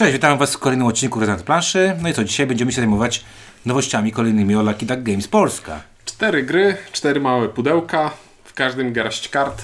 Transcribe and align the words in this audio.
Cześć, 0.00 0.12
witam 0.12 0.38
Was 0.38 0.54
w 0.54 0.58
kolejnym 0.58 0.86
odcinku 0.86 1.20
Rezonat 1.20 1.42
Planszy. 1.42 1.96
No 2.02 2.08
i 2.08 2.12
co, 2.14 2.24
dzisiaj 2.24 2.46
będziemy 2.46 2.72
się 2.72 2.76
zajmować 2.76 3.24
nowościami 3.66 4.12
kolejnymi 4.12 4.56
o 4.56 4.62
Lucky 4.62 4.86
Duck 4.86 5.02
Games 5.02 5.28
Polska. 5.28 5.80
Cztery 6.04 6.42
gry, 6.42 6.76
cztery 6.92 7.20
małe 7.20 7.48
pudełka, 7.48 8.10
w 8.44 8.54
każdym 8.54 8.92
garść 8.92 9.28
kart. 9.28 9.62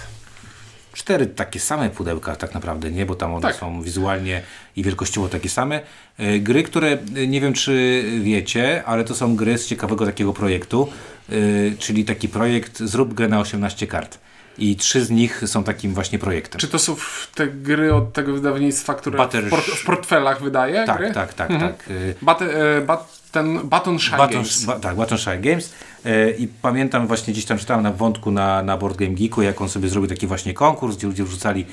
Cztery 0.93 1.27
takie 1.27 1.61
same 1.61 1.91
pudełka 1.91 2.37
tak 2.37 2.55
naprawdę, 2.55 2.91
nie? 2.91 3.07
Bo 3.07 3.15
tam 3.15 3.35
one 3.35 3.43
Tak. 3.43 3.57
są 3.57 3.83
wizualnie 3.83 4.43
i 4.77 4.83
wielkościowo 4.83 5.29
takie 5.29 5.49
same. 5.49 5.81
E, 6.19 6.39
Gry, 6.39 6.63
które 6.63 6.99
e, 7.17 7.27
nie 7.27 7.41
wiem 7.41 7.53
czy 7.53 8.05
wiecie, 8.23 8.83
ale 8.87 9.05
to 9.05 9.15
są 9.15 9.37
gry 9.37 9.59
z 9.59 9.67
ciekawego 9.67 10.07
takiego 10.07 10.33
projektu, 10.33 10.89
e, 11.29 11.33
czyli 11.79 12.05
taki 12.05 12.29
projekt 12.29 12.79
Zrób 12.79 13.15
grę 13.15 13.29
na 13.29 13.41
18 13.41 13.87
kart. 13.87 14.19
I 14.59 14.77
trzy 14.77 15.05
z 15.05 15.11
nich 15.11 15.43
są 15.47 15.65
takim 15.65 15.95
właśnie 15.95 16.19
projektem. 16.19 16.61
Czy 16.61 16.69
to 16.69 16.79
są 16.79 16.97
te 17.35 17.47
gry 17.47 17.95
od 17.95 18.13
tego 18.13 18.33
wydawnictwa, 18.33 18.95
które 18.95 19.19
Butter- 19.19 19.47
w, 19.47 19.51
port 19.51 19.67
w 19.67 19.85
portfelach 19.85 20.43
wydaje 20.43 20.85
tak, 20.85 20.99
gry? 20.99 21.13
tak, 21.13 21.35
tak, 21.35 21.49
tak. 21.49 21.91
E, 21.91 22.15
Bat 22.23 22.43
e, 22.43 22.81
bat 22.81 23.17
ten 23.33 23.69
Baton 23.69 23.99
Shy 23.99 24.11
Baton, 24.11 24.33
Games. 24.33 24.65
ba, 24.65 24.79
tak, 24.81 24.97
Baton 24.97 25.19
Shy 25.19 25.39
Games. 25.39 25.73
E, 26.05 26.31
I 26.31 26.49
pamiętam 26.49 27.07
właśnie 27.07 27.33
gdzieś 27.33 27.45
tam 27.45 27.59
czytałem 27.59 27.83
na 27.83 27.93
wątku 27.93 28.31
na, 28.31 28.63
na 28.63 28.77
Board 28.77 28.97
Game 28.97 29.15
Geeku, 29.15 29.43
jak 29.43 29.61
on 29.61 29.69
sobie 29.69 29.89
zrobił 29.89 30.09
taki 30.09 30.27
właśnie 30.27 30.55
konkurs, 30.55 30.97
gdzie 30.97 31.07
ludzie 31.07 31.25
wrzucali 31.25 31.67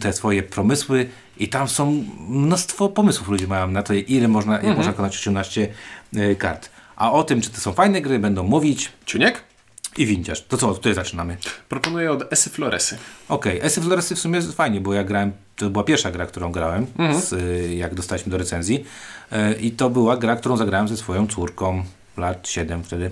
te 0.00 0.12
swoje 0.12 0.42
pomysły 0.42 1.08
i 1.38 1.48
tam 1.48 1.68
są 1.68 2.04
mnóstwo 2.28 2.88
pomysłów 2.88 3.28
ludzie 3.28 3.46
mają 3.46 3.68
na 3.68 3.82
to, 3.82 3.94
ile 3.94 4.28
można, 4.28 4.60
jak 4.60 4.76
można 4.76 4.92
konać 4.92 5.16
18 5.16 5.68
e, 6.16 6.34
kart. 6.34 6.70
A 6.96 7.12
o 7.12 7.24
tym, 7.24 7.40
czy 7.40 7.50
to 7.50 7.60
są 7.60 7.72
fajne 7.72 8.00
gry, 8.00 8.18
będą 8.18 8.42
mówić 8.42 8.92
Ciuniek? 9.06 9.49
I 9.96 10.06
windziarz. 10.06 10.42
To 10.42 10.56
co, 10.56 10.74
tutaj 10.74 10.94
zaczynamy. 10.94 11.36
Proponuję 11.68 12.12
od 12.12 12.32
Esy 12.32 12.50
Floresy. 12.50 12.98
Okej, 13.28 13.58
okay. 13.58 13.70
Floresy 13.70 14.14
w 14.14 14.18
sumie 14.18 14.36
jest 14.36 14.52
fajnie, 14.52 14.80
bo 14.80 14.94
ja 14.94 15.04
grałem, 15.04 15.32
to 15.56 15.70
była 15.70 15.84
pierwsza 15.84 16.10
gra, 16.10 16.26
którą 16.26 16.52
grałem, 16.52 16.86
z, 17.20 17.32
y, 17.32 17.74
jak 17.74 17.94
dostaliśmy 17.94 18.30
do 18.32 18.38
recenzji. 18.38 18.84
E, 19.32 19.52
I 19.52 19.70
to 19.70 19.90
była 19.90 20.16
gra, 20.16 20.36
którą 20.36 20.56
zagrałem 20.56 20.88
ze 20.88 20.96
swoją 20.96 21.26
córką, 21.26 21.84
lat 22.16 22.48
7 22.48 22.84
wtedy. 22.84 23.10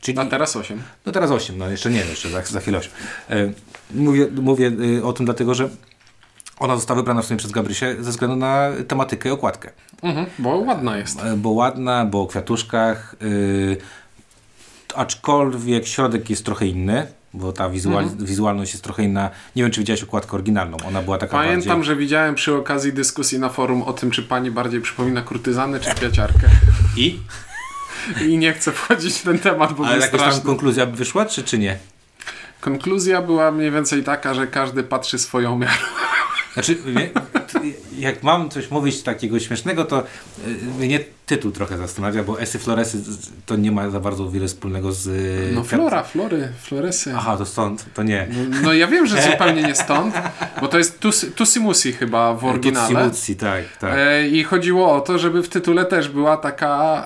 Czyli, 0.00 0.18
A 0.18 0.24
teraz 0.24 0.56
8. 0.56 0.82
no 1.06 1.12
teraz 1.12 1.30
8, 1.30 1.58
no 1.58 1.68
jeszcze 1.70 1.90
nie, 1.90 1.98
jeszcze 1.98 2.28
za, 2.30 2.42
za 2.42 2.60
chwilę 2.60 2.78
8. 2.78 2.92
E, 3.30 3.52
mówię 3.94 4.26
mówię 4.42 4.72
y, 4.98 5.04
o 5.04 5.12
tym 5.12 5.26
dlatego, 5.26 5.54
że 5.54 5.68
ona 6.58 6.76
została 6.76 6.96
wybrana 7.00 7.22
w 7.22 7.26
sumie 7.26 7.38
przez 7.38 7.50
Gabrysię 7.50 7.96
ze 8.00 8.10
względu 8.10 8.36
na 8.36 8.68
tematykę 8.88 9.28
i 9.28 9.32
okładkę. 9.32 9.70
Mhm, 10.02 10.26
bo 10.38 10.56
ładna 10.56 10.98
jest. 10.98 11.20
E, 11.20 11.36
Bo 11.36 11.50
ładna, 11.50 12.04
bo 12.04 12.22
o 12.22 12.26
kwiatuszkach. 12.26 13.14
y, 13.22 13.76
aczkolwiek 14.96 15.86
środek 15.86 16.30
jest 16.30 16.44
trochę 16.44 16.66
inny, 16.66 17.06
bo 17.34 17.52
ta 17.52 17.68
wizual, 17.70 18.04
Mhm. 18.04 18.26
wizualność 18.26 18.72
jest 18.72 18.84
trochę 18.84 19.02
inna. 19.02 19.30
Nie 19.56 19.62
wiem, 19.62 19.72
czy 19.72 19.80
widziałeś 19.80 20.02
okładkę 20.02 20.32
oryginalną. 20.32 20.76
Ona 20.88 21.02
była 21.02 21.18
taka 21.18 21.32
Pamiętam, 21.32 21.68
bardziej... 21.68 21.84
że 21.84 21.96
widziałem 21.96 22.34
przy 22.34 22.54
okazji 22.54 22.92
dyskusji 22.92 23.38
na 23.38 23.48
forum 23.48 23.82
o 23.82 23.92
tym, 23.92 24.10
czy 24.10 24.22
pani 24.22 24.50
bardziej 24.50 24.80
przypomina 24.80 25.22
kurtyzanę, 25.22 25.80
czy 25.80 25.90
kwiaciarkę. 25.94 26.46
I? 26.96 27.18
I 28.28 28.38
nie 28.38 28.52
chcę 28.52 28.72
wchodzić 28.72 29.14
w 29.18 29.22
ten 29.22 29.38
temat, 29.38 29.72
bo 29.72 29.86
Ale 29.86 29.98
jakaś 29.98 30.20
tam 30.20 30.40
konkluzja 30.40 30.86
wyszła, 30.86 31.26
czy, 31.26 31.42
czy 31.42 31.58
nie? 31.58 31.78
Konkluzja 32.60 33.22
była 33.22 33.50
mniej 33.50 33.70
więcej 33.70 34.02
taka, 34.04 34.34
że 34.34 34.46
każdy 34.46 34.82
patrzy 34.82 35.18
swoją 35.18 35.58
miarą. 35.58 35.72
Znaczy, 36.54 36.76
nie, 36.86 37.10
jak 37.98 38.22
mam 38.22 38.48
coś 38.50 38.70
mówić 38.70 39.02
takiego 39.02 39.40
śmiesznego, 39.40 39.84
to 39.84 40.00
y, 40.00 40.04
mnie 40.78 41.00
tytuł 41.26 41.50
trochę 41.52 41.78
zastanawia, 41.78 42.22
bo 42.22 42.40
Esy 42.40 42.58
Floresy 42.58 42.98
to 43.46 43.56
nie 43.56 43.72
ma 43.72 43.90
za 43.90 44.00
bardzo 44.00 44.30
wiele 44.30 44.46
wspólnego 44.48 44.92
z... 44.92 45.06
y, 45.06 45.50
No 45.54 45.64
flora, 45.64 46.02
flory, 46.02 46.48
floresy. 46.62 47.12
Aha, 47.16 47.36
to 47.36 47.46
stąd, 47.46 47.84
to 47.94 48.02
nie. 48.02 48.26
No, 48.30 48.58
no 48.62 48.72
ja 48.72 48.86
wiem, 48.86 49.06
że 49.06 49.22
zupełnie 49.32 49.62
nie 49.62 49.74
stąd, 49.74 50.14
bo 50.60 50.68
to 50.68 50.78
jest 50.78 51.00
Tus- 51.00 51.26
Tusimusi 51.34 51.92
chyba 51.92 52.34
w 52.34 52.44
oryginale. 52.44 53.10
Tutsi, 53.10 53.36
tak, 53.36 53.62
tak. 53.80 53.92
E, 53.96 54.28
I 54.28 54.44
chodziło 54.44 54.92
o 54.92 55.00
to, 55.00 55.18
żeby 55.18 55.42
w 55.42 55.48
tytule 55.48 55.84
też 55.84 56.08
była 56.08 56.36
taka 56.36 57.04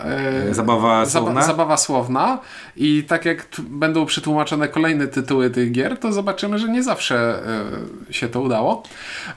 e, 0.50 0.54
Zabawa 0.54 1.06
słowna? 1.06 1.42
zabawa 1.42 1.77
słowna. 1.77 2.38
I 2.77 3.04
tak 3.08 3.25
jak 3.25 3.47
będą 3.60 4.06
przetłumaczone 4.06 4.69
kolejne 4.69 5.06
tytuły 5.06 5.50
tych 5.50 5.72
gier, 5.72 5.98
to 5.98 6.12
zobaczymy, 6.12 6.59
że 6.59 6.69
nie 6.69 6.82
zawsze 6.82 7.43
e, 8.09 8.12
się 8.12 8.28
to 8.28 8.41
udało. 8.41 8.82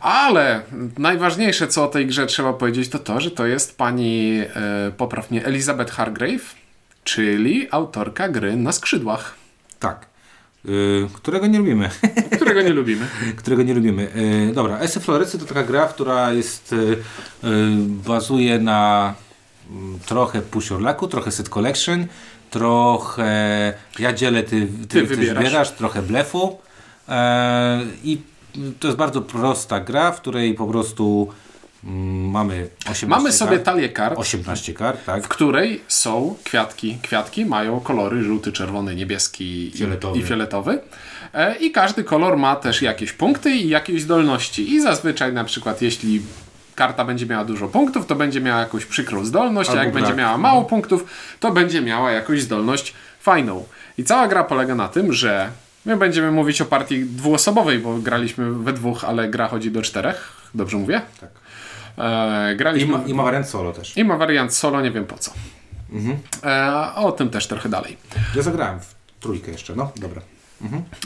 Ale 0.02 0.62
najważniejsze, 0.98 1.43
co 1.68 1.84
o 1.84 1.88
tej 1.88 2.08
grze 2.08 2.26
trzeba 2.26 2.54
powiedzieć, 2.54 2.90
to 2.90 3.00
to, 3.00 3.22
że 3.22 3.32
to 3.32 3.46
jest 3.46 3.78
pani, 3.78 4.42
e, 4.56 4.92
popraw 4.98 5.32
mnie, 5.32 5.46
Elizabeth 5.46 5.92
Hargrave, 5.94 6.56
czyli 7.04 7.68
autorka 7.72 8.30
gry 8.30 8.56
na 8.56 8.72
skrzydłach, 8.72 9.36
Tak. 9.80 10.06
Y, 10.66 11.08
którego 11.20 11.48
nie 11.48 11.58
lubimy. 11.60 11.90
którego 12.36 12.62
nie 12.62 12.70
lubimy. 12.70 13.06
którego 13.36 13.64
nie 13.64 13.74
lubimy. 13.74 14.08
Dobra, 14.54 14.80
Esy 14.80 15.00
Floresy 15.00 15.40
to 15.40 15.46
taka 15.46 15.64
gra, 15.64 15.88
która 15.88 16.32
jest, 16.34 16.74
y, 16.74 16.76
y, 16.76 16.98
bazuje 18.08 18.60
na 18.60 19.14
mm, 19.72 20.00
trochę 20.06 20.42
Lucku, 20.80 21.08
trochę 21.08 21.32
Set 21.32 21.50
Collection, 21.50 22.08
trochę 22.50 23.74
ja 24.00 24.14
dzielę, 24.14 24.44
ty, 24.44 24.68
ty, 24.68 24.88
ty 24.88 25.04
wybierasz. 25.04 25.38
wybierasz, 25.38 25.72
trochę 25.72 26.02
blefu 26.02 26.60
e, 27.10 27.82
i 28.04 28.22
to 28.80 28.88
jest 28.88 28.98
bardzo 28.98 29.22
prosta 29.22 29.80
gra, 29.80 30.12
w 30.12 30.22
której 30.22 30.54
po 30.54 30.68
prostu 30.68 31.28
mm, 31.84 32.30
mamy 32.32 32.70
18 32.82 33.08
Mamy 33.08 33.32
sobie 33.32 33.52
kart, 33.52 33.64
talię 33.66 33.90
kart, 33.90 34.20
18 34.20 34.74
kart, 34.74 35.06
tak? 35.06 35.24
w 35.24 35.28
której 35.28 35.82
są 35.88 36.36
kwiatki. 36.44 36.98
Kwiatki 37.04 37.46
mają 37.46 37.80
kolory 37.80 38.24
żółty, 38.24 38.52
czerwony, 38.52 38.96
niebieski 38.96 39.68
i- 39.68 39.78
Fioletowy. 39.78 40.20
i 40.20 40.24
fioletowy. 40.24 40.80
E, 41.34 41.56
I 41.56 41.72
każdy 41.72 42.04
kolor 42.04 42.38
ma 42.38 42.56
też 42.56 42.82
jakieś 42.82 43.12
punkty 43.14 43.52
i 43.52 43.70
jakieś 43.70 44.02
zdolności. 44.02 44.74
I 44.74 44.82
zazwyczaj 44.82 45.34
na 45.34 45.44
przykład 45.44 45.82
jeśli 45.82 46.22
karta 46.76 47.06
będzie 47.06 47.26
miała 47.26 47.46
dużo 47.46 47.68
punktów, 47.68 48.06
to 48.06 48.16
będzie 48.16 48.42
miała 48.42 48.60
jakąś 48.60 48.86
przykrą 48.86 49.26
zdolność, 49.26 49.70
a 49.70 49.74
Albo 49.74 49.84
jak 49.84 49.94
brak. 49.94 50.04
będzie 50.04 50.18
miała 50.18 50.38
mało 50.38 50.64
punktów, 50.66 51.06
to 51.40 51.52
będzie 51.52 51.82
miała 51.82 52.12
jakąś 52.12 52.42
zdolność 52.42 52.94
fajną. 53.20 53.66
I 53.98 54.04
cała 54.04 54.28
gra 54.28 54.44
polega 54.44 54.76
na 54.76 54.88
tym, 54.88 55.14
że 55.14 55.50
my 55.86 55.98
będziemy 55.98 56.32
mówić 56.32 56.62
o 56.62 56.66
partii 56.66 57.06
dwuosobowej, 57.06 57.80
bo 57.80 57.98
graliśmy 57.98 58.54
we 58.54 58.74
dwóch, 58.74 59.04
ale 59.04 59.30
gra 59.30 59.48
chodzi 59.48 59.72
do 59.72 59.82
czterech. 59.82 60.32
Dobrze 60.56 60.78
mówię? 60.78 61.02
Tak. 61.22 61.30
E, 61.98 62.54
I 62.54 62.58
graliśmy... 62.58 62.98
ma, 62.98 63.04
I 63.04 63.14
ma 63.14 63.24
wariant 63.24 63.50
solo 63.50 63.74
też. 63.74 63.98
I 63.98 64.04
ma 64.04 64.18
wariant 64.18 64.54
solo, 64.54 64.82
nie 64.82 64.92
wiem 64.92 65.06
po 65.06 65.18
co. 65.18 65.34
Mhm. 65.92 66.18
E, 66.44 66.96
o 66.96 67.12
tym 67.12 67.30
też 67.30 67.48
trochę 67.48 67.70
dalej. 67.70 67.98
Ja 68.36 68.42
zagrałem 68.42 68.80
w 68.80 68.96
trójkę 69.20 69.52
jeszcze, 69.52 69.76
no 69.76 69.92
dobra. 69.96 70.22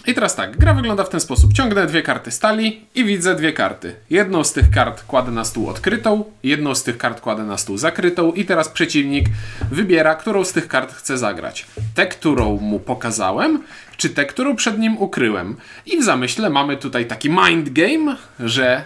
I 0.07 0.13
teraz 0.13 0.35
tak, 0.35 0.57
gra 0.57 0.73
wygląda 0.73 1.03
w 1.03 1.09
ten 1.09 1.19
sposób. 1.19 1.53
Ciągnę 1.53 1.87
dwie 1.87 2.01
karty 2.01 2.31
stali 2.31 2.81
i 2.95 3.05
widzę 3.05 3.35
dwie 3.35 3.53
karty. 3.53 3.95
Jedną 4.09 4.43
z 4.43 4.53
tych 4.53 4.71
kart 4.71 5.03
kładę 5.03 5.31
na 5.31 5.45
stół 5.45 5.69
odkrytą, 5.69 6.23
jedną 6.43 6.75
z 6.75 6.83
tych 6.83 6.97
kart 6.97 7.21
kładę 7.21 7.43
na 7.43 7.57
stół 7.57 7.77
zakrytą 7.77 8.31
i 8.31 8.45
teraz 8.45 8.69
przeciwnik 8.69 9.25
wybiera, 9.71 10.15
którą 10.15 10.43
z 10.43 10.53
tych 10.53 10.67
kart 10.67 10.93
chce 10.93 11.17
zagrać. 11.17 11.65
Tę, 11.95 12.07
którą 12.07 12.57
mu 12.57 12.79
pokazałem, 12.79 13.63
czy 13.97 14.09
tę, 14.09 14.25
którą 14.25 14.55
przed 14.55 14.79
nim 14.79 14.97
ukryłem. 14.97 15.55
I 15.85 15.97
w 15.97 16.03
zamyśle 16.03 16.49
mamy 16.49 16.77
tutaj 16.77 17.05
taki 17.05 17.29
mind 17.29 17.69
game, 17.69 18.15
że 18.39 18.83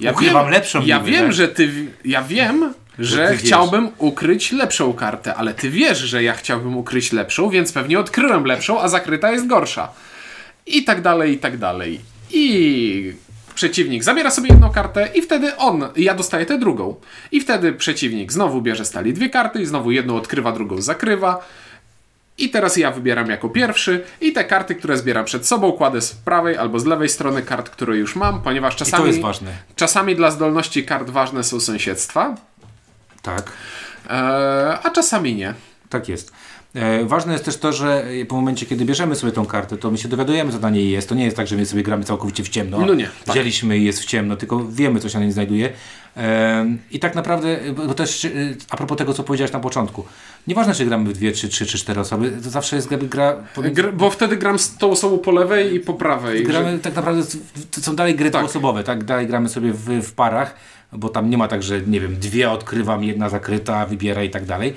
ja 0.00 0.12
Ukrywam 0.12 0.48
lepszą 0.48 0.82
Ja 0.82 0.98
niby, 0.98 1.10
wiem, 1.10 1.24
tak? 1.24 1.32
że 1.32 1.48
ty, 1.48 1.86
ja 2.04 2.22
wiem, 2.22 2.74
że 2.98 3.26
ty 3.26 3.32
wiesz. 3.32 3.42
chciałbym 3.42 3.88
ukryć 3.98 4.52
lepszą 4.52 4.92
kartę, 4.92 5.34
ale 5.34 5.54
ty 5.54 5.70
wiesz, 5.70 5.98
że 5.98 6.22
ja 6.22 6.32
chciałbym 6.32 6.76
ukryć 6.76 7.12
lepszą, 7.12 7.50
więc 7.50 7.72
pewnie 7.72 8.00
odkryłem 8.00 8.44
lepszą, 8.44 8.80
a 8.80 8.88
zakryta 8.88 9.32
jest 9.32 9.46
gorsza. 9.46 9.92
I 10.66 10.84
tak 10.84 11.00
dalej, 11.00 11.32
i 11.32 11.38
tak 11.38 11.58
dalej. 11.58 12.00
I 12.30 13.12
przeciwnik 13.54 14.04
zabiera 14.04 14.30
sobie 14.30 14.48
jedną 14.48 14.70
kartę 14.70 15.08
i 15.14 15.22
wtedy 15.22 15.56
on, 15.56 15.88
ja 15.96 16.14
dostaję 16.14 16.46
tę 16.46 16.58
drugą. 16.58 16.94
I 17.32 17.40
wtedy 17.40 17.72
przeciwnik 17.72 18.32
znowu 18.32 18.62
bierze 18.62 18.84
stali 18.84 19.12
dwie 19.12 19.30
karty 19.30 19.62
i 19.62 19.66
znowu 19.66 19.90
jedną 19.90 20.16
odkrywa, 20.16 20.52
drugą 20.52 20.82
zakrywa. 20.82 21.44
I 22.38 22.50
teraz 22.50 22.76
ja 22.76 22.90
wybieram 22.90 23.30
jako 23.30 23.48
pierwszy 23.48 24.04
i 24.20 24.32
te 24.32 24.44
karty, 24.44 24.74
które 24.74 24.96
zbieram 24.96 25.24
przed 25.24 25.46
sobą, 25.46 25.72
kładę 25.72 26.00
z 26.00 26.12
prawej 26.12 26.56
albo 26.56 26.80
z 26.80 26.84
lewej 26.84 27.08
strony 27.08 27.42
kart, 27.42 27.70
które 27.70 27.96
już 27.96 28.16
mam, 28.16 28.42
ponieważ 28.42 28.76
czasami, 28.76 29.02
to 29.02 29.06
jest 29.06 29.20
ważne. 29.20 29.50
czasami 29.76 30.16
dla 30.16 30.30
zdolności 30.30 30.84
kart 30.84 31.10
ważne 31.10 31.44
są 31.44 31.60
sąsiedztwa, 31.60 32.36
Tak. 33.22 33.52
e, 34.06 34.12
a 34.82 34.90
czasami 34.90 35.34
nie. 35.34 35.54
Tak 35.88 36.08
jest. 36.08 36.32
E, 36.74 37.04
ważne 37.04 37.32
jest 37.32 37.44
też 37.44 37.56
to, 37.56 37.72
że 37.72 38.04
po 38.28 38.34
momencie, 38.36 38.66
kiedy 38.66 38.84
bierzemy 38.84 39.16
sobie 39.16 39.32
tą 39.32 39.46
kartę, 39.46 39.76
to 39.76 39.90
my 39.90 39.98
się 39.98 40.08
dowiadujemy, 40.08 40.52
co 40.52 40.58
na 40.58 40.70
niej 40.70 40.90
jest. 40.90 41.08
To 41.08 41.14
nie 41.14 41.24
jest 41.24 41.36
tak, 41.36 41.46
że 41.46 41.56
my 41.56 41.66
sobie 41.66 41.82
gramy 41.82 42.04
całkowicie 42.04 42.42
w 42.44 42.48
ciemno. 42.48 42.78
No 42.86 42.94
nie, 42.94 43.08
tak. 43.24 43.34
Wzięliśmy 43.34 43.78
i 43.78 43.84
jest 43.84 44.00
w 44.02 44.04
ciemno, 44.04 44.36
tylko 44.36 44.64
wiemy, 44.64 45.00
co 45.00 45.08
się 45.08 45.18
na 45.18 45.24
niej 45.24 45.32
znajduje. 45.32 45.72
E, 46.16 46.66
I 46.90 46.98
tak 46.98 47.14
naprawdę, 47.14 47.58
bo 47.86 47.94
też 47.94 48.24
e, 48.24 48.28
a 48.70 48.76
propos 48.76 48.98
tego, 48.98 49.14
co 49.14 49.22
powiedziałeś 49.22 49.52
na 49.52 49.60
początku, 49.60 50.04
nieważne, 50.46 50.74
czy 50.74 50.84
gramy 50.86 51.10
w 51.10 51.12
dwie, 51.12 51.32
czy 51.32 51.48
trzy, 51.48 51.66
czy 51.66 51.78
cztery 51.78 52.00
osoby, 52.00 52.32
to 52.44 52.50
zawsze 52.50 52.76
jest 52.76 52.88
gra, 52.88 52.98
gra 52.98 53.36
pomiędzy- 53.54 53.82
Gr- 53.82 53.92
bo 53.94 54.10
wtedy 54.10 54.36
gram 54.36 54.58
z 54.58 54.76
tą 54.76 54.90
osobą 54.90 55.18
po 55.18 55.30
lewej 55.32 55.74
i 55.74 55.80
po 55.80 55.94
prawej. 55.94 56.44
Gramy 56.44 56.78
tak 56.78 56.96
naprawdę, 56.96 57.22
to 57.70 57.80
są 57.80 57.96
dalej 57.96 58.14
gry 58.16 58.30
Tak. 58.30 58.42
dwuosobowe, 58.42 58.84
tak? 58.84 59.04
Dalej 59.04 59.26
gramy 59.26 59.48
sobie 59.48 59.72
w, 59.72 59.84
w 60.02 60.12
parach, 60.12 60.54
bo 60.92 61.08
tam 61.08 61.30
nie 61.30 61.38
ma 61.38 61.48
tak, 61.48 61.62
że 61.62 61.80
nie 61.80 62.00
wiem, 62.00 62.16
dwie 62.16 62.50
odkrywam, 62.50 63.04
jedna 63.04 63.28
zakryta, 63.28 63.86
wybiera 63.86 64.24
i 64.24 64.30
tak 64.30 64.46
dalej. 64.46 64.74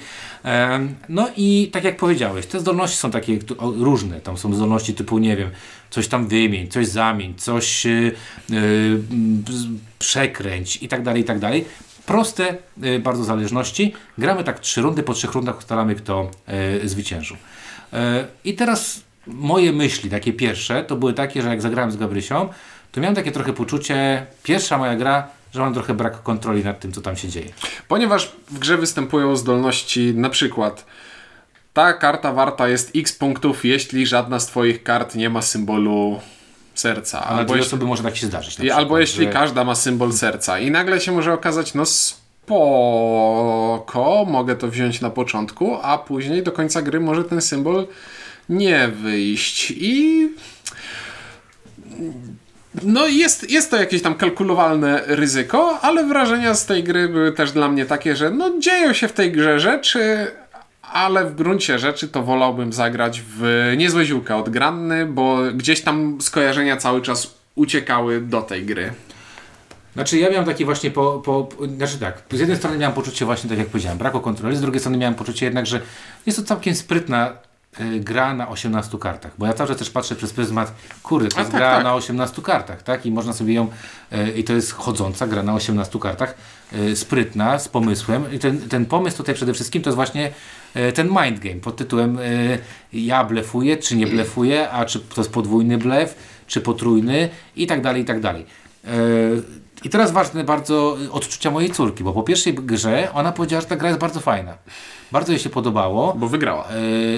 No 1.09 1.29
i 1.37 1.69
tak 1.73 1.83
jak 1.83 1.97
powiedziałeś, 1.97 2.45
te 2.45 2.59
zdolności 2.59 2.97
są 2.97 3.11
takie 3.11 3.39
różne. 3.59 4.21
Tam 4.21 4.37
są 4.37 4.53
zdolności 4.53 4.93
typu, 4.93 5.17
nie 5.17 5.37
wiem, 5.37 5.49
coś 5.89 6.07
tam 6.07 6.27
wymień, 6.27 6.67
coś 6.67 6.87
zamień, 6.87 7.33
coś 7.37 7.85
yy, 7.85 8.15
z- 9.49 9.67
przekręć 9.99 10.83
i 10.83 10.87
tak 10.87 11.03
dalej, 11.03 11.21
i 11.21 11.25
tak 11.25 11.39
dalej. 11.39 11.65
Proste 12.05 12.57
yy, 12.77 12.99
bardzo 12.99 13.23
zależności. 13.23 13.93
Gramy 14.17 14.43
tak 14.43 14.59
trzy 14.59 14.81
rundy, 14.81 15.03
po 15.03 15.13
trzech 15.13 15.31
rundach 15.31 15.57
ustalamy, 15.57 15.95
kto 15.95 16.31
zwyciężył. 16.83 17.37
I 18.45 18.53
teraz 18.53 19.01
moje 19.27 19.71
myśli, 19.73 20.09
takie 20.09 20.33
pierwsze, 20.33 20.83
to 20.83 20.95
były 20.95 21.13
takie, 21.13 21.41
że 21.41 21.49
jak 21.49 21.61
zagrałem 21.61 21.91
z 21.91 21.97
Gabrysią, 21.97 22.49
to 22.91 23.01
miałem 23.01 23.15
takie 23.15 23.31
trochę 23.31 23.53
poczucie, 23.53 24.25
pierwsza 24.43 24.77
moja 24.77 24.95
gra, 24.95 25.27
że 25.55 25.61
mam 25.61 25.73
trochę 25.73 25.93
brak 25.93 26.23
kontroli 26.23 26.63
nad 26.63 26.79
tym, 26.79 26.91
co 26.91 27.01
tam 27.01 27.15
się 27.15 27.29
dzieje. 27.29 27.49
Ponieważ 27.87 28.31
w 28.51 28.59
grze 28.59 28.77
występują 28.77 29.35
zdolności, 29.35 30.13
na 30.15 30.29
przykład 30.29 30.85
ta 31.73 31.93
karta 31.93 32.33
warta 32.33 32.67
jest 32.67 32.91
x 32.95 33.13
punktów, 33.13 33.65
jeśli 33.65 34.05
żadna 34.07 34.39
z 34.39 34.47
twoich 34.47 34.83
kart 34.83 35.15
nie 35.15 35.29
ma 35.29 35.41
symbolu 35.41 36.19
serca. 36.75 37.19
A 37.23 37.29
Albo 37.29 37.55
jeśli, 37.55 37.67
osoby 37.67 37.85
może 37.85 38.03
tak 38.03 38.17
się 38.17 38.27
zdarzyć. 38.27 38.55
przykład, 38.55 38.77
albo 38.77 38.99
jeśli 38.99 39.25
że- 39.25 39.31
każda 39.31 39.63
ma 39.63 39.75
symbol 39.75 40.13
serca. 40.13 40.59
I 40.59 40.71
nagle 40.71 41.01
się 41.01 41.11
może 41.11 41.33
okazać, 41.33 41.73
no 41.73 41.85
spoko, 41.85 42.55
mogę 44.29 44.55
to 44.55 44.67
wziąć 44.67 45.01
na 45.01 45.09
początku, 45.09 45.77
a 45.81 45.97
później 45.97 46.43
do 46.43 46.51
końca 46.51 46.81
gry 46.81 46.99
może 46.99 47.23
ten 47.23 47.41
symbol 47.41 47.87
nie 48.49 48.87
wyjść. 48.87 49.73
I 49.77 50.29
no 52.85 53.07
jest, 53.07 53.49
jest 53.49 53.71
to 53.71 53.77
jakieś 53.77 54.01
tam 54.01 54.15
kalkulowalne 54.15 55.01
ryzyko, 55.05 55.79
ale 55.81 56.05
wrażenia 56.05 56.53
z 56.53 56.65
tej 56.65 56.83
gry 56.83 57.09
były 57.09 57.31
też 57.31 57.51
dla 57.51 57.69
mnie 57.69 57.85
takie, 57.85 58.15
że 58.15 58.31
no 58.31 58.59
dzieją 58.59 58.93
się 58.93 59.07
w 59.07 59.13
tej 59.13 59.31
grze 59.31 59.59
rzeczy, 59.59 60.27
ale 60.81 61.25
w 61.25 61.35
gruncie 61.35 61.79
rzeczy 61.79 62.07
to 62.07 62.23
wolałbym 62.23 62.73
zagrać 62.73 63.21
w 63.37 63.73
niezłe 63.77 64.05
ziółka 64.05 64.37
od 64.37 64.49
Granny, 64.49 65.05
bo 65.05 65.37
gdzieś 65.53 65.81
tam 65.81 66.17
skojarzenia 66.21 66.77
cały 66.77 67.01
czas 67.01 67.33
uciekały 67.55 68.21
do 68.21 68.41
tej 68.41 68.65
gry. 68.65 68.93
Znaczy 69.93 70.17
ja 70.17 70.29
miałem 70.29 70.45
takie 70.45 70.65
właśnie 70.65 70.91
po, 70.91 71.21
po, 71.25 71.43
po 71.43 71.67
znaczy 71.67 71.99
tak, 71.99 72.21
z 72.31 72.39
jednej 72.39 72.57
strony 72.57 72.77
miałem 72.77 72.95
poczucie 72.95 73.25
właśnie, 73.25 73.49
tak 73.49 73.59
jak 73.59 73.67
powiedziałem, 73.67 73.97
braku 73.97 74.19
kontroli, 74.19 74.57
z 74.57 74.61
drugiej 74.61 74.79
strony 74.79 74.97
miałem 74.97 75.15
poczucie 75.15 75.45
jednak, 75.45 75.65
że 75.65 75.81
jest 76.25 76.39
to 76.39 76.45
całkiem 76.45 76.75
sprytna 76.75 77.33
gra 77.99 78.33
na 78.33 78.49
18 78.49 78.97
kartach, 78.97 79.31
bo 79.37 79.45
ja 79.45 79.53
cały 79.53 79.69
czas 79.69 79.77
też 79.77 79.89
patrzę 79.89 80.15
przez 80.15 80.33
pryzmat, 80.33 80.73
kurde, 81.03 81.29
to 81.29 81.37
A 81.37 81.39
jest 81.39 81.51
tak, 81.51 81.59
gra 81.59 81.75
tak. 81.75 81.83
na 81.83 81.95
18 81.95 82.41
kartach, 82.41 82.83
tak, 82.83 83.05
i 83.05 83.11
można 83.11 83.33
sobie 83.33 83.53
ją, 83.53 83.67
y, 84.13 84.31
i 84.31 84.43
to 84.43 84.53
jest 84.53 84.71
chodząca 84.71 85.27
gra 85.27 85.43
na 85.43 85.53
18 85.53 85.99
kartach, 85.99 86.35
y, 86.73 86.95
sprytna, 86.95 87.59
z 87.59 87.67
pomysłem 87.67 88.33
i 88.33 88.39
ten, 88.39 88.69
ten 88.69 88.85
pomysł 88.85 89.17
tutaj 89.17 89.35
przede 89.35 89.53
wszystkim 89.53 89.81
to 89.81 89.89
jest 89.89 89.95
właśnie 89.95 90.31
ten 90.93 91.07
mind 91.07 91.39
game 91.39 91.55
pod 91.55 91.75
tytułem 91.75 92.17
ja 92.93 93.23
blefuję, 93.23 93.77
czy 93.77 93.95
nie 93.95 94.07
blefuję, 94.07 94.69
a 94.69 94.85
czy 94.85 94.99
to 94.99 95.21
jest 95.21 95.31
podwójny 95.31 95.77
blef, 95.77 96.15
czy 96.47 96.61
potrójny 96.61 97.29
i 97.55 97.67
tak 97.67 97.81
dalej, 97.81 98.01
i 98.01 98.05
tak 98.05 98.19
dalej. 98.19 98.45
I 99.85 99.89
teraz 99.89 100.11
ważne 100.11 100.43
bardzo 100.43 100.97
y, 101.05 101.11
odczucia 101.11 101.51
mojej 101.51 101.71
córki, 101.71 102.03
bo 102.03 102.13
po 102.13 102.23
pierwszej 102.23 102.53
grze 102.53 103.07
ona 103.13 103.31
powiedziała, 103.31 103.61
że 103.61 103.67
ta 103.67 103.75
gra 103.75 103.87
jest 103.89 103.99
bardzo 104.01 104.19
fajna. 104.19 104.57
Bardzo 105.11 105.31
jej 105.31 105.39
się 105.39 105.49
podobało. 105.49 106.13
Bo 106.13 106.27
wygrała. 106.27 106.67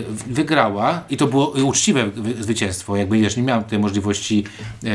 W- 0.09 0.23
wygrała 0.33 1.01
i 1.09 1.17
to 1.17 1.27
było 1.27 1.57
y, 1.59 1.63
uczciwe 1.63 2.07
wy- 2.07 2.43
zwycięstwo, 2.43 2.95
jakby 2.95 3.17
wiesz, 3.19 3.37
nie 3.37 3.43
miałem 3.43 3.63
tutaj 3.63 3.79
możliwości, 3.79 4.43
e, 4.83 4.89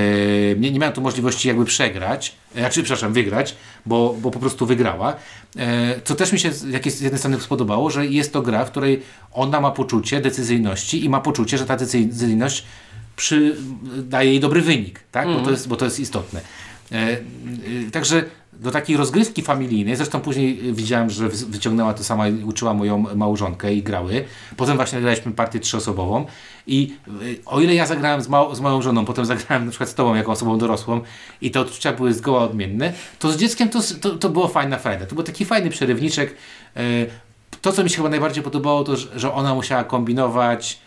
nie, 0.56 0.70
nie 0.70 0.78
miałem 0.78 0.94
tu 0.94 1.00
możliwości 1.00 1.48
jakby 1.48 1.64
przegrać, 1.64 2.34
e, 2.54 2.60
znaczy, 2.60 2.82
przepraszam, 2.82 3.12
wygrać, 3.12 3.56
bo, 3.86 4.14
bo 4.22 4.30
po 4.30 4.38
prostu 4.38 4.66
wygrała. 4.66 5.14
E, 5.56 6.00
co 6.04 6.14
też 6.14 6.32
mi 6.32 6.38
się 6.38 6.52
z, 6.52 6.62
jak 6.64 6.86
jest, 6.86 6.98
z 6.98 7.00
jednej 7.00 7.18
strony 7.18 7.40
spodobało, 7.40 7.90
że 7.90 8.06
jest 8.06 8.32
to 8.32 8.42
gra, 8.42 8.64
w 8.64 8.70
której 8.70 9.02
ona 9.32 9.60
ma 9.60 9.70
poczucie 9.70 10.20
decyzyjności 10.20 11.04
i 11.04 11.08
ma 11.08 11.20
poczucie, 11.20 11.58
że 11.58 11.66
ta 11.66 11.76
decyzyjność 11.76 12.64
przy, 13.16 13.56
daje 14.02 14.30
jej 14.30 14.40
dobry 14.40 14.60
wynik, 14.62 15.00
tak? 15.12 15.28
bo, 15.28 15.40
to 15.40 15.50
jest, 15.50 15.68
bo 15.68 15.76
to 15.76 15.84
jest 15.84 16.00
istotne. 16.00 16.40
E, 16.92 17.10
y, 17.86 17.90
Także 17.92 18.24
do 18.52 18.70
takiej 18.70 18.96
rozgrywki 18.96 19.42
familijnej, 19.42 19.96
zresztą 19.96 20.20
później 20.20 20.72
widziałem, 20.72 21.10
że 21.10 21.28
wy- 21.28 21.46
wyciągnęła 21.46 21.94
to 21.94 22.04
sama 22.04 22.28
i 22.28 22.44
uczyła 22.44 22.74
moją 22.74 22.98
małżonkę 23.14 23.74
i 23.74 23.82
grały. 23.82 24.24
Potem 24.56 24.76
właśnie 24.76 25.00
graliśmy 25.00 25.32
partię 25.32 25.60
trzyosobową 25.60 26.26
i 26.66 26.94
y, 27.22 27.38
o 27.46 27.60
ile 27.60 27.74
ja 27.74 27.86
zagrałem 27.86 28.20
z, 28.22 28.28
mał, 28.28 28.54
z 28.54 28.60
moją 28.60 28.82
żoną, 28.82 29.04
potem 29.04 29.24
zagrałem 29.26 29.64
na 29.64 29.70
przykład 29.70 29.88
z 29.90 29.94
tobą 29.94 30.14
jako 30.14 30.32
osobą 30.32 30.58
dorosłą 30.58 31.00
i 31.40 31.50
te 31.50 31.60
odczucia 31.60 31.92
były 31.92 32.14
zgoła 32.14 32.42
odmienne, 32.42 32.92
to 33.18 33.32
z 33.32 33.36
dzieckiem 33.36 33.68
to, 33.68 33.78
to, 34.00 34.10
to 34.10 34.28
było 34.28 34.48
fajna 34.48 34.78
fajne. 34.78 35.06
To 35.06 35.14
był 35.14 35.24
taki 35.24 35.44
fajny 35.44 35.70
przerywniczek. 35.70 36.34
To, 37.62 37.72
co 37.72 37.84
mi 37.84 37.90
się 37.90 37.96
chyba 37.96 38.08
najbardziej 38.08 38.42
podobało, 38.44 38.84
to, 38.84 38.96
że- 38.96 39.34
ona 39.34 39.54
musiała 39.54 39.84
kombinować 39.84 40.78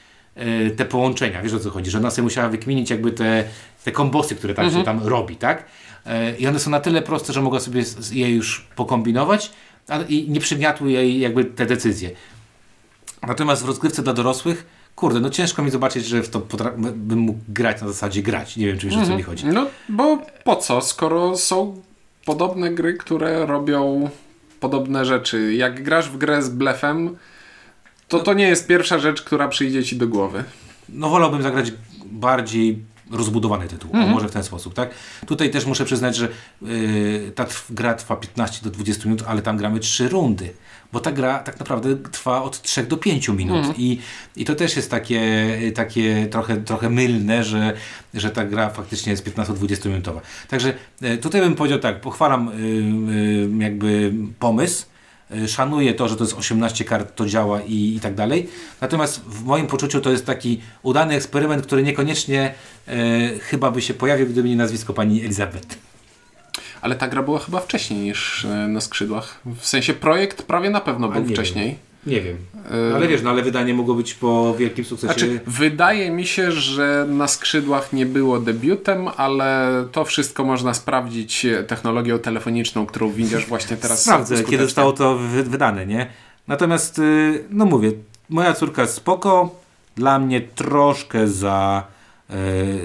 te 0.77 0.85
połączenia, 0.85 1.41
wiesz 1.41 1.53
o 1.53 1.59
co 1.59 1.69
chodzi, 1.69 1.91
że 1.91 1.97
ona 1.97 2.11
sobie 2.11 2.23
musiała 2.23 2.49
wykminić 2.49 2.89
jakby 2.89 3.11
te, 3.11 3.43
te 3.83 3.91
kombosy, 3.91 4.35
które 4.35 4.53
tam 4.53 4.65
się 4.71 4.83
tam 4.85 5.03
robi, 5.07 5.35
tak? 5.35 5.65
E, 6.05 6.37
I 6.37 6.47
one 6.47 6.59
są 6.59 6.71
na 6.71 6.79
tyle 6.79 7.01
proste, 7.01 7.33
że 7.33 7.41
mogła 7.41 7.59
sobie 7.59 7.83
je 8.11 8.29
już 8.29 8.67
pokombinować 8.75 9.51
a, 9.87 9.99
i 10.01 10.29
nie 10.29 10.39
przygniatły 10.39 10.91
jej 10.91 11.19
jakby 11.19 11.45
te 11.45 11.65
decyzje. 11.65 12.11
Natomiast 13.27 13.63
w 13.63 13.67
rozgrywce 13.67 14.03
dla 14.03 14.13
dorosłych, 14.13 14.65
kurde, 14.95 15.19
no 15.19 15.29
ciężko 15.29 15.63
mi 15.63 15.71
zobaczyć, 15.71 16.05
że 16.05 16.23
w 16.23 16.29
to 16.29 16.41
bym 16.95 17.19
mógł 17.19 17.39
grać 17.47 17.81
na 17.81 17.87
zasadzie 17.87 18.21
grać. 18.21 18.57
Nie 18.57 18.67
wiem, 18.67 18.77
czy 18.77 18.87
wiesz 18.87 18.97
o 18.97 19.05
co 19.05 19.17
mi 19.17 19.23
chodzi. 19.23 19.45
No, 19.45 19.67
bo 19.89 20.17
po 20.43 20.55
co, 20.55 20.81
skoro 20.81 21.37
są 21.37 21.81
podobne 22.25 22.71
gry, 22.71 22.93
które 22.93 23.45
robią 23.45 24.09
podobne 24.59 25.05
rzeczy. 25.05 25.53
Jak 25.53 25.83
grasz 25.83 26.09
w 26.09 26.17
grę 26.17 26.41
z 26.41 26.49
blefem, 26.49 27.17
to 28.07 28.19
to 28.19 28.33
nie 28.33 28.47
jest 28.47 28.67
pierwsza 28.67 28.99
rzecz, 28.99 29.21
która 29.21 29.47
przyjdzie 29.47 29.83
ci 29.83 29.95
do 29.95 30.07
głowy. 30.07 30.43
No 30.89 31.09
wolałbym 31.09 31.41
zagrać 31.41 31.71
bardziej 32.05 32.83
rozbudowany 33.15 33.67
tytuł, 33.67 33.89
Mhm. 33.93 34.09
o, 34.11 34.13
może 34.13 34.27
w 34.29 34.31
ten 34.31 34.43
sposób, 34.43 34.73
tak? 34.73 34.89
Tutaj 35.27 35.49
też 35.49 35.65
muszę 35.65 35.85
przyznać, 35.85 36.15
że 36.15 36.27
yy, 36.61 37.31
ta 37.35 37.43
trw- 37.45 37.65
gra 37.73 37.93
trwa 37.93 38.15
15 38.15 38.63
do 38.63 38.69
20 38.71 39.03
minut, 39.09 39.23
ale 39.27 39.41
tam 39.41 39.57
gramy 39.57 39.79
3 39.79 40.09
rundy, 40.09 40.53
bo 40.93 40.99
ta 40.99 41.11
gra 41.11 41.39
tak 41.39 41.59
naprawdę 41.59 41.95
trwa 41.95 42.41
od 42.43 42.61
3 42.61 42.83
do 42.83 42.97
5 42.97 43.27
minut 43.29 43.57
Mhm. 43.57 43.75
I, 43.77 43.99
i 44.35 44.45
to 44.45 44.55
też 44.55 44.75
jest 44.75 44.91
takie, 44.91 45.21
takie 45.75 46.27
trochę, 46.31 46.57
trochę 46.57 46.89
mylne, 46.89 47.43
że, 47.43 47.73
że 48.13 48.29
ta 48.31 48.45
gra 48.45 48.69
faktycznie 48.69 49.11
jest 49.11 49.25
15-20 49.29 49.87
minutowa. 49.89 50.21
Także 50.47 50.73
yy, 51.01 51.17
tutaj 51.17 51.41
bym 51.41 51.55
powiedział 51.55 51.79
tak, 51.79 52.01
pochwalam 52.01 52.51
yy, 53.57 53.63
jakby 53.63 54.13
pomysł, 54.39 54.85
Y, 54.85 54.94
Szanuję 55.47 55.93
to, 55.93 56.07
że 56.07 56.15
to 56.15 56.23
jest 56.23 56.37
18 56.37 56.85
kart, 56.85 57.15
to 57.15 57.25
działa 57.25 57.61
i, 57.61 57.95
i 57.95 57.99
tak 57.99 58.15
dalej. 58.15 58.49
Natomiast 58.81 59.21
w 59.21 59.43
moim 59.43 59.67
poczuciu 59.67 60.01
to 60.01 60.11
jest 60.11 60.25
taki 60.25 60.61
udany 60.83 61.15
eksperyment, 61.15 61.65
który 61.65 61.83
niekoniecznie 61.83 62.53
e, 62.87 62.93
chyba 63.39 63.71
by 63.71 63.81
się 63.81 63.93
pojawił, 63.93 64.27
gdyby 64.27 64.49
nie 64.49 64.55
nazwisko 64.55 64.93
pani 64.93 65.21
Elizabeth. 65.21 65.77
Ale 66.81 66.95
ta 66.95 67.07
gra 67.07 67.23
była 67.23 67.39
chyba 67.39 67.59
wcześniej 67.59 67.99
niż 67.99 68.45
e, 68.45 68.67
na 68.67 68.81
skrzydłach. 68.81 69.41
W 69.59 69.65
sensie 69.67 69.93
projekt 69.93 70.41
prawie 70.41 70.69
na 70.69 70.81
pewno 70.81 71.09
był 71.09 71.23
nie 71.23 71.33
wcześniej. 71.33 71.77
Nie 72.05 72.21
wiem. 72.21 72.37
ale 72.95 73.07
wiesz, 73.07 73.21
no 73.21 73.29
ale 73.29 73.41
wydanie 73.41 73.73
mogło 73.73 73.95
być 73.95 74.13
po 74.13 74.55
wielkim 74.55 74.85
sukcesie. 74.85 75.13
Znaczy, 75.13 75.39
wydaje 75.47 76.11
mi 76.11 76.25
się, 76.25 76.51
że 76.51 77.05
na 77.09 77.27
skrzydłach 77.27 77.93
nie 77.93 78.05
było 78.05 78.39
debiutem, 78.39 79.07
ale 79.17 79.71
to 79.91 80.05
wszystko 80.05 80.43
można 80.43 80.73
sprawdzić 80.73 81.45
e, 81.45 81.63
technologią 81.63 82.19
telefoniczną, 82.19 82.85
którą 82.85 83.11
widzisz 83.11 83.45
właśnie 83.45 83.77
teraz. 83.77 84.01
Sprawdzę, 84.03 84.43
kiedy 84.43 84.63
zostało 84.63 84.93
to 84.93 85.17
wy- 85.17 85.43
wydane, 85.43 85.85
nie? 85.85 86.07
Natomiast, 86.47 86.99
y, 86.99 87.43
no 87.49 87.65
mówię, 87.65 87.91
moja 88.29 88.53
córka 88.53 88.87
spoko, 88.87 89.55
dla 89.95 90.19
mnie 90.19 90.41
troszkę 90.41 91.27
za, 91.27 91.83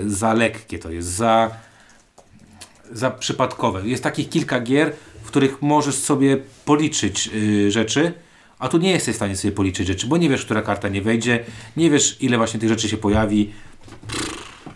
y, 0.06 0.10
za 0.10 0.34
lekkie 0.34 0.78
to 0.78 0.90
jest, 0.90 1.08
za, 1.08 1.50
za 2.92 3.10
przypadkowe. 3.10 3.88
Jest 3.88 4.02
takich 4.02 4.28
kilka 4.28 4.60
gier, 4.60 4.92
w 5.22 5.26
których 5.26 5.62
możesz 5.62 5.94
sobie 5.94 6.36
policzyć 6.64 7.30
y, 7.34 7.70
rzeczy, 7.70 8.12
a 8.60 8.68
tu 8.68 8.78
nie 8.78 8.90
jesteś 8.90 9.14
w 9.14 9.16
stanie 9.16 9.36
sobie 9.36 9.52
policzyć 9.52 9.86
rzeczy, 9.86 10.06
bo 10.06 10.16
nie 10.16 10.28
wiesz, 10.28 10.44
która 10.44 10.62
karta 10.62 10.88
nie 10.88 11.02
wejdzie, 11.02 11.44
nie 11.76 11.90
wiesz, 11.90 12.16
ile 12.20 12.36
właśnie 12.36 12.60
tych 12.60 12.68
rzeczy 12.68 12.88
się 12.88 12.96
pojawi. 12.96 13.50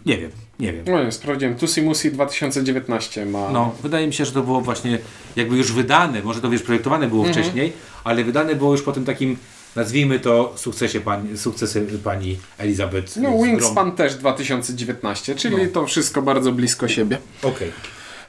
Nie 0.07 0.19
wiem, 0.19 0.31
nie 0.61 0.73
wiem. 0.73 0.85
No 0.89 1.05
nie, 1.05 1.13
sprawdziłem. 1.13 1.55
Tusi 1.57 1.83
Musi 1.83 2.13
2019 2.13 3.27
ma. 3.27 3.51
No, 3.53 3.75
wydaje 3.83 4.07
mi 4.07 4.13
się, 4.15 4.25
że 4.25 4.33
to 4.33 4.43
było 4.43 4.61
właśnie 4.61 4.99
jakby 5.37 5.57
już 5.57 5.73
wydane, 5.73 6.23
może 6.23 6.41
to 6.41 6.51
wiesz, 6.51 6.63
projektowane 6.63 7.09
było 7.09 7.27
Mhm. 7.27 7.43
wcześniej, 7.45 7.73
ale 8.05 8.25
wydane 8.25 8.55
było 8.55 8.73
już 8.73 8.83
po 8.83 8.93
tym 8.93 9.05
takim, 9.05 9.37
nazwijmy 9.77 10.21
to, 10.21 10.53
sukcesie 10.57 11.01
pani, 11.01 11.39
sukcesy 11.39 11.87
pani 12.05 12.39
Elizabeth. 12.59 13.17
No. 13.17 13.31
Wingspan 13.43 13.93
też 13.93 14.15
2019, 14.15 15.35
czyli 15.35 15.57
No. 15.57 15.63
to 15.73 15.87
wszystko 15.87 16.23
bardzo 16.23 16.53
blisko 16.53 16.89
siebie. 16.89 17.19
Okej. 17.43 17.71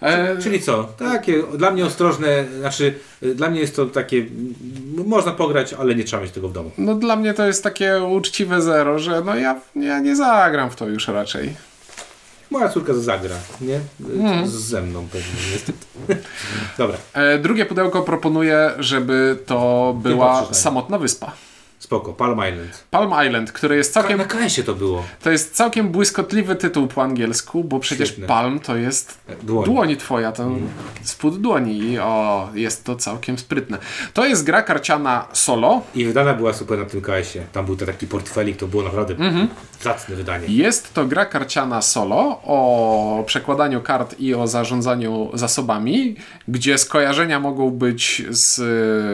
E, 0.02 0.38
Czyli 0.42 0.62
co? 0.62 0.84
Takie 0.84 1.44
dla 1.58 1.72
mnie 1.72 1.86
ostrożne, 1.86 2.46
znaczy 2.60 2.94
y, 3.24 3.36
dla 3.36 3.50
mnie 3.50 3.60
jest 3.60 3.76
to 3.76 3.86
takie, 3.86 4.26
można 5.06 5.32
pograć, 5.32 5.74
ale 5.74 5.96
nie 5.96 6.04
trzeba 6.04 6.24
mieć 6.24 6.32
tego 6.32 6.48
w 6.50 6.54
domu. 6.54 6.72
no 6.78 6.96
dla 6.96 7.16
mnie 7.16 7.34
to 7.34 7.46
jest 7.46 7.64
takie 7.64 8.04
uczciwe 8.04 8.62
zero, 8.62 9.00
że 9.00 9.22
no 9.26 9.36
ja, 9.36 9.60
ja 9.76 10.00
nie 10.00 10.16
zagram 10.16 10.70
w 10.70 10.76
to 10.76 10.88
już 10.88 11.08
raczej. 11.08 11.56
Moja 12.52 12.70
córka 12.70 12.94
zagra, 12.94 13.36
nie? 13.62 13.80
Z, 14.46 14.52
ze 14.52 14.82
mną 14.82 15.08
pewnie, 15.12 15.32
niestety. 15.54 15.80
Dobra, 16.78 16.98
E, 17.14 17.40
drugie 17.40 17.66
pudełko 17.66 18.02
proponuje, 18.02 18.72
żeby 18.80 19.38
to 19.46 19.96
była 20.02 20.54
samotna 20.54 20.98
wyspa. 21.00 21.32
Spoko. 21.80 22.14
Palm 22.14 22.40
Island. 22.54 22.84
Palm 22.92 23.14
Island, 23.28 23.52
który 23.52 23.76
jest 23.78 23.94
całkiem, 23.94 24.18
Na 24.18 24.26
KS-ie 24.26 24.64
to 24.64 24.74
było. 24.76 25.04
to 25.24 25.32
jest 25.32 25.56
całkiem 25.56 25.90
błyskotliwy 25.90 26.56
tytuł 26.56 26.88
po 26.88 27.04
angielsku, 27.04 27.64
bo 27.64 27.80
przecież 27.80 28.08
Świetne. 28.10 28.28
Palm 28.28 28.60
to 28.60 28.76
jest 28.76 29.20
Dłoń. 29.44 29.66
dłoń 29.66 29.96
twoja, 29.96 30.32
to 30.32 30.50
spód 31.04 31.42
dłoni 31.42 31.78
i 31.80 32.00
o, 32.00 32.50
jest 32.54 32.84
to 32.84 32.96
całkiem 32.96 33.38
sprytne. 33.38 33.78
To 34.14 34.26
jest 34.26 34.44
gra 34.44 34.62
karciana 34.62 35.28
solo. 35.34 35.82
I 35.96 36.06
wydana 36.06 36.34
była 36.34 36.54
super 36.54 36.80
na 36.80 36.86
tym 36.86 37.02
KS-ie. 37.02 37.46
Tam 37.52 37.66
był 37.66 37.76
to 37.76 37.86
taki 37.86 38.08
portfelik, 38.08 38.58
to 38.58 38.68
było 38.68 38.84
naprawdę 38.84 39.14
Mhm. 39.14 39.48
zacne 39.82 40.16
wydanie. 40.16 40.48
Jest 40.48 40.94
to 40.94 41.06
gra 41.06 41.26
karciana 41.26 41.82
solo 41.82 42.42
o 42.44 43.24
przekładaniu 43.28 43.82
kart 43.82 44.20
i 44.20 44.34
o 44.36 44.48
zarządzaniu 44.48 45.30
zasobami, 45.34 46.16
gdzie 46.48 46.78
skojarzenia 46.78 47.40
mogą 47.40 47.70
być 47.72 48.24
z 48.30 48.60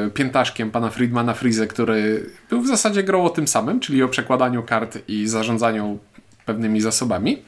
e, 0.07 0.11
piętaszkiem 0.11 0.71
pana 0.71 0.89
Friedmana 0.89 1.33
Frize, 1.33 1.67
który 1.67 2.29
był 2.51 2.61
w 2.61 2.67
zasadzie 2.67 3.03
grą 3.03 3.23
o 3.23 3.29
tym 3.29 3.47
samym, 3.47 3.79
czyli 3.79 4.03
o 4.03 4.07
przekładaniu 4.07 4.63
kart 4.63 4.97
i 5.07 5.27
zarządzaniu 5.27 5.99
pewnymi 6.45 6.81
zasobami. 6.81 7.41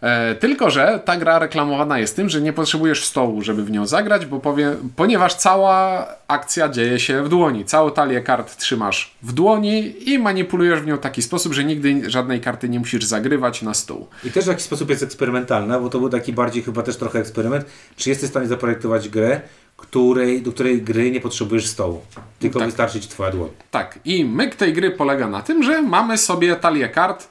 E, 0.00 0.34
tylko, 0.34 0.70
że 0.70 1.00
ta 1.04 1.16
gra 1.16 1.38
reklamowana 1.38 1.98
jest 1.98 2.16
tym, 2.16 2.28
że 2.28 2.40
nie 2.40 2.52
potrzebujesz 2.52 3.04
stołu, 3.04 3.42
żeby 3.42 3.64
w 3.64 3.70
nią 3.70 3.86
zagrać, 3.86 4.26
bo 4.26 4.40
powie, 4.40 4.76
ponieważ 4.96 5.34
cała 5.34 6.06
akcja 6.28 6.68
dzieje 6.68 7.00
się 7.00 7.22
w 7.22 7.28
dłoni. 7.28 7.64
Całą 7.64 7.90
talię 7.90 8.20
kart 8.20 8.56
trzymasz 8.56 9.14
w 9.22 9.32
dłoni 9.32 9.94
i 10.10 10.18
manipulujesz 10.18 10.80
w 10.80 10.86
nią 10.86 10.96
w 10.96 11.00
taki 11.00 11.22
sposób, 11.22 11.52
że 11.52 11.64
nigdy 11.64 12.10
żadnej 12.10 12.40
karty 12.40 12.68
nie 12.68 12.78
musisz 12.78 13.04
zagrywać 13.04 13.62
na 13.62 13.74
stół. 13.74 14.06
I 14.24 14.30
też 14.30 14.44
w 14.44 14.48
jakiś 14.48 14.64
sposób 14.64 14.90
jest 14.90 15.02
eksperymentalna, 15.02 15.80
bo 15.80 15.88
to 15.88 15.98
był 15.98 16.08
taki 16.08 16.32
bardziej 16.32 16.62
chyba 16.62 16.82
też 16.82 16.96
trochę 16.96 17.18
eksperyment. 17.18 17.64
Czy 17.96 18.10
jesteś 18.10 18.28
w 18.28 18.32
stanie 18.32 18.46
zaprojektować 18.46 19.08
grę, 19.08 19.40
której, 19.78 20.42
do 20.42 20.52
której 20.52 20.82
gry 20.82 21.10
nie 21.10 21.20
potrzebujesz 21.20 21.66
stołu, 21.66 22.02
tylko 22.38 22.58
Tak. 22.58 22.68
wystarczy 22.68 23.00
ci 23.00 23.08
twoja 23.08 23.30
dłoń. 23.30 23.48
Tak, 23.70 23.98
i 24.04 24.24
myk 24.24 24.54
tej 24.54 24.72
gry 24.72 24.90
polega 24.90 25.28
na 25.28 25.42
tym, 25.42 25.62
że 25.62 25.82
mamy 25.82 26.18
sobie 26.18 26.56
talię 26.56 26.88
kart. 26.88 27.28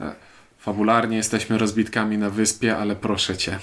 E, 0.00 0.14
Fabularnie 0.58 1.16
jesteśmy 1.16 1.58
rozbitkami 1.58 2.18
na 2.18 2.30
wyspie, 2.30 2.76
ale 2.76 2.96
proszę 2.96 3.36
cię. 3.36 3.58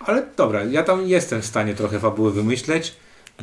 Ale 0.00 0.26
dobra, 0.36 0.64
ja 0.64 0.82
tam 0.82 1.06
jestem 1.08 1.42
w 1.42 1.46
stanie 1.46 1.74
trochę 1.74 1.98
fabuły 2.00 2.32
wymyśleć, 2.32 2.94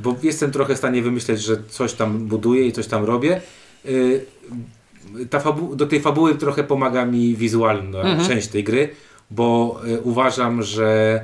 bo 0.01 0.15
jestem 0.23 0.51
trochę 0.51 0.75
w 0.75 0.77
stanie 0.77 1.01
wymyśleć, 1.01 1.41
że 1.41 1.57
coś 1.69 1.93
tam 1.93 2.17
buduję 2.27 2.67
i 2.67 2.71
coś 2.71 2.87
tam 2.87 3.03
robię. 3.05 3.41
Yy, 3.85 4.25
ta 5.29 5.39
fabu- 5.39 5.75
do 5.75 5.85
tej 5.87 6.01
fabuły 6.01 6.35
trochę 6.35 6.63
pomaga 6.63 7.05
mi 7.05 7.35
wizualna 7.35 8.25
część 8.27 8.47
tej 8.47 8.63
gry, 8.63 8.89
bo 9.31 9.79
y, 9.87 10.01
uważam, 10.01 10.63
że 10.63 11.21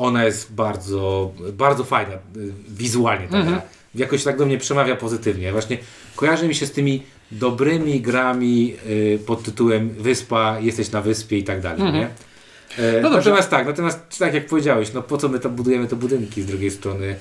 ona 0.00 0.24
jest 0.24 0.52
bardzo, 0.52 1.32
bardzo 1.52 1.84
fajna 1.84 2.12
y, 2.14 2.18
wizualnie. 2.68 3.28
Ta 3.28 3.42
gra. 3.42 3.62
Jakoś 3.94 4.24
tak 4.24 4.36
do 4.38 4.46
mnie 4.46 4.58
przemawia 4.58 4.96
pozytywnie. 4.96 5.52
Właśnie 5.52 5.78
kojarzy 6.16 6.48
mi 6.48 6.54
się 6.54 6.66
z 6.66 6.72
tymi 6.72 7.02
dobrymi 7.30 8.00
grami 8.00 8.74
y, 8.86 9.18
pod 9.26 9.42
tytułem 9.42 9.90
Wyspa, 9.90 10.56
jesteś 10.60 10.90
na 10.90 11.00
wyspie 11.00 11.38
i 11.38 11.44
tak 11.44 11.60
dalej. 11.60 11.92
Nie? 11.92 12.08
E, 12.78 13.00
No 13.00 13.10
natomiast 13.10 13.50
tak, 13.50 13.66
natomiast 13.66 14.18
tak 14.18 14.34
jak 14.34 14.46
powiedziałeś, 14.46 14.92
no 14.92 15.02
po 15.02 15.16
co 15.16 15.28
my 15.28 15.40
tam 15.40 15.54
budujemy 15.56 15.86
te 15.88 15.96
budynki 15.96 16.42
z 16.42 16.46
drugiej 16.46 16.70
strony, 16.70 17.16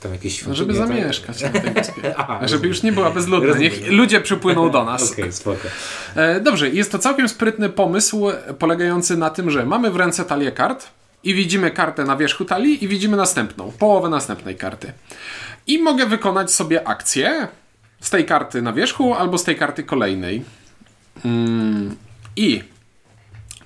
tam 0.00 0.12
jakieś 0.12 0.46
No, 0.46 0.54
żeby 0.54 0.74
świątynie, 0.74 1.02
tak? 1.02 1.14
zamieszkać 1.14 1.42
na 1.42 1.60
tej 1.60 1.70
wyspie. 1.72 2.14
Aha, 2.16 2.34
Żeby 2.34 2.42
rozumiem. 2.42 2.68
już 2.68 2.82
nie 2.82 2.92
była 2.92 3.10
bezludna. 3.10 3.48
Rozumiem. 3.48 3.72
Niech 3.72 3.90
ludzie 3.92 4.20
przypłyną 4.20 4.70
do 4.70 4.84
nas. 4.90 5.12
Okej, 5.12 5.32
spoko. 5.32 5.68
E, 6.16 6.40
Dobrze, 6.40 6.68
jest 6.70 6.92
to 6.92 6.98
całkiem 6.98 7.28
sprytny 7.28 7.68
pomysł 7.68 8.30
polegający 8.58 9.16
na 9.16 9.30
tym, 9.30 9.50
że 9.50 9.66
mamy 9.66 9.90
w 9.90 9.96
ręce 9.96 10.24
talię 10.24 10.52
kart 10.52 10.86
i 11.24 11.34
widzimy 11.34 11.70
kartę 11.70 12.04
na 12.04 12.16
wierzchu 12.16 12.44
talii 12.44 12.84
i 12.84 12.88
widzimy 12.88 13.16
następną, 13.16 13.72
połowę 13.78 14.08
następnej 14.08 14.56
karty. 14.56 14.92
I 15.66 15.78
mogę 15.78 16.06
wykonać 16.06 16.52
sobie 16.52 16.88
akcję 16.88 17.48
z 18.00 18.10
tej 18.10 18.24
karty 18.24 18.62
na 18.62 18.72
wierzchu 18.72 19.14
albo 19.14 19.38
z 19.38 19.44
tej 19.44 19.56
karty 19.56 19.84
kolejnej. 19.84 20.44
Mm, 21.24 21.96
I 22.36 22.62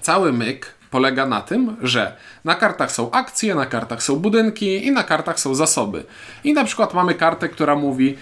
cały 0.01 0.33
myk 0.33 0.75
polega 0.91 1.27
na 1.27 1.41
tym, 1.41 1.77
że 1.83 2.17
na 2.45 2.55
kartach 2.55 2.93
są 2.93 3.11
akcje, 3.11 3.55
na 3.55 3.67
kartach 3.67 4.03
są 4.03 4.17
budynki 4.17 4.87
i 4.87 4.91
na 4.91 5.03
kartach 5.03 5.41
są 5.41 5.55
zasoby. 5.55 6.05
I 6.45 6.53
na 6.53 6.65
przykład 6.65 6.95
mamy 6.95 7.15
kartę, 7.15 7.49
która 7.49 7.77
mówi 7.77 8.17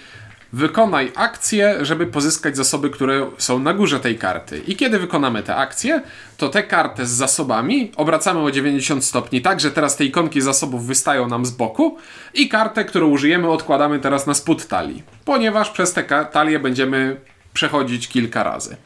wykonaj 0.55 1.11
akcję, 1.15 1.85
żeby 1.85 2.07
pozyskać 2.07 2.57
zasoby, 2.57 2.89
które 2.89 3.29
są 3.37 3.59
na 3.59 3.73
górze 3.73 3.99
tej 3.99 4.17
karty. 4.17 4.61
I 4.67 4.75
kiedy 4.75 4.99
wykonamy 4.99 5.43
tę 5.43 5.55
akcję, 5.55 6.01
to 6.37 6.49
tę 6.49 6.63
kartę 6.63 7.05
z 7.05 7.09
zasobami 7.09 7.91
obracamy 7.95 8.39
o 8.39 8.51
90 8.51 9.05
stopni, 9.05 9.41
tak 9.41 9.59
że 9.59 9.71
teraz 9.71 9.97
te 9.97 10.05
ikonki 10.05 10.41
zasobów 10.41 10.85
wystają 10.85 11.27
nam 11.27 11.45
z 11.45 11.51
boku 11.51 11.97
i 12.33 12.49
kartę, 12.49 12.85
którą 12.85 13.07
użyjemy, 13.07 13.49
odkładamy 13.49 13.99
teraz 13.99 14.27
na 14.27 14.33
spód 14.33 14.67
talii, 14.67 15.03
ponieważ 15.25 15.69
przez 15.69 15.93
tę 15.93 16.03
talię 16.31 16.59
będziemy 16.59 17.17
przechodzić 17.53 18.07
kilka 18.07 18.43
razy. 18.43 18.77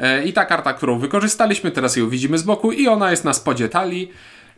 E, 0.00 0.24
I 0.24 0.32
ta 0.32 0.44
karta, 0.44 0.72
którą 0.72 0.98
wykorzystaliśmy, 0.98 1.70
teraz 1.70 1.96
ją 1.96 2.08
widzimy 2.08 2.38
z 2.38 2.42
boku 2.42 2.72
i 2.72 2.88
ona 2.88 3.10
jest 3.10 3.24
na 3.24 3.32
spodzie 3.32 3.68
talii 3.68 4.12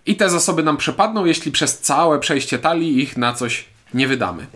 i 0.07 0.17
te 0.17 0.31
zasoby 0.31 0.63
nam 0.63 0.77
przepadną, 0.77 1.25
jeśli 1.25 1.53
przez 1.53 1.81
całe 1.81 2.19
przejście 2.19 2.59
talii 2.59 3.03
ich 3.03 3.17
na 3.17 3.33
coś 3.33 3.65
nie 3.95 4.09
wydamy. 4.09 4.47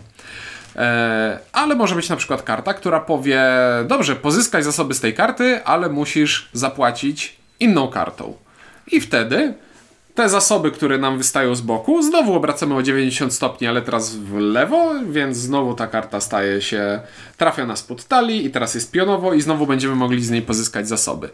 E, 0.75 1.39
ale 1.53 1.75
może 1.75 1.95
być 1.95 2.09
na 2.09 2.15
przykład 2.15 2.43
karta, 2.43 2.73
która 2.73 2.99
powie: 2.99 3.41
Dobrze, 3.87 4.15
pozyskaj 4.15 4.63
zasoby 4.63 4.93
z 4.93 4.99
tej 4.99 5.13
karty, 5.13 5.63
ale 5.63 5.89
musisz 5.89 6.49
zapłacić 6.53 7.35
inną 7.59 7.87
kartą. 7.87 8.33
I 8.91 9.01
wtedy 9.01 9.53
te 10.15 10.29
zasoby, 10.29 10.71
które 10.71 10.97
nam 10.97 11.17
wystają 11.17 11.55
z 11.55 11.61
boku, 11.61 12.01
znowu 12.01 12.33
obracamy 12.33 12.75
o 12.75 12.83
90 12.83 13.33
stopni, 13.33 13.67
ale 13.67 13.81
teraz 13.81 14.15
w 14.15 14.37
lewo, 14.37 14.93
więc 15.09 15.37
znowu 15.37 15.73
ta 15.73 15.87
karta 15.87 16.21
staje 16.21 16.61
się, 16.61 16.99
trafia 17.37 17.65
na 17.65 17.75
spod 17.75 18.05
talii 18.05 18.45
i 18.45 18.51
teraz 18.51 18.75
jest 18.75 18.91
pionowo 18.91 19.33
i 19.33 19.41
znowu 19.41 19.67
będziemy 19.67 19.95
mogli 19.95 20.23
z 20.23 20.29
niej 20.29 20.41
pozyskać 20.41 20.87
zasoby. 20.87 21.29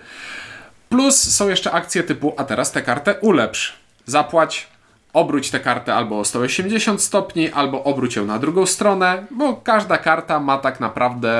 Plus 0.89 1.36
są 1.36 1.50
jeszcze 1.50 1.72
akcje 1.72 2.04
typu, 2.04 2.34
a 2.38 2.44
teraz 2.44 2.72
tę 2.72 2.82
kartę 2.82 3.15
ulepsz. 3.22 3.74
Zapłać, 4.06 4.68
obróć 5.16 5.52
tę 5.52 5.60
kartę 5.60 5.94
albo 5.94 6.20
o 6.20 6.26
180 6.26 7.02
stopni, 7.02 7.50
albo 7.52 7.84
obróć 7.84 8.16
ją 8.16 8.26
na 8.26 8.40
drugą 8.40 8.66
stronę, 8.66 9.26
bo 9.32 9.54
każda 9.54 9.98
karta 9.98 10.40
ma 10.40 10.58
tak 10.58 10.80
naprawdę 10.80 11.32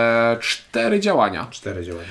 cztery 0.42 1.00
działania. 1.00 1.48
Cztery 1.52 1.84
działania. 1.84 2.10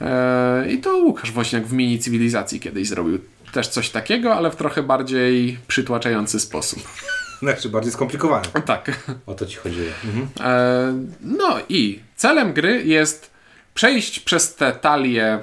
Eee, 0.00 0.74
I 0.74 0.78
to 0.78 0.96
Łukasz 0.96 1.32
Woźniak 1.32 1.66
w 1.66 1.72
mini 1.72 1.98
cywilizacji 1.98 2.60
kiedyś 2.60 2.88
zrobił 2.88 3.18
też 3.52 3.68
coś 3.68 3.90
takiego, 3.90 4.34
ale 4.34 4.50
w 4.50 4.56
trochę 4.56 4.82
bardziej 4.82 5.58
przytłaczający 5.68 6.40
sposób. 6.40 6.82
Znaczy 7.42 7.68
bardziej 7.68 7.92
skomplikowane. 7.92 8.44
Tak. 8.66 9.14
O 9.26 9.34
to 9.34 9.46
ci 9.46 9.56
chodziło. 9.56 9.88
Mhm. 10.04 10.28
Eee, 10.40 11.06
no 11.20 11.58
i 11.68 12.00
celem 12.16 12.52
gry 12.52 12.82
jest 12.84 13.30
przejść 13.74 14.20
przez 14.20 14.54
te 14.54 14.72
talie. 14.72 15.38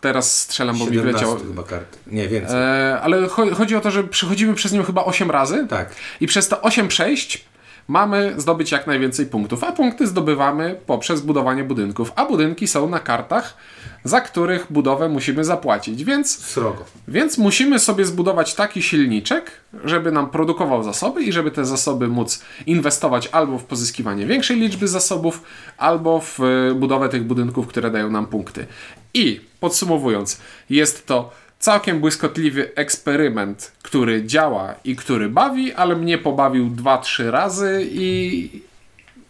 Teraz 0.00 0.40
strzelam, 0.40 0.78
bo 0.78 0.86
mi 0.86 0.94
17 0.94 1.26
wleciał. 1.26 1.48
chyba 1.48 1.62
kart. 1.62 1.98
Nie, 2.06 2.28
więcej. 2.28 2.56
Eee, 2.60 2.98
ale 3.02 3.26
cho- 3.26 3.54
chodzi 3.54 3.76
o 3.76 3.80
to, 3.80 3.90
że 3.90 4.04
przechodzimy 4.04 4.54
przez 4.54 4.72
nią 4.72 4.82
chyba 4.82 5.04
8 5.04 5.30
razy. 5.30 5.66
Tak. 5.68 5.94
I 6.20 6.26
przez 6.26 6.48
te 6.48 6.62
8 6.62 6.88
przejść 6.88 7.44
mamy 7.88 8.34
zdobyć 8.36 8.72
jak 8.72 8.86
najwięcej 8.86 9.26
punktów, 9.26 9.64
a 9.64 9.72
punkty 9.72 10.06
zdobywamy 10.06 10.80
poprzez 10.86 11.20
budowanie 11.20 11.64
budynków, 11.64 12.12
a 12.16 12.24
budynki 12.26 12.68
są 12.68 12.88
na 12.88 13.00
kartach, 13.00 13.56
za 14.04 14.20
których 14.20 14.66
budowę 14.70 15.08
musimy 15.08 15.44
zapłacić, 15.44 16.04
więc, 16.04 16.38
Srogo. 16.38 16.84
więc 17.08 17.38
musimy 17.38 17.78
sobie 17.78 18.04
zbudować 18.04 18.54
taki 18.54 18.82
silniczek, 18.82 19.50
żeby 19.84 20.12
nam 20.12 20.30
produkował 20.30 20.82
zasoby 20.82 21.22
i 21.22 21.32
żeby 21.32 21.50
te 21.50 21.64
zasoby 21.64 22.08
móc 22.08 22.42
inwestować 22.66 23.28
albo 23.32 23.58
w 23.58 23.64
pozyskiwanie 23.64 24.26
większej 24.26 24.60
liczby 24.60 24.88
zasobów, 24.88 25.42
albo 25.78 26.20
w 26.20 26.40
e, 26.40 26.74
budowę 26.74 27.08
tych 27.08 27.24
budynków, 27.24 27.66
które 27.66 27.90
dają 27.90 28.10
nam 28.10 28.26
punkty. 28.26 28.66
I 29.14 29.40
podsumowując, 29.60 30.40
jest 30.70 31.06
to 31.06 31.30
całkiem 31.58 32.00
błyskotliwy 32.00 32.74
eksperyment, 32.74 33.72
który 33.82 34.26
działa 34.26 34.74
i 34.84 34.96
który 34.96 35.28
bawi, 35.28 35.72
ale 35.72 35.96
mnie 35.96 36.18
pobawił 36.18 36.70
2-3 36.70 37.30
razy 37.30 37.88
i, 37.92 38.50
i 38.56 38.67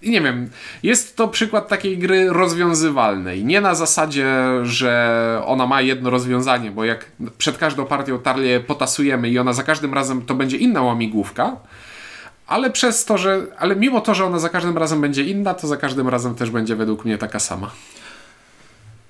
nie 0.03 0.21
wiem, 0.21 0.51
jest 0.83 1.17
to 1.17 1.29
przykład 1.29 1.69
takiej 1.69 1.99
gry 1.99 2.33
rozwiązywalnej. 2.33 3.45
Nie 3.45 3.61
na 3.61 3.75
zasadzie, 3.75 4.27
że 4.63 5.43
ona 5.47 5.67
ma 5.67 5.81
jedno 5.81 6.11
rozwiązanie, 6.11 6.71
bo 6.71 6.85
jak 6.85 7.05
przed 7.39 7.59
każdą 7.59 7.87
partią 7.87 8.19
tarlię 8.19 8.61
potasujemy 8.61 9.29
i 9.29 9.39
ona 9.39 9.53
za 9.53 9.63
każdym 9.63 9.95
razem 9.95 10.23
to 10.23 10.35
będzie 10.35 10.57
inna 10.57 10.83
łamigłówka, 10.83 11.57
ale 12.47 12.71
przez 12.71 13.05
to, 13.05 13.19
że. 13.19 13.47
Ale 13.59 13.77
mimo 13.77 14.01
to, 14.01 14.15
że 14.15 14.25
ona 14.25 14.39
za 14.39 14.49
każdym 14.49 14.79
razem 14.79 15.01
będzie 15.01 15.23
inna, 15.23 15.55
to 15.55 15.67
za 15.67 15.77
każdym 15.77 16.09
razem 16.09 16.35
też 16.35 16.51
będzie 16.51 16.77
według 16.77 17.05
mnie 17.05 17.19
taka 17.19 17.39
sama. 17.39 17.71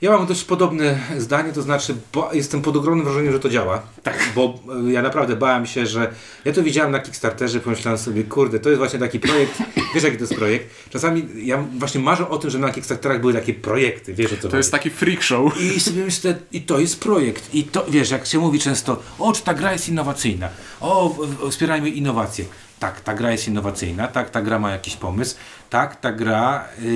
Ja 0.01 0.11
mam 0.11 0.27
dość 0.27 0.45
podobne 0.45 0.99
zdanie, 1.17 1.53
to 1.53 1.63
znaczy 1.63 1.95
jestem 2.33 2.63
pod 2.63 2.77
ogromnym 2.77 3.05
wrażeniem, 3.05 3.33
że 3.33 3.41
to 3.41 3.49
działa. 3.49 3.83
Tak. 4.03 4.33
Bo 4.35 4.59
e, 4.89 4.93
ja 4.93 5.03
naprawdę 5.03 5.37
bałem 5.37 5.67
się, 5.67 5.87
że 5.87 6.13
ja 6.45 6.53
to 6.53 6.63
widziałem 6.63 6.93
na 6.93 6.99
Kickstarterze, 6.99 7.61
pomyślałem 7.61 7.99
sobie, 7.99 8.25
kurde, 8.25 8.61
to 8.61 8.69
jest 8.69 8.79
właśnie 8.79 8.99
taki 8.99 9.21
projekt, 9.21 9.63
wiesz 9.95 10.05
jaki 10.05 10.17
to 10.17 10.23
jest 10.23 10.35
projekt? 10.35 10.91
Czasami 10.91 11.29
ja 11.47 11.65
właśnie 11.79 12.01
marzę 12.01 12.29
o 12.29 12.39
tym, 12.39 12.51
że 12.51 12.59
na 12.59 12.71
Kickstarterach 12.71 13.21
były 13.21 13.33
takie 13.33 13.55
projekty, 13.55 14.15
wiesz 14.15 14.33
o 14.33 14.37
co 14.37 14.49
To 14.49 14.57
jest 14.57 14.73
taki 14.73 14.91
freak 14.91 15.23
show. 15.23 15.61
I 15.61 15.81
sobie 15.81 16.05
myślę, 16.05 16.39
i 16.53 16.61
to 16.61 16.79
jest 16.79 17.01
projekt. 17.01 17.55
I 17.55 17.65
to, 17.65 17.87
wiesz, 17.89 18.11
jak 18.11 18.27
się 18.27 18.39
mówi 18.39 18.59
często, 18.59 19.03
o, 19.19 19.33
czy 19.33 19.43
ta 19.43 19.55
gra 19.55 19.73
jest 19.73 19.89
innowacyjna, 19.89 20.49
o, 20.81 21.17
o, 21.43 21.51
wspierajmy 21.51 21.91
innowacje. 21.91 22.45
Tak, 22.79 23.01
ta 23.01 23.15
gra 23.15 23.33
jest 23.33 23.49
innowacyjna, 23.49 24.09
tak, 24.09 24.31
ta 24.31 24.43
gra 24.43 24.59
ma 24.59 24.71
jakiś 24.71 24.97
pomysł, 24.97 25.37
tak, 25.71 26.01
ta 26.01 26.13
gra 26.13 26.65
y, 26.83 26.89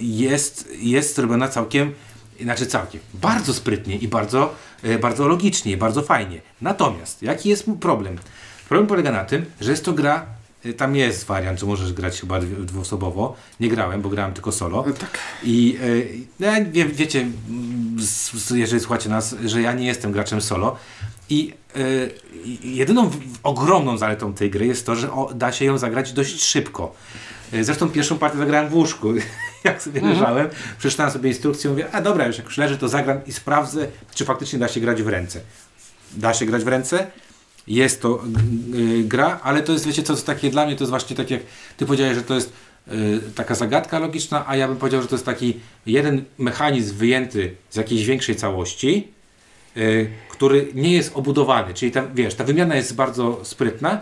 jest, 0.00 0.68
jest 0.78 1.16
zrobiona 1.16 1.48
całkiem, 1.48 1.92
znaczy 2.42 2.66
całkiem, 2.66 3.00
bardzo 3.14 3.54
sprytnie 3.54 3.96
i 3.96 4.08
bardzo, 4.08 4.54
y, 4.84 4.98
bardzo 4.98 5.28
logicznie, 5.28 5.72
i 5.72 5.76
bardzo 5.76 6.02
fajnie. 6.02 6.40
Natomiast, 6.60 7.22
jaki 7.22 7.48
jest 7.48 7.66
problem? 7.80 8.18
Problem 8.68 8.86
polega 8.86 9.12
na 9.12 9.24
tym, 9.24 9.44
że 9.60 9.70
jest 9.70 9.84
to 9.84 9.92
gra, 9.92 10.26
y, 10.66 10.74
tam 10.74 10.96
jest 10.96 11.24
wariant, 11.26 11.60
że 11.60 11.66
możesz 11.66 11.92
grać 11.92 12.20
chyba 12.20 12.40
dwu- 12.40 12.64
dwuosobowo. 12.64 13.36
Nie 13.60 13.68
grałem, 13.68 14.02
bo 14.02 14.08
grałem 14.08 14.32
tylko 14.32 14.52
solo. 14.52 14.82
Tak. 15.00 15.18
I 15.42 15.78
y, 15.82 16.18
no, 16.40 16.48
wie, 16.70 16.84
wiecie, 16.84 17.26
jeżeli 18.54 18.80
słuchacie 18.80 19.08
nas, 19.08 19.36
że 19.44 19.62
ja 19.62 19.72
nie 19.72 19.86
jestem 19.86 20.12
graczem 20.12 20.40
solo. 20.40 20.76
I 21.28 21.54
jedyną 22.62 23.10
ogromną 23.42 23.98
zaletą 23.98 24.34
tej 24.34 24.50
gry 24.50 24.66
jest 24.66 24.86
to, 24.86 24.96
że 24.96 25.12
o, 25.12 25.30
da 25.34 25.52
się 25.52 25.64
ją 25.64 25.78
zagrać 25.78 26.12
dość 26.12 26.42
szybko. 26.44 26.94
Zresztą 27.60 27.88
pierwszą 27.88 28.18
partię 28.18 28.38
zagrałem 28.38 28.68
w 28.68 28.74
łóżku. 28.74 29.08
Jak 29.64 29.82
sobie 29.82 30.00
leżałem, 30.00 30.48
przeczytałem 30.78 31.12
sobie 31.12 31.28
instrukcję, 31.30 31.70
mówię, 31.70 31.86
a 31.92 32.00
dobra, 32.00 32.26
już 32.26 32.36
jak 32.36 32.46
już 32.46 32.58
leży, 32.58 32.78
to 32.78 32.88
zagram 32.88 33.18
i 33.26 33.32
sprawdzę, 33.32 33.86
czy 34.14 34.24
faktycznie 34.24 34.58
da 34.58 34.68
się 34.68 34.80
grać 34.80 35.02
w 35.02 35.08
ręce. 35.08 35.40
Da 36.16 36.34
się 36.34 36.46
grać 36.46 36.64
w 36.64 36.68
ręce. 36.68 37.06
Jest 37.66 38.02
to 38.02 38.22
g- 38.26 38.42
y, 39.00 39.04
gra, 39.04 39.40
ale 39.42 39.62
to 39.62 39.72
jest, 39.72 39.86
wiecie, 39.86 40.02
co 40.02 40.12
jest 40.12 40.26
takie 40.26 40.50
dla 40.50 40.66
mnie, 40.66 40.76
to 40.76 40.84
jest 40.84 40.90
właśnie 40.90 41.16
tak 41.16 41.30
jak 41.30 41.40
ty 41.76 41.86
powiedziałeś, 41.86 42.14
że 42.14 42.22
to 42.22 42.34
jest 42.34 42.52
y, 42.88 43.20
taka 43.34 43.54
zagadka 43.54 43.98
logiczna, 43.98 44.44
a 44.48 44.56
ja 44.56 44.68
bym 44.68 44.76
powiedział, 44.76 45.02
że 45.02 45.08
to 45.08 45.14
jest 45.14 45.24
taki 45.26 45.56
jeden 45.86 46.24
mechanizm 46.38 46.96
wyjęty 46.96 47.54
z 47.70 47.76
jakiejś 47.76 48.04
większej 48.06 48.36
całości, 48.36 49.08
y, 49.76 50.10
który 50.28 50.68
nie 50.74 50.92
jest 50.92 51.10
obudowany. 51.14 51.74
Czyli 51.74 51.92
ta, 51.92 52.02
wiesz, 52.14 52.34
ta 52.34 52.44
wymiana 52.44 52.76
jest 52.76 52.94
bardzo 52.94 53.40
sprytna, 53.42 54.00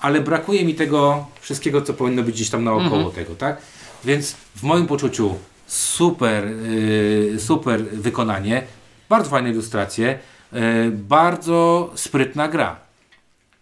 ale 0.00 0.20
brakuje 0.20 0.64
mi 0.64 0.74
tego 0.74 1.26
wszystkiego, 1.40 1.82
co 1.82 1.94
powinno 1.94 2.22
być 2.22 2.34
gdzieś 2.34 2.50
tam 2.50 2.64
naokoło 2.64 3.10
tego, 3.10 3.34
tak? 3.34 3.56
Więc 4.04 4.32
w 4.56 4.62
moim 4.62 4.86
poczuciu 4.86 5.34
super, 5.66 6.44
y, 6.46 7.36
super 7.38 7.84
wykonanie, 7.84 8.62
bardzo 9.08 9.30
fajne 9.30 9.50
ilustracje, 9.50 10.18
y, 10.52 10.90
bardzo 10.90 11.90
sprytna 11.94 12.48
gra. 12.48 12.76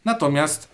Natomiast 0.04 0.68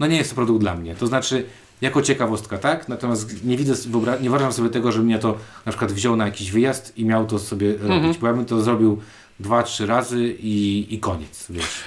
no 0.00 0.06
nie 0.06 0.16
jest 0.16 0.30
to 0.30 0.36
produkt 0.36 0.60
dla 0.60 0.74
mnie. 0.74 0.94
To 0.94 1.06
znaczy, 1.06 1.46
jako 1.80 2.02
ciekawostka, 2.02 2.58
tak? 2.58 2.88
Natomiast 2.88 3.44
nie 3.44 3.56
widzę, 3.56 3.74
nie 4.20 4.30
wyobrażam 4.30 4.52
sobie 4.52 4.70
tego, 4.70 4.92
żebym 4.92 5.06
mnie 5.06 5.18
to 5.18 5.38
na 5.66 5.72
przykład 5.72 5.92
wziął 5.92 6.16
na 6.16 6.24
jakiś 6.24 6.50
wyjazd 6.50 6.98
i 6.98 7.04
miał 7.04 7.26
to 7.26 7.38
sobie 7.38 7.76
robić, 7.76 8.18
bo 8.18 8.26
ja 8.26 8.32
bym 8.32 8.44
to 8.44 8.62
zrobił 8.62 9.00
dwa, 9.40 9.62
trzy 9.62 9.86
razy 9.86 10.36
i, 10.40 10.86
i 10.94 10.98
koniec, 10.98 11.46
wiesz. 11.50 11.80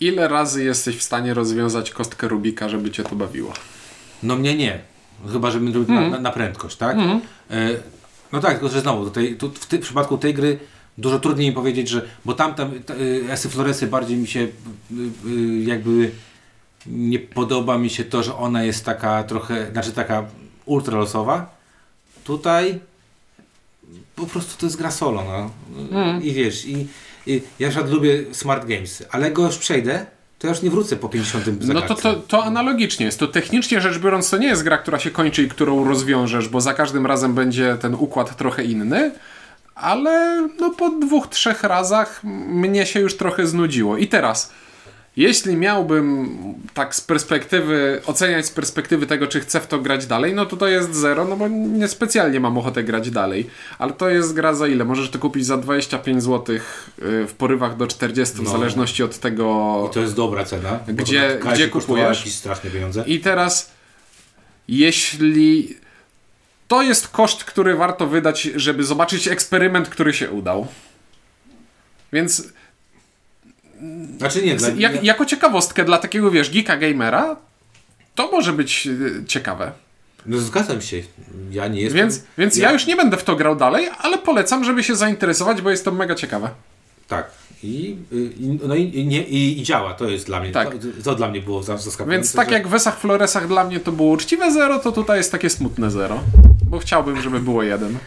Ile 0.00 0.28
razy 0.28 0.64
jesteś 0.64 0.96
w 0.96 1.02
stanie 1.02 1.34
rozwiązać 1.34 1.90
kostkę 1.90 2.28
Rubika, 2.28 2.68
żeby 2.68 2.90
cię 2.90 3.04
to 3.04 3.16
bawiło? 3.16 3.52
No 4.22 4.36
mnie 4.36 4.56
nie. 4.56 4.91
Chyba, 5.32 5.50
żebym 5.50 5.74
robił 5.74 5.94
na, 5.94 6.08
na, 6.08 6.18
na 6.18 6.30
prędkość, 6.30 6.76
tak? 6.76 6.96
E, 7.50 7.68
no 8.32 8.40
tak, 8.40 8.52
tylko 8.52 8.68
że 8.68 8.80
znowu, 8.80 9.04
tutaj, 9.04 9.36
tu, 9.36 9.50
w, 9.50 9.66
ty, 9.66 9.78
w 9.78 9.80
przypadku 9.80 10.18
tej 10.18 10.34
gry 10.34 10.58
dużo 10.98 11.20
trudniej 11.20 11.48
mi 11.48 11.54
powiedzieć, 11.54 11.88
że, 11.88 12.02
bo 12.24 12.34
tam, 12.34 12.54
tam 12.54 12.72
y, 13.00 13.24
Esy 13.30 13.48
Floresy 13.48 13.86
bardziej 13.86 14.16
mi 14.16 14.26
się 14.26 14.40
y, 14.40 14.48
jakby 15.64 16.10
nie 16.86 17.18
podoba 17.18 17.78
mi 17.78 17.90
się 17.90 18.04
to, 18.04 18.22
że 18.22 18.36
ona 18.36 18.64
jest 18.64 18.84
taka 18.84 19.24
trochę, 19.24 19.72
znaczy 19.72 19.92
taka 19.92 20.24
ultra 20.64 20.98
losowa. 20.98 21.54
Tutaj 22.24 22.80
po 24.16 24.26
prostu 24.26 24.60
to 24.60 24.66
jest 24.66 24.76
gra 24.76 24.90
solo, 24.90 25.24
no. 25.24 25.50
I 26.20 26.32
wiesz, 26.32 26.66
i, 26.66 26.86
i 27.26 27.42
ja 27.58 27.66
na 27.66 27.70
przykład 27.70 27.92
lubię 27.92 28.24
smart 28.32 28.66
games, 28.66 29.04
ale 29.10 29.30
go 29.30 29.46
już 29.46 29.58
przejdę, 29.58 30.06
to 30.42 30.46
ja 30.48 30.52
już 30.52 30.62
nie 30.62 30.70
wrócę 30.70 30.96
po 30.96 31.08
50 31.08 31.46
No 31.46 31.52
to, 31.56 31.66
zagadce. 31.66 32.02
to, 32.02 32.14
to 32.14 32.44
analogicznie 32.44 33.06
jest. 33.06 33.18
To 33.18 33.26
technicznie 33.26 33.80
rzecz 33.80 33.98
biorąc, 33.98 34.30
to 34.30 34.36
nie 34.38 34.46
jest 34.46 34.62
gra, 34.62 34.78
która 34.78 34.98
się 34.98 35.10
kończy 35.10 35.42
i 35.42 35.48
którą 35.48 35.84
rozwiążesz, 35.88 36.48
bo 36.48 36.60
za 36.60 36.74
każdym 36.74 37.06
razem 37.06 37.34
będzie 37.34 37.76
ten 37.80 37.94
układ 37.94 38.36
trochę 38.36 38.64
inny, 38.64 39.12
ale 39.74 40.48
no 40.60 40.70
po 40.70 40.90
dwóch, 40.90 41.26
trzech 41.28 41.62
razach 41.62 42.20
mnie 42.48 42.86
się 42.86 43.00
już 43.00 43.16
trochę 43.16 43.46
znudziło. 43.46 43.96
I 43.96 44.08
teraz, 44.08 44.52
jeśli 45.16 45.56
miałbym 45.56 46.28
tak 46.74 46.94
z 46.94 47.00
perspektywy, 47.00 48.02
oceniać 48.06 48.46
z 48.46 48.50
perspektywy 48.50 49.06
tego, 49.06 49.26
czy 49.26 49.40
chcę 49.40 49.60
w 49.60 49.66
to 49.66 49.78
grać 49.78 50.06
dalej, 50.06 50.34
no 50.34 50.46
to 50.46 50.56
to 50.56 50.68
jest 50.68 50.94
zero, 50.94 51.24
no 51.24 51.36
bo 51.36 51.48
niespecjalnie 51.48 52.40
mam 52.40 52.58
ochotę 52.58 52.84
grać 52.84 53.10
dalej. 53.10 53.50
Ale 53.78 53.92
to 53.92 54.10
jest 54.10 54.34
gra 54.34 54.54
za 54.54 54.68
ile? 54.68 54.84
Możesz 54.84 55.10
to 55.10 55.18
kupić 55.18 55.46
za 55.46 55.56
25 55.56 56.22
zł 56.22 56.56
w 56.98 57.32
porywach 57.38 57.76
do 57.76 57.86
40, 57.86 58.36
w 58.36 58.42
No. 58.42 58.50
zależności 58.50 59.02
od 59.02 59.18
tego, 59.18 59.86
I 59.90 59.94
to 59.94 60.00
jest 60.00 60.14
dobra 60.16 60.44
cena. 60.44 60.78
Gdzie- 60.88 61.38
gdzie 61.52 61.68
kupujesz? 61.68 62.34
straszne 62.34 62.70
pieniądze. 62.70 63.04
I 63.06 63.20
teraz, 63.20 63.70
jeśli 64.68 65.76
to 66.68 66.82
jest 66.82 67.08
koszt, 67.08 67.44
który 67.44 67.74
warto 67.76 68.06
wydać, 68.06 68.42
żeby 68.42 68.84
zobaczyć 68.84 69.28
eksperyment, 69.28 69.88
który 69.88 70.12
się 70.12 70.30
udał. 70.30 70.66
Więc 72.12 72.48
Znaczy 74.18 74.42
nie, 74.42 74.56
dla, 74.56 74.68
jak, 74.68 74.94
ja, 74.94 75.00
jako 75.02 75.24
ciekawostkę 75.24 75.84
dla 75.84 75.98
takiego, 75.98 76.30
wiesz, 76.30 76.50
geeka 76.50 76.76
gamera, 76.76 77.36
to 78.14 78.30
może 78.30 78.52
być 78.52 78.86
y, 78.86 79.24
ciekawe. 79.26 79.72
no 80.26 80.38
zgadzam 80.38 80.80
się. 80.80 81.02
Ja 81.50 81.68
nie 81.68 81.80
jestem... 81.80 81.98
Więc, 82.00 82.22
więc 82.38 82.56
ja 82.56 82.72
już 82.72 82.86
nie 82.86 82.96
będę 82.96 83.16
w 83.16 83.24
to 83.24 83.36
grał 83.36 83.56
dalej, 83.56 83.88
ale 83.98 84.18
polecam, 84.18 84.64
żeby 84.64 84.84
się 84.84 84.96
zainteresować, 84.96 85.62
bo 85.62 85.70
jest 85.70 85.84
to 85.84 85.92
mega 85.92 86.14
ciekawe. 86.14 86.50
Tak. 87.08 87.30
I, 87.62 87.96
i, 88.12 88.58
no 88.68 88.74
i, 88.74 89.06
nie, 89.06 89.22
i, 89.22 89.60
i 89.60 89.62
działa, 89.62 89.94
to 89.94 90.08
jest 90.08 90.26
dla 90.26 90.40
mnie. 90.40 90.52
Tak. 90.52 90.70
To, 90.70 90.78
to 91.04 91.14
dla 91.14 91.28
mnie 91.28 91.40
było 91.40 91.62
za- 91.62 91.76
zaskakujące. 91.76 92.16
Więc 92.16 92.32
tak 92.32 92.48
że- 92.48 92.54
jak 92.54 92.68
w 92.68 92.74
Esach 92.74 92.98
Floresach 93.00 93.48
dla 93.48 93.64
mnie 93.64 93.80
to 93.80 93.92
było 93.92 94.10
uczciwe 94.12 94.52
zero, 94.52 94.78
to 94.78 94.92
tutaj 94.92 95.18
jest 95.18 95.32
takie 95.32 95.50
smutne 95.50 95.90
zero. 95.90 96.20
Bo 96.66 96.78
chciałbym, 96.78 97.22
żeby 97.22 97.40
było 97.40 97.62
jeden. 97.62 97.98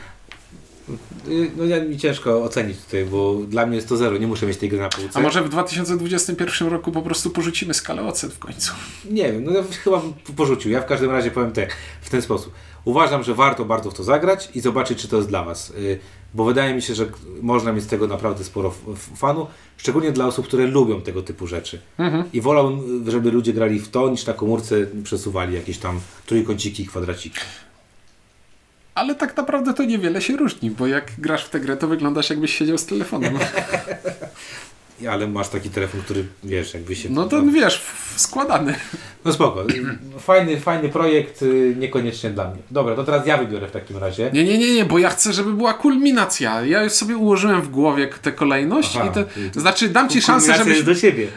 Y, 1.27 1.51
No 1.57 1.65
ja 1.65 1.83
mi 1.83 1.97
ciężko 1.97 2.43
ocenić 2.43 2.77
tutaj, 2.85 3.05
bo 3.05 3.35
dla 3.47 3.65
mnie 3.65 3.75
jest 3.75 3.89
to 3.89 3.97
zero, 3.97 4.17
nie 4.17 4.27
muszę 4.27 4.45
mieć 4.45 4.57
tej 4.57 4.69
gry 4.69 4.79
na 4.79 4.89
półce. 4.89 5.19
A 5.19 5.21
może 5.21 5.43
w 5.43 5.49
2021 5.49 6.67
roku 6.67 6.91
po 6.91 7.01
prostu 7.01 7.29
porzucimy 7.29 7.73
skalę 7.73 8.07
ocen 8.07 8.29
w 8.29 8.39
końcu? 8.39 8.73
Nie 9.11 9.31
wiem, 9.31 9.43
no 9.43 9.51
ja 9.51 9.63
chyba 9.83 9.99
bym 9.99 10.13
porzucił. 10.35 10.71
Ja 10.71 10.81
w 10.81 10.85
każdym 10.85 11.11
razie 11.11 11.31
powiem 11.31 11.51
tak, 11.51 11.75
w 12.01 12.09
ten 12.09 12.21
sposób. 12.21 12.53
Uważam, 12.85 13.23
że 13.23 13.35
warto 13.35 13.65
bardzo 13.65 13.91
w 13.91 13.93
to 13.93 14.03
zagrać 14.03 14.49
i 14.55 14.59
zobaczyć, 14.61 15.01
czy 15.01 15.07
to 15.07 15.15
jest 15.17 15.29
dla 15.29 15.43
Was. 15.43 15.69
Y, 15.69 15.99
Bo 16.33 16.45
wydaje 16.45 16.73
mi 16.73 16.81
się, 16.81 16.95
że 16.95 17.05
można 17.41 17.71
mieć 17.73 17.83
z 17.83 17.88
tego 17.88 18.07
naprawdę 18.07 18.43
sporo 18.43 18.73
fanu, 19.15 19.47
szczególnie 19.77 20.11
dla 20.11 20.25
osób, 20.27 20.47
które 20.47 20.67
lubią 20.67 21.01
tego 21.01 21.21
typu 21.23 21.47
rzeczy. 21.47 21.79
I 22.33 22.41
wolałbym, 22.41 23.05
żeby 23.11 23.31
ludzie 23.31 23.53
grali 23.53 23.79
w 23.79 23.89
to, 23.89 24.09
niż 24.09 24.25
na 24.25 24.33
komórce 24.33 24.75
przesuwali 25.03 25.53
jakieś 25.55 25.77
tam 25.77 25.99
trójkąciki, 26.25 26.85
kwadraciki. 26.85 27.39
Ale 28.95 29.15
tak 29.15 29.38
naprawdę 29.38 29.73
to 29.73 29.84
niewiele 29.84 30.21
się 30.21 30.38
różni, 30.38 30.71
bo 30.71 30.88
jak 30.88 31.12
grasz 31.17 31.45
w 31.45 31.49
tę 31.49 31.60
grę, 31.60 31.77
to 31.77 31.88
wyglądasz 31.88 32.29
jakbyś 32.29 32.53
siedział 32.53 32.77
z 32.77 32.86
telefonem. 32.86 33.38
Ale 35.10 35.27
masz 35.27 35.49
taki 35.49 35.69
telefon, 35.69 36.01
który 36.01 36.25
wiesz, 36.43 36.73
jakby 36.73 36.95
się. 36.95 37.10
No 37.10 37.25
to 37.27 37.43
wiesz, 37.43 37.81
składany. 38.15 38.75
No 39.25 39.34
spoko. 39.34 39.65
Fajny, 40.19 40.60
fajny 40.60 40.89
projekt, 40.89 41.41
y, 41.41 41.75
niekoniecznie 41.79 42.29
dla 42.29 42.51
mnie. 42.51 42.62
Dobra, 42.71 42.95
to 42.95 43.03
teraz 43.03 43.27
ja 43.27 43.38
wybiorę 43.38 43.67
w 43.67 43.71
takim 43.71 43.97
razie. 43.97 44.29
Nie, 44.34 44.43
nie, 44.43 44.58
nie, 44.58 44.75
nie, 44.75 44.86
bo 44.86 44.99
ja 44.99 45.10
chcę, 45.10 45.34
żeby 45.34 45.53
była 45.53 45.73
kulminacja. 45.73 46.65
Ja 46.65 46.84
już 46.84 46.93
sobie 46.93 47.17
ułożyłem 47.17 47.62
w 47.62 47.69
głowie 47.69 48.08
tę 48.21 48.31
kolejność 48.31 48.97
Aha. 48.97 49.10
i 49.10 49.13
te, 49.13 49.25
znaczy 49.60 49.89
dam 49.89 50.10
ci 50.10 50.21
szansę, 50.21 50.55
żebyś 50.55 50.73
jest 50.73 50.86
do 50.86 50.95
ciebie. 50.95 51.27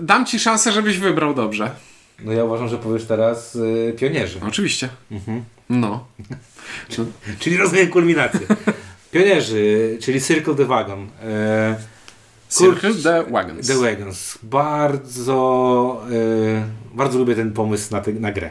dam 0.00 0.26
ci 0.26 0.38
szansę, 0.38 0.72
żebyś 0.72 0.98
wybrał 0.98 1.34
dobrze. 1.34 1.70
No 2.24 2.32
ja 2.32 2.44
uważam, 2.44 2.68
że 2.68 2.78
powiesz 2.78 3.04
teraz 3.04 3.56
y, 3.56 3.94
pionierzy. 3.98 4.40
Oczywiście. 4.48 4.88
Mhm. 5.10 5.44
No. 5.70 6.06
Czyli 7.38 7.56
rozumiem 7.56 7.88
kulminację. 7.88 8.40
Pionierzy, 9.12 9.98
czyli 10.02 10.20
Circle 10.20 10.54
the 10.54 10.64
Wagon. 10.64 11.08
E, 11.22 11.76
Circle 12.48 12.94
the 13.02 13.24
Wagons. 13.30 13.66
the 13.66 13.74
Wagons. 13.74 14.38
Bardzo, 14.42 16.02
e, 16.92 16.94
bardzo 16.96 17.18
lubię 17.18 17.34
ten 17.34 17.52
pomysł 17.52 17.92
na, 17.94 18.00
te, 18.00 18.12
na 18.12 18.32
grę. 18.32 18.50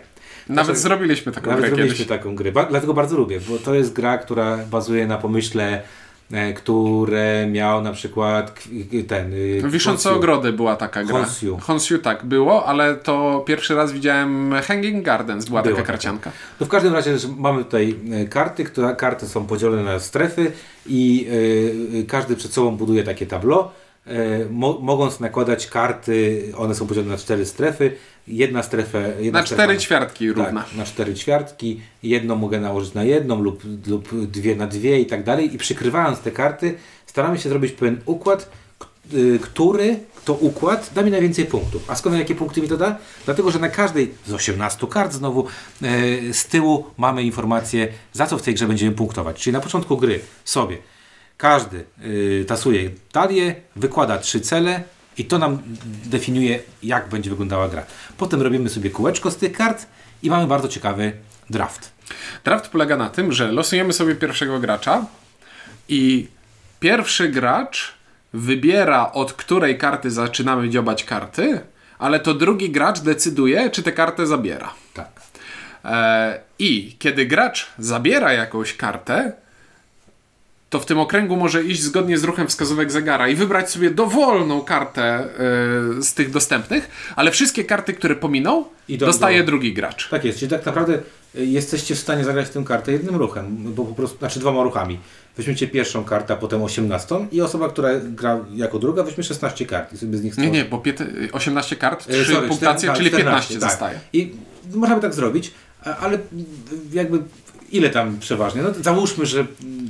Nawet 0.50 0.66
Znaczy, 0.66 0.80
zrobiliśmy 0.80 1.32
taką 1.32 1.48
Nawet 1.48 1.62
grę 1.62 1.70
zrobiliśmy 1.70 1.98
kiedyś. 2.06 2.18
taką 2.18 2.36
grę. 2.36 2.52
Ba- 2.52 2.66
dlatego 2.66 2.94
bardzo 2.94 3.18
lubię, 3.18 3.40
bo 3.50 3.58
to 3.58 3.76
jest 3.76 3.94
gra, 3.94 4.18
która 4.18 4.58
bazuje 4.58 5.08
na 5.08 5.18
pomyśle 5.18 5.82
które 6.56 7.48
miał 7.52 7.82
na 7.82 7.92
przykład 7.92 8.60
ten... 9.08 9.34
y, 9.34 9.62
Wiszące 9.70 10.10
Honshu. 10.10 10.20
ogrody 10.20 10.54
była 10.54 10.76
taka 10.76 11.04
gra. 11.04 11.16
Honshu. 11.16 11.58
Honshu 11.62 12.00
tak 12.00 12.26
było, 12.26 12.66
ale 12.66 12.96
to 12.96 13.44
pierwszy 13.48 13.76
raz 13.76 13.92
widziałem 13.92 14.54
Hanging 14.64 15.06
Gardens, 15.06 15.46
była 15.46 15.62
taka 15.62 15.76
taka. 15.76 15.88
karcianka. 15.88 16.32
No 16.60 16.66
w 16.66 16.70
każdym 16.70 16.94
razie 16.94 17.16
mamy 17.38 17.64
tutaj 17.64 17.96
e, 18.12 18.26
karty, 18.26 18.64
które 18.64 18.96
karty 18.96 19.28
są 19.28 19.46
podzielone 19.46 19.84
na 19.84 20.00
strefy 20.00 20.52
i 20.86 21.28
e, 21.96 22.00
e, 22.00 22.04
każdy 22.04 22.36
przed 22.36 22.54
sobą 22.54 22.78
buduje 22.78 23.04
takie 23.04 23.26
tablo, 23.26 23.72
e, 24.08 24.12
mo, 24.50 24.80
mogąc 24.82 25.20
nakładać 25.20 25.68
karty, 25.68 26.44
one 26.58 26.76
są 26.76 26.88
podzielone 26.88 27.12
na 27.12 27.18
cztery 27.18 27.46
strefy, 27.46 27.92
jedna 28.28 28.64
strefa... 28.64 29.00
Jedna 29.00 29.40
Na 29.40 29.46
strefa, 29.46 29.64
cztery 29.64 29.78
ćwiartki 29.80 30.28
równa. 30.30 30.64
Tak, 30.64 30.76
na 30.76 30.86
cztery 30.86 31.14
ćwiartki, 31.14 31.82
jedną 32.04 32.36
mogę 32.36 32.60
nałożyć 32.60 32.94
na 32.94 33.04
jedną 33.04 33.42
lub, 33.42 33.64
lub 33.88 34.28
dwie 34.28 34.56
na 34.56 34.68
dwie 34.68 35.00
i 35.00 35.06
tak 35.06 35.24
dalej 35.24 35.56
i 35.56 35.58
przykrywając 35.58 36.20
te 36.20 36.32
karty 36.32 36.76
staramy 37.06 37.40
się 37.40 37.50
zrobić 37.50 37.72
pewien 37.72 38.02
układ, 38.06 38.50
y, 39.14 39.40
który 39.42 40.00
to 40.26 40.34
układ 40.34 40.92
da 40.96 41.02
mi 41.02 41.12
najwięcej 41.12 41.46
punktów. 41.46 41.90
A 41.90 41.96
skąd 41.96 42.18
jakie 42.18 42.36
punkty 42.36 42.62
mi 42.62 42.68
to 42.68 42.78
da? 42.78 42.98
Dlatego, 43.26 43.52
że 43.52 43.60
na 43.60 43.70
każdej 43.70 44.14
z 44.26 44.34
18 44.34 44.88
kart 44.88 45.14
znowu 45.14 45.48
e, 45.82 45.88
z 46.34 46.46
tyłu 46.46 46.86
mamy 46.98 47.24
informację, 47.24 47.88
za 48.14 48.28
co 48.28 48.38
w 48.38 48.42
tej 48.42 48.54
grze 48.54 48.68
będziemy 48.68 48.92
punktować. 48.92 49.42
Czyli 49.42 49.54
na 49.54 49.62
początku 49.62 49.98
gry 49.98 50.20
sobie 50.46 50.78
każdy 51.38 51.86
y, 52.06 52.46
tasuje 52.48 52.90
talię, 53.12 53.56
wykłada 53.76 54.18
trzy 54.18 54.40
cele 54.40 54.84
i 55.18 55.26
to 55.26 55.38
nam 55.38 55.62
definiuje, 56.06 56.60
jak 56.84 57.10
będzie 57.10 57.30
wyglądała 57.30 57.70
gra. 57.70 57.84
Potem 58.18 58.42
robimy 58.42 58.70
sobie 58.70 58.90
kółeczko 58.90 59.32
z 59.32 59.38
tych 59.38 59.54
kart 59.54 59.86
i 60.24 60.30
mamy 60.30 60.48
bardzo 60.48 60.68
ciekawy 60.68 61.14
draft. 61.50 61.92
Draft 62.44 62.70
polega 62.70 62.98
na 62.98 63.10
tym, 63.10 63.32
że 63.32 63.52
losujemy 63.52 63.94
sobie 63.94 64.16
pierwszego 64.16 64.60
gracza 64.60 65.06
i 65.90 66.28
pierwszy 66.80 67.30
gracz 67.30 67.94
wybiera 68.34 69.12
od 69.12 69.34
której 69.34 69.78
karty 69.78 70.12
zaczynamy 70.12 70.70
dziobać 70.70 71.04
karty, 71.04 71.60
ale 72.00 72.20
to 72.20 72.34
drugi 72.34 72.70
gracz 72.72 73.00
decyduje, 73.00 73.70
czy 73.70 73.84
tę 73.84 73.92
kartę 73.92 74.28
zabiera. 74.28 74.74
Tak. 74.94 75.22
E, 75.86 76.40
I 76.60 76.96
kiedy 77.00 77.26
gracz 77.26 77.68
zabiera 77.78 78.34
jakąś 78.34 78.74
kartę, 78.74 79.34
to 80.76 80.80
w 80.80 80.86
tym 80.86 81.00
okręgu 81.00 81.36
może 81.36 81.64
iść 81.64 81.82
zgodnie 81.82 82.18
z 82.18 82.24
ruchem 82.24 82.48
wskazówek 82.48 82.92
zegara 82.92 83.28
i 83.28 83.36
wybrać 83.36 83.70
sobie 83.72 83.90
dowolną 83.92 84.62
kartę 84.62 85.04
e, 85.04 85.28
z 86.04 86.14
tych 86.14 86.32
dostępnych, 86.32 86.90
ale 87.16 87.32
wszystkie 87.32 87.64
karty, 87.64 87.94
które 87.94 88.16
pominął, 88.16 88.68
Idą 88.90 89.06
dostaje 89.06 89.40
do- 89.40 89.46
drugi 89.46 89.74
gracz. 89.74 90.10
Tak 90.10 90.26
jest, 90.26 90.40
czyli 90.40 90.52
tak 90.52 90.66
naprawdę 90.66 91.00
y, 91.36 91.46
jesteście 91.46 91.96
w 91.96 92.00
stanie 92.00 92.24
zagrać 92.24 92.50
tę 92.50 92.64
kartę 92.68 92.92
jednym 92.92 93.16
ruchem, 93.16 93.58
bo 93.60 93.86
po 93.86 93.96
prostu, 93.96 94.18
znaczy 94.18 94.40
dwoma 94.40 94.64
ruchami. 94.64 95.00
Weźmiecie 95.38 95.68
pierwszą 95.68 96.04
kartę, 96.04 96.34
a 96.34 96.38
potem 96.38 96.64
18 96.64 97.16
i 97.32 97.42
osoba, 97.42 97.70
która 97.70 97.90
gra 98.04 98.40
jako 98.56 98.80
druga, 98.80 99.04
weźmie 99.04 99.24
16 99.24 99.66
kart 99.66 99.94
i 99.94 99.98
sobie 99.98 100.18
z 100.18 100.24
nich 100.24 100.38
Nie, 100.38 100.44
stworzy. 100.44 100.50
nie, 100.64 100.66
bo 100.66 100.78
pięte- 100.78 101.06
18 101.32 101.76
kart, 101.76 102.10
E, 102.10 102.14
3 102.24 102.34
sorry, 102.34 102.48
punktacje, 102.48 102.90
czter- 102.90 102.98
czyli 102.98 103.10
14, 103.10 103.26
15 103.26 103.60
tak. 103.60 103.70
zostaje. 103.70 104.00
I 104.14 104.32
można 104.74 104.96
by 104.96 105.02
tak 105.02 105.14
zrobić, 105.14 105.52
ale 106.02 106.18
jakby 106.94 107.20
ile 107.76 107.90
tam 107.90 108.20
przeważnie? 108.20 108.62
No 108.62 108.70
załóżmy, 108.82 109.26
że 109.26 109.46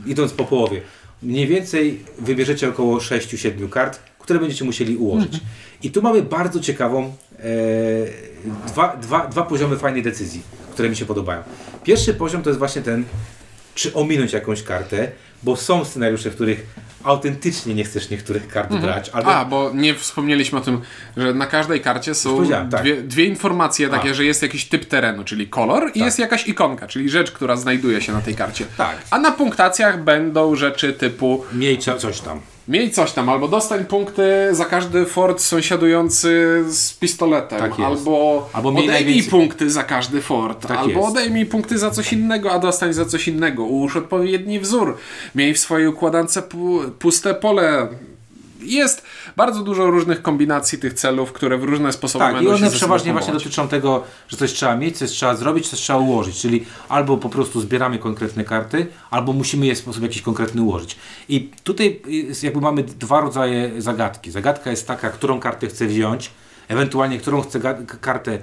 idąc 0.06 0.34
po 0.34 0.44
połowie, 0.44 0.82
mniej 1.24 1.48
więcej 1.48 2.00
wybierzecie 2.20 2.70
około 2.70 2.98
6-7 2.98 3.70
kart, 3.70 4.00
które 4.20 4.40
będziecie 4.40 4.66
musieli 4.66 4.98
ułożyć. 4.98 5.34
Mhm. 5.34 5.44
I 5.84 5.92
tu 5.92 6.02
mamy 6.02 6.22
bardzo 6.22 6.60
ciekawą 6.60 7.04
e, 7.04 7.44
dwa, 8.68 8.98
dwa, 8.98 9.28
dwa 9.28 9.44
poziomy 9.44 9.78
fajnej 9.78 10.04
decyzji, 10.04 10.42
które 10.74 10.90
mi 10.90 10.96
się 10.96 11.06
podobają. 11.06 11.44
Pierwszy 11.84 12.14
poziom 12.14 12.44
to 12.44 12.50
jest 12.50 12.60
właśnie 12.60 12.82
ten, 12.82 13.04
czy 13.76 13.94
ominąć 13.94 14.34
jakąś 14.34 14.64
kartę, 14.64 15.12
bo 15.46 15.56
są 15.56 15.86
scenariusze, 15.86 16.32
w 16.32 16.36
których 16.36 16.66
autentycznie 17.04 17.74
nie 17.76 17.84
chcesz 17.84 18.10
niektórych 18.10 18.48
kart 18.48 18.74
brać, 18.76 19.10
albo 19.10 19.30
Mhm. 19.30 19.48
A, 19.48 19.50
bo 19.50 19.72
nie 19.74 19.96
wspomnieliśmy 19.96 20.58
o 20.58 20.62
tym, 20.62 20.82
że 21.18 21.34
na 21.34 21.48
każdej 21.48 21.82
karcie 21.82 22.16
są 22.16 22.48
tak. 22.72 22.82
dwie, 22.82 22.96
dwie 23.02 23.26
informacje 23.26 23.90
takie, 23.90 24.10
A. 24.12 24.14
że 24.14 24.26
jest 24.26 24.42
jakiś 24.42 24.66
typ 24.66 24.86
terenu, 24.86 25.24
czyli 25.24 25.48
kolor 25.48 25.92
i 25.96 26.00
jest 26.00 26.20
jakaś 26.20 26.48
ikonka, 26.48 26.88
czyli 26.88 27.10
rzecz, 27.10 27.32
która 27.32 27.56
znajduje 27.56 28.02
się 28.02 28.14
na 28.14 28.22
tej 28.22 28.36
karcie. 28.36 28.66
Tak. 28.78 28.98
A 29.12 29.20
na 29.20 29.32
punktacjach 29.32 30.04
będą 30.04 30.56
rzeczy 30.56 30.94
typu 30.94 31.46
miej 31.54 31.78
co- 31.78 31.98
coś 31.98 32.20
tam. 32.22 32.42
Miej 32.68 32.92
coś 32.92 33.12
tam, 33.12 33.30
albo 33.30 33.48
dostań 33.48 33.86
punkty 33.86 34.24
za 34.52 34.66
każdy 34.66 35.06
fort 35.06 35.42
sąsiadujący 35.42 36.64
z 36.68 36.94
pistoletem, 36.94 37.60
Tak 37.60 37.80
albo, 37.80 38.50
Albo 38.54 38.70
odejmij 38.70 38.88
najwięcej- 38.90 39.30
punkty 39.30 39.70
za 39.70 39.84
każdy 39.84 40.22
fort, 40.22 40.68
Tak 40.68 40.78
albo 40.78 41.00
jest. 41.00 41.10
odejmij 41.12 41.46
punkty 41.46 41.78
za 41.78 41.92
coś 41.92 42.14
innego, 42.14 42.52
a 42.52 42.60
dostań 42.60 42.94
za 42.94 43.06
coś 43.06 43.28
innego. 43.28 43.64
Ułóż 43.64 43.96
odpowiedni 43.98 44.60
wzór. 44.60 44.98
Miej 45.36 45.54
w 45.54 45.60
swojej 45.60 45.88
układance 45.88 46.38
pu- 46.42 46.92
puste 47.00 47.34
pole. 47.34 47.88
Jest 48.66 49.04
bardzo 49.36 49.64
dużo 49.64 49.86
różnych 49.86 50.22
kombinacji 50.22 50.80
tych 50.80 50.94
celów, 50.94 51.34
które 51.34 51.58
w 51.58 51.64
różne 51.64 51.94
sposoby 51.94 52.26
Tak, 52.26 52.34
i 52.34 52.36
będą 52.36 52.58
się 52.58 52.66
one 52.66 52.76
przeważnie 52.76 53.12
właśnie 53.12 53.34
dotyczą 53.34 53.68
tego, 53.68 54.04
że 54.28 54.38
coś 54.38 54.54
trzeba 54.54 54.76
mieć, 54.76 54.98
coś 54.98 55.12
trzeba 55.12 55.36
zrobić, 55.36 55.70
coś 55.70 55.80
trzeba 55.80 56.00
ułożyć. 56.00 56.40
Czyli 56.40 56.66
albo 56.90 57.18
po 57.18 57.30
prostu 57.30 57.62
zbieramy 57.62 58.00
konkretne 58.00 58.44
karty, 58.44 58.88
albo 59.12 59.34
musimy 59.34 59.66
je 59.66 59.76
w 59.76 59.78
sposób 59.78 60.04
jakiś 60.04 60.22
konkretny 60.22 60.62
ułożyć. 60.62 60.96
I 61.30 61.52
tutaj 61.64 62.02
jakby 62.44 62.62
mamy 62.62 62.84
dwa 62.84 63.22
rodzaje 63.22 63.82
zagadki. 63.82 64.32
Zagadka 64.32 64.72
jest 64.72 64.88
taka, 64.88 65.10
którą 65.10 65.40
kartę 65.40 65.68
chcę 65.68 65.88
wziąć, 65.88 66.32
ewentualnie 66.68 67.18
którą 67.18 67.42
chcę 67.42 67.60
kartę 68.02 68.40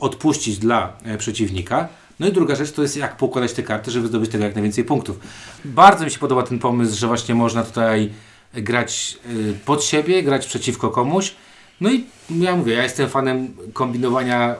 odpuścić 0.00 0.58
dla 0.58 0.92
e, 1.04 1.18
przeciwnika. 1.18 1.88
No 2.20 2.26
i 2.28 2.32
druga 2.32 2.54
rzecz 2.54 2.72
to 2.72 2.82
jest 2.82 2.96
jak 2.96 3.16
poukładać 3.16 3.52
te 3.52 3.62
karty, 3.62 3.90
żeby 3.90 4.08
zdobyć 4.08 4.30
tego 4.30 4.44
jak 4.44 4.54
najwięcej 4.54 4.84
punktów. 4.84 5.20
Bardzo 5.64 6.04
mi 6.04 6.10
się 6.10 6.18
podoba 6.18 6.42
ten 6.42 6.58
pomysł, 6.58 6.98
że 6.98 7.06
właśnie 7.06 7.34
można 7.34 7.62
tutaj 7.62 8.10
grać 8.54 9.18
y, 9.30 9.54
pod 9.64 9.84
siebie, 9.84 10.22
grać 10.22 10.46
przeciwko 10.46 10.90
komuś. 10.90 11.34
No 11.80 11.90
i 11.92 12.04
ja 12.30 12.56
mówię, 12.56 12.74
ja 12.74 12.82
jestem 12.82 13.08
fanem 13.08 13.56
kombinowania, 13.72 14.54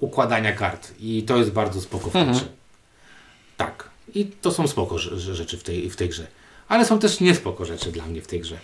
układania 0.00 0.52
kart 0.52 0.92
i 1.00 1.22
to 1.22 1.36
jest 1.36 1.50
bardzo 1.50 1.80
spoko 1.80 2.10
w 2.10 2.12
grze. 2.30 2.44
Tak. 3.56 3.88
I 4.14 4.26
to 4.26 4.52
są 4.52 4.68
spoko 4.68 4.94
rze- 4.98 5.16
rze- 5.16 5.34
rzeczy 5.34 5.58
w 5.58 5.62
tej, 5.62 5.90
w 5.90 5.96
tej 5.96 6.08
grze. 6.08 6.26
Ale 6.68 6.84
są 6.84 6.98
też 6.98 7.20
niespoko 7.20 7.64
rzeczy 7.64 7.92
dla 7.92 8.06
mnie 8.06 8.22
w 8.22 8.26
tej 8.26 8.40
grze. 8.40 8.56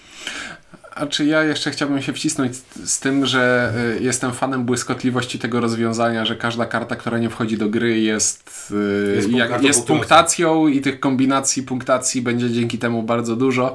A 0.94 1.06
czy 1.06 1.24
ja 1.24 1.44
jeszcze 1.44 1.70
chciałbym 1.70 2.02
się 2.02 2.12
wcisnąć 2.12 2.56
z- 2.84 3.00
tym, 3.00 3.26
że 3.26 3.72
y, 3.98 4.02
jestem 4.02 4.32
fanem 4.32 4.64
błyskotliwości 4.64 5.38
tego 5.38 5.60
rozwiązania, 5.60 6.24
że 6.24 6.36
każda 6.36 6.66
karta, 6.66 6.96
która 6.96 7.18
nie 7.18 7.30
wchodzi 7.30 7.56
do 7.58 7.68
gry 7.68 8.00
jest, 8.00 8.70
y, 9.10 9.12
Jest 9.16 9.30
jak, 9.30 9.62
jest 9.62 9.86
punktacją 9.86 10.68
i 10.68 10.80
tych 10.80 11.00
kombinacji, 11.00 11.62
punktacji 11.62 12.22
będzie 12.22 12.50
dzięki 12.50 12.78
temu 12.78 13.02
bardzo 13.02 13.36
dużo. 13.36 13.74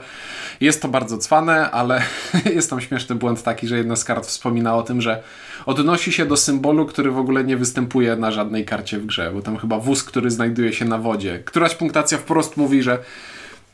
Jest 0.63 0.81
to 0.81 0.87
bardzo 0.87 1.17
cwane, 1.17 1.71
ale 1.71 2.01
jest 2.55 2.69
tam 2.69 2.81
śmieszny 2.81 3.15
błąd 3.15 3.43
taki, 3.43 3.67
że 3.67 3.77
jedna 3.77 3.95
z 3.95 4.03
kart 4.03 4.25
wspomina 4.25 4.75
o 4.75 4.83
tym, 4.83 5.01
że 5.01 5.23
odnosi 5.65 6.11
się 6.11 6.25
do 6.25 6.37
symbolu, 6.37 6.85
który 6.85 7.11
w 7.11 7.17
ogóle 7.17 7.43
nie 7.43 7.57
występuje 7.57 8.15
na 8.15 8.31
żadnej 8.31 8.65
karcie 8.65 8.99
w 8.99 9.05
grze, 9.05 9.31
bo 9.33 9.41
tam 9.41 9.57
chyba 9.57 9.79
wóz, 9.79 10.03
który 10.03 10.31
znajduje 10.31 10.73
się 10.73 10.85
na 10.85 10.97
wodzie. 10.97 11.39
Któraś 11.45 11.75
punktacja 11.75 12.17
wprost 12.17 12.57
mówi, 12.57 12.83
że 12.83 12.99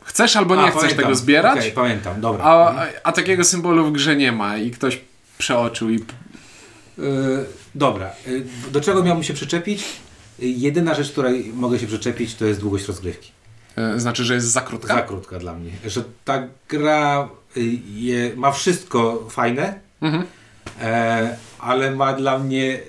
chcesz 0.04 0.36
albo 0.36 0.56
nie 0.56 0.62
A, 0.62 0.66
chcesz 0.72 0.82
pamiętam. 0.82 1.04
tego 1.04 1.16
zbierać, 1.16 1.60
Okej, 1.60 1.72
pamiętam, 1.72 2.22
dobra. 2.22 2.44
a, 2.44 2.86
a 3.04 3.12
takiego 3.12 3.44
symbolu 3.44 3.86
w 3.86 3.92
grze 3.92 4.16
nie 4.16 4.32
ma 4.32 4.58
i 4.58 4.72
ktoś 4.72 5.02
przeoczył 5.38 5.90
i 5.90 6.00
Yy, 6.98 7.46
dobra, 7.76 8.12
yy, 8.28 8.44
do 8.72 8.82
czego 8.82 9.04
miałbym 9.04 9.24
się 9.24 9.34
przyczepić? 9.34 9.84
Yy, 10.40 10.48
jedyna 10.48 10.94
rzecz, 10.94 11.12
której 11.12 11.52
mogę 11.54 11.80
się 11.80 11.88
przyczepić, 11.88 12.36
to 12.36 12.46
jest 12.46 12.60
długość 12.60 12.88
rozgrywki. 12.88 13.32
E, 13.80 14.00
znaczy, 14.00 14.24
że 14.24 14.34
jest 14.34 14.48
za 14.48 14.62
krótka. 14.62 14.94
Za 14.96 15.02
krótka 15.02 15.40
dla 15.40 15.54
mnie. 15.54 15.72
Że 15.86 16.04
ta 16.26 16.48
gra 16.70 17.30
y, 17.58 17.62
je, 17.90 18.32
ma 18.36 18.52
wszystko 18.52 19.28
fajne, 19.30 19.80
Mhm. 20.02 20.24
e, 20.82 21.38
ale 21.60 21.92
ma 21.92 22.14
dla 22.14 22.40
mnie 22.40 22.80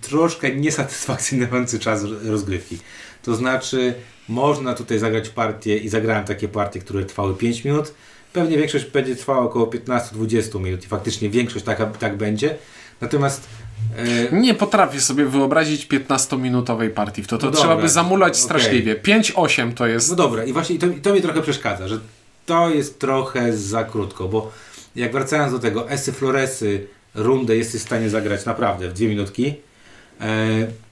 troszkę 0.00 0.54
niesatysfakcjonujący 0.54 1.78
czas 1.78 2.04
ro- 2.04 2.18
rozgrywki. 2.24 2.78
To 3.22 3.34
znaczy, 3.34 3.94
można 4.28 4.74
tutaj 4.74 4.98
zagrać 4.98 5.28
partię 5.28 5.76
i 5.78 5.88
zagrałem 5.88 6.24
takie 6.24 6.48
partie, 6.48 6.80
które 6.80 7.04
trwały 7.04 7.34
5 7.34 7.64
minut. 7.64 7.94
Pewnie 8.32 8.56
większość 8.58 8.84
będzie 8.84 9.16
trwała 9.16 9.38
około 9.40 9.66
15-20 9.66 10.60
minut 10.60 10.84
i 10.84 10.86
faktycznie 10.88 11.30
większość 11.30 11.64
taka, 11.64 11.86
tak 11.86 12.16
będzie. 12.16 12.56
Natomiast 13.00 13.48
Nie 14.32 14.54
potrafię 14.54 15.00
sobie 15.00 15.24
wyobrazić 15.26 15.86
15-minutowej 15.86 16.90
partii 16.90 17.22
w 17.22 17.26
to. 17.26 17.38
To 17.38 17.46
No 17.46 17.52
trzeba 17.52 17.68
dobra, 17.68 17.82
by 17.82 17.88
zamulać 17.88 18.32
okej. 18.32 18.42
straszliwie. 18.44 18.96
5-8 18.96 19.74
to 19.74 19.86
jest. 19.86 20.10
No 20.10 20.16
dobra, 20.16 20.44
i 20.44 20.52
właśnie 20.52 20.78
to, 20.78 20.86
to 21.02 21.14
mi 21.14 21.22
trochę 21.22 21.42
przeszkadza, 21.42 21.88
że 21.88 22.00
to 22.46 22.70
jest 22.70 22.98
trochę 22.98 23.56
za 23.56 23.84
krótko, 23.84 24.28
bo 24.28 24.52
jak 24.96 25.12
wracając 25.12 25.52
do 25.52 25.58
tego, 25.58 25.90
Esy 25.90 26.12
Floresy, 26.12 26.86
rundę 27.14 27.56
jesteś 27.56 27.80
w 27.80 27.84
stanie 27.84 28.10
zagrać 28.10 28.44
naprawdę 28.46 28.88
w 28.88 28.92
dwie 28.92 29.08
minutki. 29.08 29.54
E, 30.20 30.46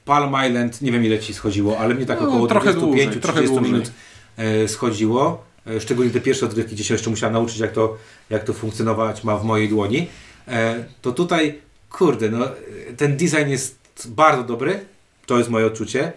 Palm 0.05 0.35
Island, 0.49 0.83
nie 0.83 0.93
wiem 0.93 1.05
ile 1.05 1.19
ci 1.19 1.35
schodziło, 1.35 1.79
ale 1.79 1.95
mnie 1.95 2.07
tak 2.07 2.21
No, 2.21 2.29
około 2.29 2.47
trochę 2.47 2.73
25-30 2.75 2.81
dłużej, 2.81 3.09
trochę 3.21 3.43
dłużej. 3.43 3.63
minut 3.65 3.91
e, 4.37 4.69
schodziło. 4.69 5.45
E, 5.67 5.81
szczególnie 5.81 6.11
te 6.11 6.21
pierwsze 6.21 6.47
odgrywki, 6.47 6.75
gdzie 6.75 6.85
się 6.85 6.95
jeszcze 6.95 7.11
musiałem 7.11 7.33
nauczyć, 7.33 7.59
jak 7.59 7.73
to, 7.73 7.97
jak 8.31 8.45
to 8.45 8.53
funkcjonować 8.53 9.25
ma 9.25 9.37
w 9.37 9.45
mojej 9.45 9.69
dłoni. 9.69 10.07
E, 10.49 10.85
to 11.03 11.13
tutaj, 11.13 11.59
kurde, 11.99 12.31
no, 12.31 12.49
ten 12.97 13.17
design 13.17 13.49
jest 13.49 13.79
bardzo 14.07 14.43
dobry, 14.43 14.81
to 15.27 15.39
jest 15.39 15.51
moje 15.51 15.67
odczucie. 15.67 16.13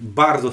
Bardzo, 0.00 0.52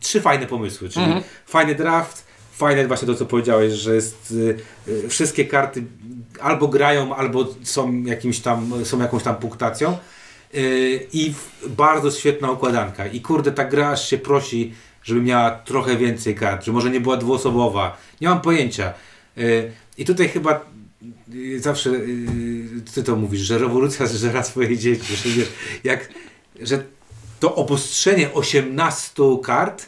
trzy 0.00 0.20
fajne 0.20 0.46
pomysły, 0.46 0.88
czyli 0.88 1.04
Mhm. 1.04 1.22
fajny 1.46 1.74
draft, 1.74 2.24
fajne 2.52 2.86
właśnie 2.86 3.06
to, 3.06 3.14
co 3.14 3.26
powiedziałeś, 3.26 3.72
że 3.72 3.94
jest, 3.94 4.30
y, 4.30 4.56
y, 4.88 5.08
wszystkie 5.08 5.44
karty 5.44 5.82
albo 6.40 6.68
grają, 6.68 7.16
albo 7.16 7.46
są, 7.62 8.02
jakimś 8.02 8.40
tam, 8.40 8.84
są 8.84 8.98
jakąś 9.00 9.22
tam 9.22 9.36
punktacją. 9.36 9.98
Y, 10.54 11.06
I 11.12 11.34
bardzo 11.66 12.10
świetna 12.10 12.50
układanka. 12.50 13.06
I 13.06 13.20
kurde, 13.20 13.52
ta 13.52 13.64
gra 13.64 13.90
aż 13.90 14.08
się 14.08 14.18
prosi, 14.18 14.74
żeby 15.02 15.22
miała 15.22 15.50
trochę 15.50 15.96
więcej 15.96 16.34
kart, 16.34 16.64
że 16.64 16.72
może 16.72 16.90
nie 16.90 17.00
była 17.00 17.16
dwuosobowa. 17.16 17.96
Nie 18.20 18.28
mam 18.28 18.40
pojęcia. 18.40 18.92
Y, 19.38 19.72
I 19.98 20.04
tutaj 20.04 20.28
chyba 20.28 20.60
zawsze 21.58 21.90
y, 21.90 22.82
ty 22.94 23.02
to 23.02 23.16
mówisz, 23.16 23.40
że 23.40 23.58
rewolucja 23.58 24.06
zżera 24.06 24.42
swoje 24.42 24.78
dzieci. 24.78 25.16
Że, 25.16 25.30
wiesz, 25.30 25.48
jak, 25.84 26.08
że 26.60 26.82
to 27.40 27.54
obostrzenie 27.54 28.32
18 28.32 29.22
kart 29.44 29.86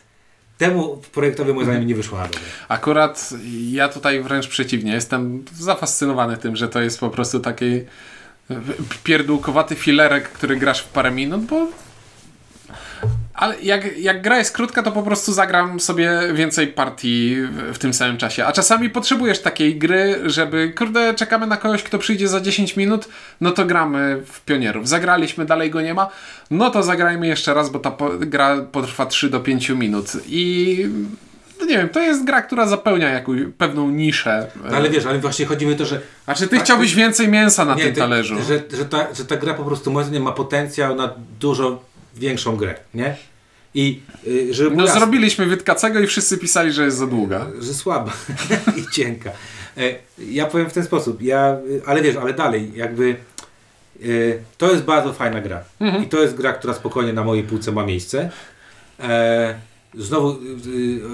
temu 0.58 1.02
projektowi 1.12 1.52
moim 1.52 1.66
zdaniem 1.66 1.86
nie 1.86 1.94
wyszło 1.94 2.18
na 2.18 2.24
dobre. 2.24 2.40
Akurat 2.68 3.30
ja 3.70 3.88
tutaj 3.88 4.22
wręcz 4.22 4.48
przeciwnie. 4.48 4.92
Jestem 4.92 5.44
zafascynowany 5.60 6.36
tym, 6.36 6.56
że 6.56 6.68
to 6.68 6.80
jest 6.80 7.00
po 7.00 7.10
prostu 7.10 7.40
taki 7.40 7.80
pierdółkowaty 9.04 9.74
filerek, 9.74 10.28
który 10.28 10.56
grasz 10.56 10.82
w 10.82 10.88
parę 10.88 11.10
minut, 11.10 11.44
bo 11.44 11.68
ale 13.42 13.60
jak, 13.62 13.98
jak 13.98 14.22
gra 14.22 14.38
jest 14.38 14.52
krótka, 14.52 14.82
to 14.82 14.92
po 14.92 15.02
prostu 15.02 15.32
zagram 15.32 15.80
sobie 15.80 16.20
więcej 16.34 16.66
partii 16.66 17.36
w, 17.42 17.74
w 17.74 17.78
tym 17.78 17.94
samym 17.94 18.16
czasie. 18.16 18.44
A 18.44 18.52
czasami 18.52 18.90
potrzebujesz 18.90 19.42
takiej 19.42 19.78
gry, 19.78 20.20
żeby, 20.26 20.72
kurde, 20.78 21.14
czekamy 21.14 21.46
na 21.46 21.56
kogoś, 21.56 21.82
kto 21.82 21.98
przyjdzie 21.98 22.28
za 22.28 22.40
10 22.40 22.76
minut, 22.76 23.08
no 23.40 23.50
to 23.50 23.64
gramy 23.64 24.22
w 24.26 24.40
pionierów. 24.40 24.88
Zagraliśmy, 24.88 25.44
dalej 25.44 25.70
go 25.70 25.80
nie 25.80 25.94
ma, 25.94 26.08
no 26.50 26.70
to 26.70 26.82
zagrajmy 26.82 27.26
jeszcze 27.26 27.54
raz, 27.54 27.70
bo 27.70 27.78
ta 27.78 27.90
po, 27.90 28.10
gra 28.18 28.56
potrwa 28.72 29.06
3 29.06 29.30
do 29.30 29.40
5 29.40 29.68
minut. 29.68 30.12
I 30.26 30.86
no 31.60 31.66
nie 31.66 31.76
wiem, 31.76 31.88
to 31.88 32.00
jest 32.00 32.24
gra, 32.24 32.42
która 32.42 32.66
zapełnia 32.66 33.08
jakąś 33.08 33.40
pewną 33.58 33.90
niszę. 33.90 34.46
No 34.70 34.76
ale 34.76 34.90
wiesz, 34.90 35.06
ale 35.06 35.18
właśnie 35.18 35.46
chodzi 35.46 35.66
mi 35.66 35.72
o 35.72 35.76
to, 35.76 35.86
że 35.86 36.00
A 36.26 36.34
czy 36.34 36.48
ty 36.48 36.56
Tak, 36.56 36.64
chciałbyś 36.64 36.94
więcej 36.94 37.28
mięsa 37.28 37.64
na 37.64 37.74
nie, 37.74 37.84
tym 37.84 37.94
ty- 37.94 38.00
talerzu? 38.00 38.36
Że, 38.42 38.76
że, 38.76 38.84
ta, 38.84 39.14
że 39.14 39.24
ta 39.24 39.36
gra 39.36 39.54
po 39.54 39.64
prostu 39.64 39.90
moim 39.90 40.06
zdaniem 40.06 40.22
ma 40.22 40.32
potencjał 40.32 40.94
na 40.94 41.14
dużo 41.40 41.82
większą 42.16 42.56
grę, 42.56 42.74
nie? 42.94 43.16
I 43.74 44.00
y, 44.26 44.54
żeby 44.54 44.76
No 44.76 44.84
jasne, 44.84 45.00
zrobiliśmy 45.00 45.46
Witkacego 45.46 46.00
i 46.00 46.06
wszyscy 46.06 46.38
pisali, 46.38 46.72
że 46.72 46.84
jest 46.84 46.96
za 46.96 47.06
długa. 47.06 47.46
że 47.60 47.74
słaba 47.74 48.12
i 48.80 48.94
cienka. 48.94 49.30
E, 49.76 49.82
Ja 50.18 50.46
powiem 50.46 50.70
w 50.70 50.72
ten 50.72 50.84
sposób, 50.84 51.22
ja, 51.22 51.56
y, 51.70 51.82
ale 51.86 52.02
wiesz, 52.02 52.16
ale 52.16 52.32
dalej, 52.34 52.72
jakby 52.74 53.16
y, 54.04 54.42
to 54.58 54.70
jest 54.72 54.84
bardzo 54.84 55.12
fajna 55.12 55.40
gra. 55.40 55.64
Mhm. 55.80 56.04
I 56.04 56.06
to 56.08 56.22
jest 56.22 56.34
gra, 56.34 56.52
która 56.52 56.74
spokojnie 56.74 57.12
na 57.12 57.24
mojej 57.24 57.44
półce 57.44 57.72
ma 57.72 57.84
miejsce. 57.86 58.30
E, 59.00 59.54
Znowu 59.94 60.30
y, 60.30 60.36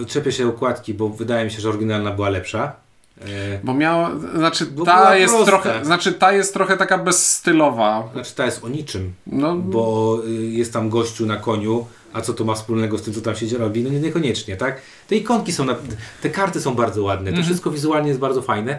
y, 0.03 0.07
czepię 0.07 0.33
się 0.33 0.47
układki, 0.47 0.95
bo 0.95 1.09
wydaje 1.09 1.45
mi 1.45 1.51
się, 1.51 1.61
że 1.61 1.69
oryginalna 1.69 2.11
była 2.11 2.29
lepsza. 2.29 2.73
E, 3.21 3.25
Bo 3.65 3.75
miała, 3.75 4.11
znaczy 4.37 4.67
Bo 4.67 4.85
ta 4.85 5.17
jest 5.17 5.35
prosta. 5.35 5.51
trochę, 5.53 5.85
znaczy 5.85 6.13
ta 6.13 6.33
jest 6.33 6.55
trochę 6.55 6.77
taka 6.77 6.99
bezstylowa. 6.99 8.09
Znaczy 8.13 8.35
ta 8.35 8.47
jest 8.47 8.65
o 8.65 8.69
niczym. 8.69 9.13
No, 9.27 9.57
bo 9.57 10.19
y, 10.29 10.31
jest 10.47 10.73
tam 10.73 10.89
gościu 10.89 11.27
na 11.27 11.37
koniu, 11.37 11.87
a 12.13 12.21
co 12.21 12.35
to 12.35 12.45
ma 12.45 12.55
wspólnego 12.55 12.99
z 12.99 13.03
tym, 13.03 13.15
co 13.15 13.21
tam 13.21 13.37
się 13.37 13.59
robi? 13.59 13.83
No 13.83 13.91
nie- 13.91 14.01
niekoniecznie, 14.01 14.57
tak? 14.57 14.81
Te 15.09 15.17
ikonki 15.17 15.53
są, 15.53 15.65
na, 15.65 15.77
te 16.23 16.31
karty 16.31 16.61
są 16.61 16.75
bardzo 16.75 17.03
ładne, 17.03 17.33
to 17.33 17.43
wszystko 17.43 17.71
wizualnie 17.71 18.09
jest 18.09 18.21
bardzo 18.21 18.43
fajne. 18.43 18.79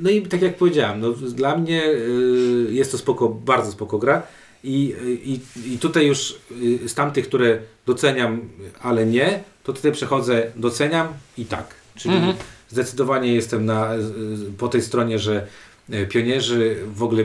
No 0.00 0.10
i 0.10 0.22
tak 0.22 0.42
jak 0.42 0.56
powiedziałem, 0.56 1.00
no, 1.00 1.10
dla 1.12 1.56
mnie 1.56 1.84
y, 1.86 2.66
jest 2.70 2.92
to 2.92 2.98
spoko, 2.98 3.28
bardzo 3.28 3.72
spoko 3.72 3.98
gra 3.98 4.22
i, 4.64 4.94
i, 5.24 5.40
i 5.74 5.78
tutaj 5.78 6.06
już 6.06 6.38
y, 6.84 6.88
z 6.88 6.94
tamtych, 6.94 7.28
które 7.28 7.58
doceniam, 7.86 8.40
ale 8.82 9.06
nie, 9.06 9.42
to 9.64 9.72
tutaj 9.72 9.92
przechodzę 9.92 10.52
doceniam 10.56 11.08
i 11.38 11.44
tak. 11.44 11.74
Czyli 11.96 12.14
zdecydowanie 12.68 13.34
jestem 13.34 13.64
na, 13.66 13.94
y, 13.94 13.98
po 14.58 14.68
tej 14.68 14.82
stronie, 14.82 15.18
że 15.18 15.46
y, 15.94 16.06
pionierzy 16.06 16.76
w 16.94 17.02
ogóle 17.02 17.24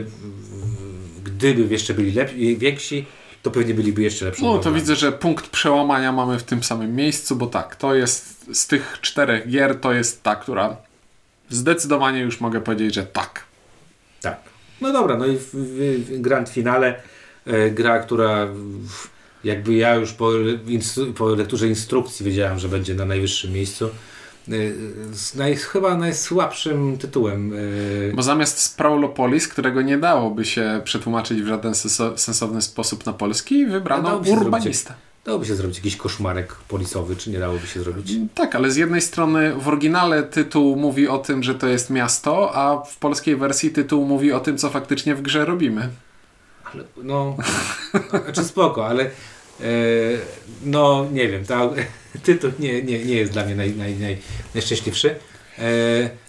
gdyby 1.24 1.66
jeszcze 1.72 1.94
byli 1.94 2.12
lep- 2.12 2.58
więksi, 2.58 3.04
to 3.46 3.50
pewnie 3.50 3.74
byliby 3.74 4.02
jeszcze 4.02 4.24
lepszą 4.24 4.44
no 4.44 4.58
to 4.58 4.72
widzę, 4.72 4.96
że 4.96 5.12
punkt 5.12 5.48
przełamania 5.48 6.12
mamy 6.12 6.38
w 6.38 6.42
tym 6.42 6.62
samym 6.62 6.96
miejscu, 6.96 7.36
bo 7.36 7.46
tak, 7.46 7.76
to 7.76 7.94
jest 7.94 8.46
z 8.52 8.66
tych 8.66 8.98
czterech 9.00 9.48
gier, 9.48 9.80
to 9.80 9.92
jest 9.92 10.22
ta, 10.22 10.36
która 10.36 10.76
zdecydowanie 11.50 12.20
już 12.20 12.40
mogę 12.40 12.60
powiedzieć, 12.60 12.94
że 12.94 13.02
tak. 13.02 13.44
Tak. 14.22 14.40
No 14.80 14.92
dobra, 14.92 15.16
no 15.16 15.26
i 15.26 15.36
w, 15.36 15.54
w 15.54 16.20
grand 16.20 16.48
finale 16.48 17.00
e, 17.46 17.70
gra, 17.70 17.98
która 17.98 18.46
w, 18.46 19.08
jakby 19.44 19.74
ja 19.74 19.94
już 19.94 20.12
po, 20.12 20.32
instru, 20.66 21.12
po 21.12 21.28
lekturze 21.28 21.68
instrukcji 21.68 22.26
wiedziałem, 22.26 22.58
że 22.58 22.68
będzie 22.68 22.94
na 22.94 23.04
najwyższym 23.04 23.52
miejscu. 23.52 23.90
E, 24.48 24.52
z 25.14 25.34
naj, 25.34 25.56
chyba 25.56 25.96
najsłabszym 25.96 26.98
tytułem. 26.98 27.52
e, 28.10 28.14
Bo 28.14 28.22
zamiast 28.22 28.58
Sprawlopolis, 28.58 29.48
którego 29.48 29.82
nie 29.82 29.98
dałoby 29.98 30.44
się 30.44 30.80
przetłumaczyć 30.84 31.42
w 31.42 31.46
żaden 31.46 31.72
senso- 31.72 32.16
sensowny 32.18 32.62
sposób 32.62 33.06
na 33.06 33.12
polski, 33.12 33.66
wybrano 33.66 34.08
Dałoby 34.08 34.26
się 34.26 34.32
Urbanistę. 34.32 34.94
Dałoby 35.24 35.46
się 35.46 35.54
zrobić 35.54 35.76
jakiś 35.76 35.96
koszmarek 35.96 36.52
polisowy, 36.54 37.16
czy 37.16 37.30
nie 37.30 37.38
dałoby 37.38 37.66
się 37.66 37.80
zrobić? 37.80 38.12
Tak, 38.34 38.54
ale 38.54 38.70
z 38.70 38.76
jednej 38.76 39.00
strony 39.00 39.54
w 39.54 39.68
oryginale 39.68 40.22
tytuł 40.22 40.76
mówi 40.76 41.08
o 41.08 41.18
tym, 41.18 41.42
że 41.42 41.54
to 41.54 41.66
jest 41.66 41.90
miasto, 41.90 42.54
a 42.56 42.84
w 42.84 42.96
polskiej 42.96 43.36
wersji 43.36 43.70
tytuł 43.70 44.04
mówi 44.06 44.32
o 44.32 44.40
tym, 44.40 44.58
co 44.58 44.70
faktycznie 44.70 45.14
w 45.14 45.22
grze 45.22 45.44
robimy. 45.44 45.88
Ale, 46.72 46.84
no, 47.02 47.36
znaczy 48.24 48.44
spoko, 48.44 48.86
ale 48.86 49.04
e, 49.04 49.08
no 50.64 51.06
nie 51.12 51.28
wiem, 51.28 51.44
ta, 51.44 51.70
tytuł 52.22 52.50
nie, 52.58 52.82
nie, 52.82 53.04
nie 53.04 53.14
jest 53.16 53.32
dla 53.32 53.44
mnie 53.44 53.54
naj, 53.54 53.72
naj, 53.76 53.94
naj, 53.96 54.18
najszczęśliwszy. 54.54 55.14
E, 55.58 55.62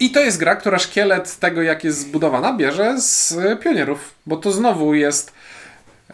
I 0.00 0.10
to 0.10 0.20
jest 0.20 0.38
gra, 0.38 0.56
która 0.56 0.78
szkielet 0.78 1.36
tego, 1.38 1.62
jak 1.62 1.84
jest 1.84 1.98
zbudowana, 2.00 2.52
bierze 2.56 3.00
z 3.00 3.32
e, 3.32 3.56
pionierów, 3.56 4.14
bo 4.26 4.36
to 4.36 4.52
znowu 4.52 4.94
jest 4.94 5.32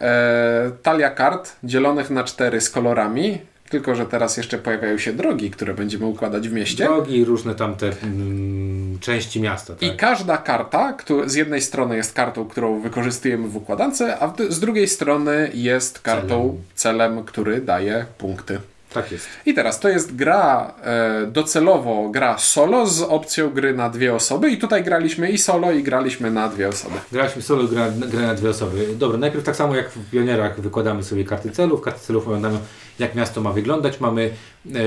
e, 0.01 0.71
talia 0.83 1.09
kart 1.09 1.55
dzielonych 1.63 2.09
na 2.09 2.23
cztery 2.23 2.61
z 2.61 2.69
kolorami, 2.69 3.37
tylko 3.69 3.95
że 3.95 4.05
teraz 4.05 4.37
jeszcze 4.37 4.57
pojawiają 4.57 4.97
się 4.97 5.13
drogi, 5.13 5.51
które 5.51 5.73
będziemy 5.73 6.05
układać 6.05 6.49
w 6.49 6.53
mieście. 6.53 6.83
drogi 6.83 7.17
i 7.17 7.25
różne 7.25 7.55
tam 7.55 7.75
te 7.75 7.87
mm, 8.03 8.99
części 8.99 9.41
miasta. 9.41 9.73
Tak? 9.73 9.83
I 9.83 9.97
każda 9.97 10.37
karta, 10.37 10.93
któ- 10.93 11.29
z 11.29 11.33
jednej 11.35 11.61
strony 11.61 11.95
jest 11.95 12.13
kartą, 12.13 12.45
którą 12.45 12.79
wykorzystujemy 12.81 13.47
w 13.47 13.55
układance, 13.55 14.01
a 14.01 14.33
z 14.49 14.59
drugiej 14.59 14.87
strony 14.87 15.51
jest 15.53 15.99
kartą, 15.99 16.61
celem, 16.75 17.23
który 17.23 17.61
daje 17.61 18.05
punkty. 18.17 18.59
Tak 18.95 19.11
jest. 19.11 19.27
I 19.45 19.53
teraz 19.53 19.79
to 19.79 19.89
jest 19.89 20.15
gra 20.15 20.73
e, 20.83 21.27
docelowo 21.27 22.09
gra 22.09 22.37
solo 22.37 22.87
z 22.87 23.01
opcją 23.01 23.49
gry 23.49 23.73
na 23.73 23.89
dwie 23.89 24.15
osoby 24.15 24.49
i 24.49 24.57
tutaj 24.57 24.83
graliśmy 24.83 25.31
i 25.31 25.37
solo 25.37 25.71
i 25.71 25.83
graliśmy 25.83 26.31
na 26.31 26.49
dwie 26.49 26.67
osoby. 26.67 26.95
Graliśmy 27.11 27.41
solo 27.41 27.67
gra, 27.67 27.89
grę 27.91 28.21
na 28.21 28.35
dwie 28.35 28.49
osoby. 28.49 28.87
Dobra, 28.95 29.17
najpierw 29.17 29.43
tak 29.43 29.55
samo 29.55 29.75
jak 29.75 29.89
w 29.89 30.09
Pionierach 30.09 30.61
wykładamy 30.61 31.03
sobie 31.03 31.23
karty 31.23 31.51
celów. 31.51 31.81
Karty 31.81 31.99
celów 31.99 32.27
oglądamy 32.27 32.57
jak 32.99 33.15
miasto 33.15 33.41
ma 33.41 33.51
wyglądać. 33.51 33.99
Mamy 33.99 34.29
e, 34.65 34.79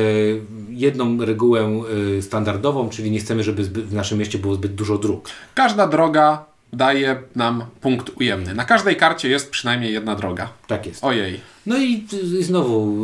jedną 0.70 1.24
regułę 1.24 1.60
e, 2.18 2.22
standardową, 2.22 2.88
czyli 2.88 3.10
nie 3.10 3.18
chcemy, 3.18 3.42
żeby 3.42 3.64
zbyt, 3.64 3.84
w 3.84 3.94
naszym 3.94 4.18
mieście 4.18 4.38
było 4.38 4.54
zbyt 4.54 4.74
dużo 4.74 4.98
dróg. 4.98 5.28
Każda 5.54 5.86
droga 5.86 6.44
daje 6.72 7.22
nam 7.36 7.64
punkt 7.80 8.10
ujemny. 8.16 8.54
Na 8.54 8.64
każdej 8.64 8.96
karcie 8.96 9.28
jest 9.28 9.50
przynajmniej 9.50 9.92
jedna 9.92 10.14
droga. 10.14 10.48
Tak 10.66 10.86
jest. 10.86 11.04
Ojej. 11.04 11.40
No 11.66 11.78
i, 11.78 12.06
i 12.40 12.44
znowu 12.44 12.96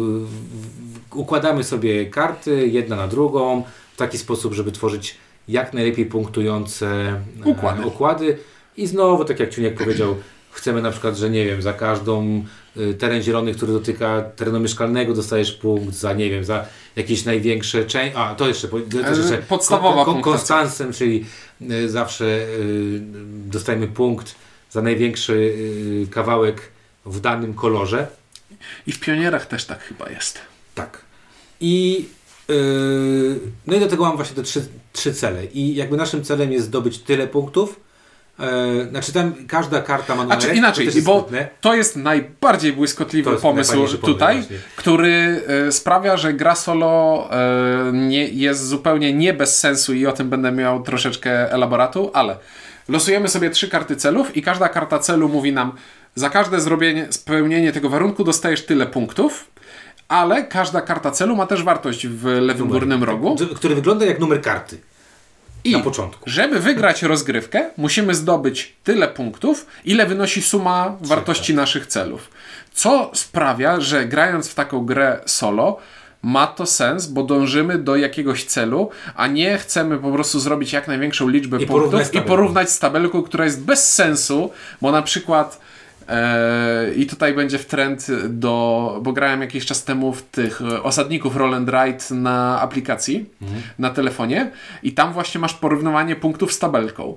układamy 1.14 1.64
sobie 1.64 2.06
karty 2.06 2.68
jedna 2.68 2.96
na 2.96 3.08
drugą 3.08 3.64
w 3.94 3.96
taki 3.96 4.18
sposób, 4.18 4.52
żeby 4.54 4.72
tworzyć 4.72 5.16
jak 5.48 5.72
najlepiej 5.72 6.06
punktujące 6.06 6.86
e, 6.86 7.20
Układy. 7.44 7.82
układy. 7.86 8.38
I 8.76 8.86
znowu, 8.86 9.24
tak 9.24 9.40
jak 9.40 9.50
Ciuniek 9.50 9.74
powiedział, 9.78 10.16
chcemy 10.50 10.82
na 10.82 10.90
przykład, 10.90 11.16
że 11.16 11.30
nie 11.30 11.44
wiem, 11.46 11.62
za 11.62 11.72
każdą 11.72 12.44
y, 12.76 12.94
teren 12.94 13.22
zielony, 13.22 13.54
który 13.54 13.72
dotyka 13.72 14.22
terenu 14.36 14.60
mieszkalnego 14.60 15.14
dostajesz 15.14 15.52
punkt, 15.52 15.94
za 15.94 16.12
nie 16.12 16.30
wiem, 16.30 16.44
za 16.44 16.66
jakieś 16.96 17.24
największe 17.24 17.84
części, 17.84 18.16
a 18.18 18.34
to 18.34 18.48
jeszcze, 18.48 18.68
to 18.68 18.76
jeszcze 19.08 19.38
E, 19.38 19.42
podstawowa 19.42 20.04
punktacja. 20.04 20.22
konstansem, 20.32 20.92
czyli 20.92 21.24
y, 21.70 21.88
zawsze 21.88 22.46
dostajemy 23.46 23.88
punkt 23.88 24.34
za 24.70 24.82
największy 24.82 25.54
kawałek 26.10 26.62
w 27.06 27.20
danym 27.20 27.54
kolorze. 27.54 28.06
I 28.86 28.92
w 28.92 29.00
pionierach 29.00 29.46
też 29.46 29.64
tak 29.64 29.80
chyba 29.82 30.10
jest. 30.10 30.53
Tak. 30.74 31.00
I 31.60 32.06
yy, 32.48 33.40
no 33.66 33.76
i 33.76 33.80
do 33.80 33.86
tego 33.86 34.04
mam 34.04 34.16
właśnie 34.16 34.36
te 34.36 34.42
trzy, 34.42 34.68
trzy 34.92 35.14
cele. 35.14 35.44
I 35.44 35.74
jakby 35.74 35.96
naszym 35.96 36.24
celem 36.24 36.52
jest 36.52 36.66
zdobyć 36.66 36.98
tyle 36.98 37.26
punktów. 37.26 37.80
Yy, 38.38 38.88
znaczy 38.90 39.12
tam 39.12 39.34
każda 39.48 39.82
karta 39.82 40.14
ma 40.14 40.22
A 40.22 40.26
czy 40.26 40.32
numerek, 40.32 40.56
inaczej, 40.56 40.86
to 40.86 40.92
bo 41.04 41.18
smutne. 41.18 41.48
to 41.60 41.74
jest 41.74 41.96
najbardziej 41.96 42.72
błyskotliwy 42.72 43.30
jest 43.30 43.42
pomysł 43.42 43.98
tutaj, 43.98 44.36
właśnie. 44.36 44.56
który 44.76 45.42
e, 45.46 45.72
sprawia, 45.72 46.16
że 46.16 46.32
gra 46.32 46.54
solo 46.54 47.28
e, 47.30 47.92
nie, 47.92 48.28
jest 48.28 48.66
zupełnie 48.68 49.12
nie 49.12 49.34
bez 49.34 49.58
sensu 49.58 49.94
i 49.94 50.06
o 50.06 50.12
tym 50.12 50.30
będę 50.30 50.52
miał 50.52 50.82
troszeczkę 50.82 51.52
elaboratu, 51.52 52.10
ale 52.14 52.36
losujemy 52.88 53.28
sobie 53.28 53.50
trzy 53.50 53.68
karty 53.68 53.96
celów 53.96 54.36
i 54.36 54.42
każda 54.42 54.68
karta 54.68 54.98
celu 54.98 55.28
mówi 55.28 55.52
nam 55.52 55.72
za 56.14 56.30
każde 56.30 56.60
zrobienie, 56.60 57.06
spełnienie 57.10 57.72
tego 57.72 57.88
warunku 57.88 58.24
dostajesz 58.24 58.66
tyle 58.66 58.86
punktów, 58.86 59.46
ale 60.08 60.44
każda 60.44 60.80
karta 60.80 61.10
celu 61.10 61.36
ma 61.36 61.46
też 61.46 61.62
wartość 61.62 62.06
w 62.06 62.24
lewym 62.24 62.68
górnym 62.68 63.04
rogu. 63.04 63.36
Który- 63.54 63.74
wygląda 63.74 64.06
jak 64.06 64.18
numer 64.20 64.42
karty. 64.42 64.80
I 65.64 65.72
na 65.72 65.80
początku. 65.80 66.22
żeby 66.30 66.60
wygrać 66.60 67.02
rozgrywkę, 67.02 67.70
musimy 67.76 68.14
zdobyć 68.14 68.76
tyle 68.84 69.08
punktów, 69.08 69.66
ile 69.84 70.06
wynosi 70.06 70.42
suma 70.42 70.96
wartości 71.00 71.54
naszych 71.54 71.86
celów. 71.86 72.30
Co 72.72 73.10
sprawia, 73.14 73.80
że 73.80 74.04
grając 74.04 74.48
w 74.48 74.54
taką 74.54 74.86
grę 74.86 75.20
solo, 75.26 75.78
ma 76.22 76.46
to 76.46 76.66
sens, 76.66 77.06
bo 77.06 77.22
dążymy 77.22 77.78
do 77.78 77.96
jakiegoś 77.96 78.44
celu, 78.44 78.90
a 79.14 79.26
nie 79.26 79.58
chcemy 79.58 79.98
po 79.98 80.12
prostu 80.12 80.40
zrobić 80.40 80.72
jak 80.72 80.88
największą 80.88 81.28
liczbę 81.28 81.62
I 81.62 81.66
porównać 81.66 82.02
punktów 82.02 82.22
z 82.22 82.24
i 82.24 82.28
porównać 82.28 82.70
z 82.70 82.78
tabelką, 82.78 83.22
która 83.22 83.44
jest 83.44 83.62
bez 83.62 83.94
sensu, 83.94 84.50
bo 84.80 84.92
na 84.92 85.02
przykład 85.02 85.60
i 86.96 87.06
tutaj 87.06 87.34
będzie 87.34 87.58
w 87.58 87.66
trend 87.66 88.06
do, 88.28 88.98
bo 89.02 89.12
grałem 89.12 89.40
jakiś 89.40 89.66
czas 89.66 89.84
temu 89.84 90.12
w 90.12 90.22
tych 90.22 90.60
osadników 90.82 91.36
Roll 91.36 91.54
and 91.54 91.68
Ride 91.68 92.04
na 92.10 92.60
aplikacji, 92.60 93.30
na 93.78 93.90
telefonie 93.90 94.50
i 94.82 94.92
tam 94.92 95.12
właśnie 95.12 95.40
masz 95.40 95.54
porównywanie 95.54 96.16
punktów 96.16 96.52
z 96.52 96.58
tabelką. 96.58 97.16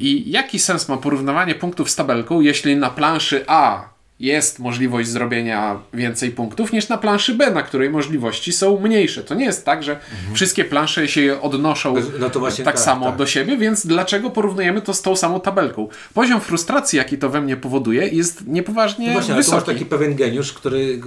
I 0.00 0.30
jaki 0.30 0.58
sens 0.58 0.88
ma 0.88 0.96
porównywanie 0.96 1.54
punktów 1.54 1.90
z 1.90 1.96
tabelką, 1.96 2.40
jeśli 2.40 2.76
na 2.76 2.90
planszy 2.90 3.44
A 3.46 3.97
jest 4.20 4.58
możliwość 4.58 5.08
zrobienia 5.08 5.78
więcej 5.94 6.30
punktów 6.30 6.72
niż 6.72 6.88
na 6.88 6.98
planszy 6.98 7.34
B, 7.34 7.50
na 7.50 7.62
której 7.62 7.90
możliwości 7.90 8.52
są 8.52 8.80
mniejsze. 8.80 9.24
To 9.24 9.34
nie 9.34 9.44
jest 9.44 9.64
tak, 9.64 9.82
że 9.82 9.98
wszystkie 10.34 10.64
plansze 10.64 11.08
się 11.08 11.40
odnoszą 11.40 11.94
No 12.20 12.30
to 12.30 12.40
właśnie 12.40 12.64
tak, 12.64 12.74
tak, 12.74 12.84
samo 12.84 13.06
tak. 13.06 13.16
do 13.16 13.26
siebie, 13.26 13.56
więc 13.56 13.86
dlaczego 13.86 14.30
porównujemy 14.30 14.82
to 14.82 14.94
z 14.94 15.02
tą 15.02 15.16
samą 15.16 15.40
tabelką? 15.40 15.88
Poziom 16.14 16.40
frustracji, 16.40 16.96
jaki 16.96 17.18
to 17.18 17.30
we 17.30 17.40
mnie 17.40 17.56
powoduje, 17.56 18.08
jest 18.08 18.46
niepoważnie 18.46 19.06
No 19.06 19.12
właśnie, 19.12 19.34
wysoki. 19.34 19.66
taki 19.66 19.86
pewien 19.86 20.14
geniusz, 20.14 20.52
który, 20.52 21.00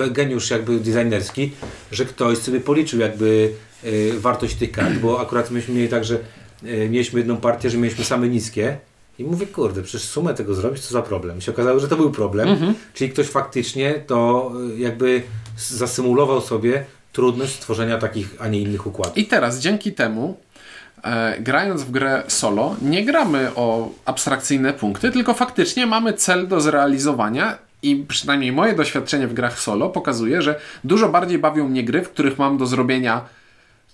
e, 0.00 0.10
geniusz 0.10 0.50
jakby 0.50 0.78
designerski, 0.80 1.52
że 1.92 2.04
ktoś 2.04 2.38
sobie 2.38 2.60
policzył 2.60 3.00
jakby 3.00 3.52
e, 3.84 3.88
wartość 4.18 4.54
tych 4.54 4.72
kart, 4.72 4.94
bo 4.94 5.20
akurat 5.20 5.50
myśmy 5.50 5.74
mieli 5.74 5.88
tak, 5.88 6.04
że 6.04 6.18
e, 6.64 6.88
mieliśmy 6.88 7.20
jedną 7.20 7.36
partię, 7.36 7.70
że 7.70 7.78
mieliśmy 7.78 8.04
same 8.04 8.28
niskie 8.28 8.76
i 9.18 9.24
mówię, 9.24 9.46
kurde, 9.46 9.82
przecież 9.82 10.02
sumę 10.08 10.34
tego 10.34 10.54
zrobić, 10.54 10.82
co 10.82 10.92
za 10.92 11.02
problem. 11.02 11.38
I 11.38 11.42
się 11.42 11.52
okazało, 11.52 11.80
że 11.80 11.88
to 11.88 11.96
był 11.96 12.10
problem, 12.10 12.48
Mhm. 12.48 12.74
czyli 12.94 13.10
ktoś 13.10 13.26
faktycznie 13.26 13.94
to 14.06 14.52
e, 14.76 14.78
jakby 14.80 15.22
zasymulował 15.58 16.40
sobie 16.40 16.84
trudność 17.12 17.52
stworzenia 17.54 17.98
takich, 17.98 18.34
a 18.38 18.48
nie 18.48 18.60
innych 18.60 18.86
układów. 18.86 19.18
I 19.18 19.24
teraz 19.26 19.58
dzięki 19.58 19.92
temu, 19.92 20.36
e, 21.04 21.36
grając 21.40 21.82
w 21.82 21.90
grę 21.90 22.22
solo, 22.28 22.76
nie 22.82 23.04
gramy 23.04 23.50
o 23.54 23.88
abstrakcyjne 24.04 24.72
punkty, 24.72 25.10
tylko 25.10 25.34
faktycznie 25.34 25.86
mamy 25.86 26.12
cel 26.12 26.48
do 26.48 26.60
zrealizowania. 26.60 27.58
I 27.82 28.04
przynajmniej 28.08 28.52
moje 28.52 28.74
doświadczenie 28.74 29.26
w 29.26 29.34
grach 29.34 29.60
solo 29.60 29.88
pokazuje, 29.90 30.42
że 30.42 30.60
dużo 30.84 31.08
bardziej 31.08 31.38
bawią 31.38 31.68
mnie 31.68 31.84
gry, 31.84 32.02
w 32.02 32.10
których 32.10 32.38
mam 32.38 32.58
do 32.58 32.66
zrobienia 32.66 33.20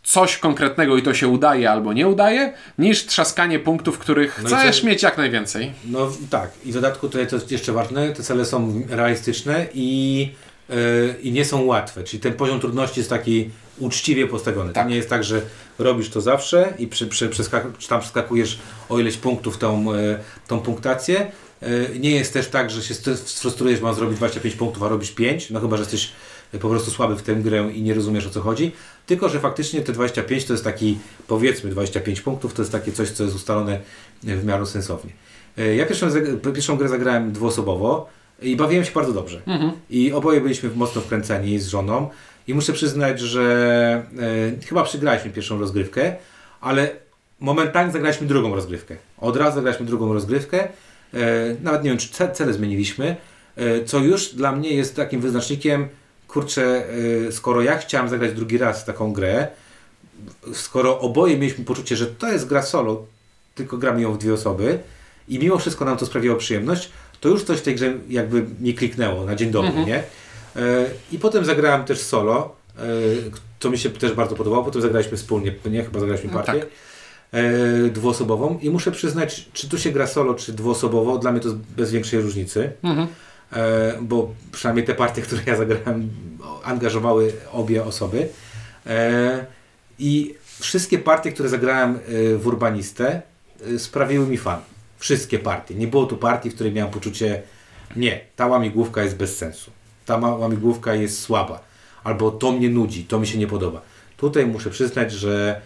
coś 0.02 0.38
konkretnego 0.38 0.96
i 0.96 1.02
to 1.02 1.14
się 1.14 1.28
udaje 1.28 1.70
albo 1.70 1.92
nie 1.92 2.08
udaje, 2.08 2.52
niż 2.78 3.06
trzaskanie 3.06 3.58
punktów, 3.58 3.98
których 3.98 4.40
No 4.42 4.48
chcesz 4.56 4.80
co- 4.80 4.86
mieć 4.86 5.02
jak 5.02 5.18
najwięcej. 5.18 5.72
No 5.84 6.12
tak, 6.30 6.50
i 6.64 6.70
w 6.70 6.74
dodatku 6.74 7.08
tutaj 7.08 7.26
to 7.26 7.36
jest 7.36 7.50
jeszcze 7.52 7.72
ważne, 7.72 8.12
te 8.12 8.22
cele 8.22 8.44
są 8.44 8.82
realistyczne 8.88 9.66
i, 9.74 10.28
yy, 10.68 11.14
i 11.22 11.32
nie 11.32 11.44
są 11.44 11.62
łatwe, 11.64 12.04
czyli 12.04 12.20
ten 12.20 12.32
poziom 12.34 12.60
trudności 12.60 13.00
jest 13.00 13.10
taki 13.10 13.50
uczciwie 13.78 14.26
postawiony. 14.26 14.72
Tak. 14.72 14.84
To 14.84 14.90
nie 14.90 14.96
jest 14.96 15.10
tak, 15.10 15.24
że 15.24 15.40
robisz 15.78 16.10
to 16.10 16.20
zawsze 16.20 16.74
i 16.78 16.86
przy, 16.86 17.06
przy, 17.06 17.30
czy 17.78 17.88
tam 17.88 18.00
przeskakujesz 18.00 18.58
o 18.88 18.98
ileś 18.98 19.16
punktów 19.16 19.58
tą, 19.58 19.94
yy, 19.94 20.18
tą 20.48 20.60
punktację. 20.60 21.32
Yy, 21.62 21.90
nie 21.98 22.10
jest 22.10 22.32
też 22.32 22.48
tak, 22.48 22.70
że 22.70 22.82
się 22.82 22.94
st- 22.94 23.28
sfrustrujesz, 23.28 23.80
mam 23.80 23.94
zrobić 23.94 24.16
25 24.18 24.54
punktów, 24.54 24.82
a 24.82 24.88
robisz 24.88 25.10
5, 25.10 25.50
no 25.50 25.60
chyba, 25.60 25.76
że 25.76 25.82
jesteś 25.82 26.12
po 26.60 26.68
prostu 26.68 26.90
słaby 26.90 27.16
w 27.16 27.22
tę 27.22 27.34
grę 27.34 27.70
i 27.74 27.82
nie 27.82 27.94
rozumiesz 27.94 28.26
o 28.26 28.30
co 28.30 28.40
chodzi. 28.40 28.72
Tylko, 29.06 29.28
że 29.28 29.40
faktycznie 29.40 29.80
te 29.80 29.92
25 29.92 30.44
to 30.44 30.52
jest 30.52 30.64
taki, 30.64 30.98
powiedzmy 31.28 31.70
25 31.70 32.20
punktów, 32.20 32.54
to 32.54 32.62
jest 32.62 32.72
takie 32.72 32.92
coś, 32.92 33.10
co 33.10 33.22
jest 33.24 33.36
ustalone 33.36 33.80
w 34.22 34.44
miarę 34.44 34.66
sensownie. 34.66 35.12
E, 35.58 35.74
Ja 35.76 35.86
pierwszą, 35.86 36.06
pierwszą 36.54 36.76
grę 36.76 36.88
zagrałem 36.88 37.32
dwuosobowo 37.32 38.08
i 38.42 38.56
bawiłem 38.56 38.84
się 38.84 38.92
bardzo 38.92 39.12
dobrze. 39.12 39.42
I 39.90 40.12
oboje 40.12 40.40
byliśmy 40.40 40.70
mocno 40.74 41.00
wkręceni 41.00 41.58
z 41.58 41.68
żoną. 41.68 42.10
I 42.48 42.54
muszę 42.54 42.72
przyznać, 42.72 43.20
że 43.20 43.42
e, 44.62 44.66
chyba 44.66 44.84
przegraliśmy 44.84 45.30
pierwszą 45.30 45.58
rozgrywkę, 45.58 46.16
ale 46.60 46.90
momentalnie 47.40 47.92
zagraliśmy 47.92 48.26
drugą 48.26 48.54
rozgrywkę. 48.54 48.96
Od 49.18 49.36
razu 49.36 49.54
zagraliśmy 49.54 49.86
drugą 49.86 50.12
rozgrywkę. 50.12 50.68
E, 51.14 51.18
nawet 51.62 51.84
nie 51.84 51.90
wiem, 51.90 51.98
czy 51.98 52.08
ce- 52.08 52.32
cele 52.32 52.52
zmieniliśmy, 52.52 53.16
e, 53.56 53.84
co 53.84 53.98
już 53.98 54.34
dla 54.34 54.52
mnie 54.52 54.74
jest 54.74 54.96
takim 54.96 55.20
wyznacznikiem, 55.20 55.88
kurczę, 56.32 56.84
e, 57.28 57.32
skoro 57.32 57.62
ja 57.62 57.78
chciałem 57.78 58.08
zagrać 58.08 58.32
drugi 58.32 58.58
raz 58.58 58.84
taką 58.84 59.12
grę, 59.12 59.48
skoro 60.54 61.00
oboje 61.00 61.36
mieliśmy 61.38 61.64
poczucie, 61.64 61.96
że 61.96 62.06
to 62.06 62.28
jest 62.32 62.46
gra 62.46 62.62
solo, 62.62 63.06
tylko 63.54 63.78
gramy 63.78 64.02
ją 64.02 64.12
w 64.12 64.18
dwie 64.18 64.34
osoby 64.34 64.78
i 65.28 65.38
mimo 65.38 65.58
wszystko 65.58 65.84
nam 65.84 65.96
to 65.96 66.06
sprawiało 66.06 66.38
przyjemność, 66.38 66.90
to 67.20 67.28
już 67.28 67.44
coś 67.44 67.58
w 67.58 67.62
tej 67.62 67.74
grze 67.74 67.92
jakby 68.08 68.44
mi 68.60 68.74
kliknęło 68.74 69.24
na 69.24 69.34
dzień 69.34 69.50
dobry, 69.50 69.84
nie? 69.86 69.96
E, 69.96 70.02
I 71.12 71.18
potem 71.18 71.44
zagrałem 71.44 71.84
też 71.84 72.00
solo, 72.00 72.56
e, 72.78 72.82
co 73.60 73.70
mi 73.70 73.78
się 73.78 73.90
też 73.90 74.12
bardzo 74.12 74.36
podobało, 74.36 74.64
potem 74.64 74.82
zagraliśmy 74.82 75.16
wspólnie, 75.16 75.54
nie? 75.70 75.84
Chyba 75.84 76.00
zagraliśmy 76.00 76.30
No 76.32 76.42
partię. 76.42 76.60
tak. 76.60 76.68
E, 77.32 77.42
dwuosobową 77.90 78.58
i 78.62 78.70
muszę 78.70 78.92
przyznać, 78.92 79.48
czy 79.52 79.68
tu 79.68 79.78
się 79.78 79.90
gra 79.90 80.06
solo, 80.06 80.34
czy 80.34 80.52
dwuosobowo, 80.52 81.18
dla 81.18 81.32
mnie 81.32 81.40
to 81.40 81.48
jest 81.48 81.60
bez 81.60 81.90
większej 81.92 82.20
różnicy, 82.20 82.72
Mhm. 82.82 83.08
E, 83.52 83.98
bo 84.00 84.34
przynajmniej 84.52 84.86
te 84.86 84.94
partie, 84.94 85.22
które 85.26 85.42
ja 85.46 85.56
zagrałem, 85.56 86.10
angażowały 86.64 87.32
obie 87.52 87.84
osoby. 87.84 88.28
E, 88.86 89.46
I 89.98 90.34
wszystkie 90.60 90.98
partie, 90.98 91.32
które 91.32 91.48
zagrałem 91.48 91.94
e, 91.94 92.36
w 92.36 92.46
Urbanistę, 92.46 93.22
sprawiły 93.78 94.26
mi 94.26 94.38
fan. 94.38 94.60
Wszystkie 94.98 95.38
partie. 95.38 95.74
Nie 95.74 95.86
było 95.86 96.06
tu 96.06 96.16
partii, 96.16 96.50
w 96.50 96.54
której 96.54 96.72
miałem 96.72 96.92
poczucie, 96.92 97.42
nie, 97.96 98.20
ta 98.36 98.46
łamigłówka 98.46 99.02
jest 99.02 99.16
bez 99.16 99.36
sensu. 99.36 99.70
Ta 100.06 100.16
łamigłówka 100.16 100.94
jest 100.94 101.20
słaba. 101.20 101.60
Albo 102.04 102.30
to 102.30 102.52
mnie 102.52 102.68
nudzi, 102.68 103.04
to 103.04 103.18
mi 103.18 103.26
się 103.26 103.38
nie 103.38 103.46
podoba. 103.46 103.80
Tutaj 104.16 104.46
muszę 104.46 104.70
przyznać, 104.70 105.12
że 105.12 105.60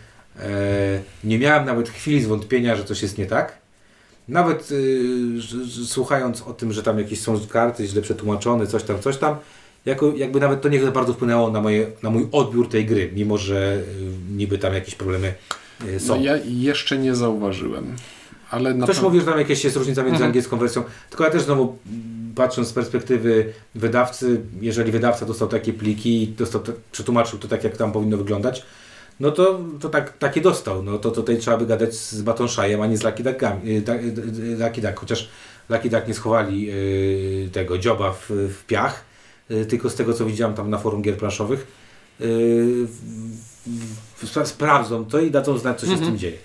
nie 1.25 1.39
miałem 1.39 1.65
nawet 1.65 1.89
chwili 1.89 2.23
zwątpienia, 2.23 2.77
że 2.77 2.85
coś 2.85 3.03
jest 3.03 3.19
nie 3.19 3.27
tak. 3.27 3.59
Nawet 4.29 4.73
y, 4.73 5.41
że 5.41 5.57
słuchając 5.87 6.43
o 6.43 6.53
tym, 6.53 6.73
że 6.73 6.83
tam 6.83 6.99
jakieś 6.99 7.21
są 7.21 7.41
karty 7.49 7.87
źle 7.87 8.03
przetłumaczone, 8.03 8.67
coś 8.67 8.83
tam, 8.83 9.01
coś 9.01 9.17
tam, 9.17 9.37
jako, 9.87 10.13
jakby 10.17 10.41
nawet 10.41 10.61
to 10.61 10.69
nie 10.69 10.81
za 10.83 10.91
bardzo 10.91 11.13
wpłynęło 11.15 11.51
na, 11.51 11.61
moje, 11.61 11.87
na 12.03 12.11
mój 12.11 12.29
odbiór 12.33 12.69
tej 12.69 12.87
gry, 12.87 13.11
mimo 13.15 13.39
że 13.39 13.77
y, 13.77 13.83
niby 14.37 14.59
tam 14.59 14.75
jakieś 14.75 14.95
problemy 14.95 15.35
y, 15.89 16.01
są. 16.01 16.17
No 16.17 16.23
ja 16.23 16.37
jeszcze 16.45 16.99
nie 16.99 17.15
zauważyłem. 17.15 17.97
Ale 18.51 18.75
na 18.75 18.87
Ktoś 18.87 18.97
pewno- 18.97 19.09
mówi, 19.11 19.21
że 19.21 19.27
tam 19.27 19.39
jakieś 19.39 19.65
jest 19.65 19.77
różnica 19.77 20.01
między 20.03 20.15
Mhm. 20.15 20.29
angielską 20.29 20.57
wersją, 20.59 20.83
tylko 21.11 21.25
ja 21.25 21.31
też 21.31 21.43
znowu 21.43 21.79
patrząc 22.35 22.69
z 22.69 22.73
perspektywy 22.73 23.53
wydawcy, 23.75 24.41
jeżeli 24.61 24.93
wydawca 24.93 25.27
dostał 25.27 25.49
takie 25.49 25.73
pliki 25.73 26.23
i 26.23 26.29
dostał 26.29 26.63
przetłumaczył 26.93 27.39
to 27.39 27.49
tak, 27.49 27.65
jak 27.65 27.77
tam 27.77 27.93
powinno 27.93 28.17
wyglądać, 28.17 28.63
no 29.21 29.31
to, 29.31 29.61
to 29.81 29.89
tak, 29.89 30.19
takie 30.19 30.41
dostał. 30.41 30.83
No 30.83 30.99
to 30.99 31.11
tutaj 31.11 31.39
trzeba 31.39 31.57
by 31.57 31.67
gadać 31.67 31.95
z 31.95 32.23
Batonshajem, 32.23 32.81
a 32.81 32.87
nie 32.87 32.97
z 32.99 33.05
Lucky 33.05 33.23
Duckami, 33.23 33.71
y, 33.77 33.81
da- 33.81 33.95
y, 33.95 33.99
y, 33.99 34.57
Lucky 34.59 34.81
Duck, 34.83 35.01
chociaż 35.01 35.29
Lucky 35.69 35.91
Duck 35.91 36.09
nie 36.09 36.15
schowali 36.15 36.71
y, 36.71 37.49
tego 37.53 37.79
dzioba 37.79 38.13
w, 38.13 38.31
w 38.31 38.65
piach, 38.67 39.05
y, 39.51 39.67
tylko 39.67 39.91
z 39.91 39.95
tego 39.95 40.13
co 40.15 40.25
widziałem 40.27 40.55
tam 40.55 40.71
na 40.71 40.79
forum 40.79 41.03
gier 41.03 41.17
planszowych, 41.17 41.67
y, 42.21 42.87
spra- 44.25 44.47
sprawdzą 44.47 45.05
to 45.05 45.21
i 45.21 45.31
dadzą 45.31 45.59
znać, 45.59 45.81
co 45.81 45.87
się 45.87 45.97
z 45.97 46.01
tym 46.01 46.19
dzieje. 46.19 46.37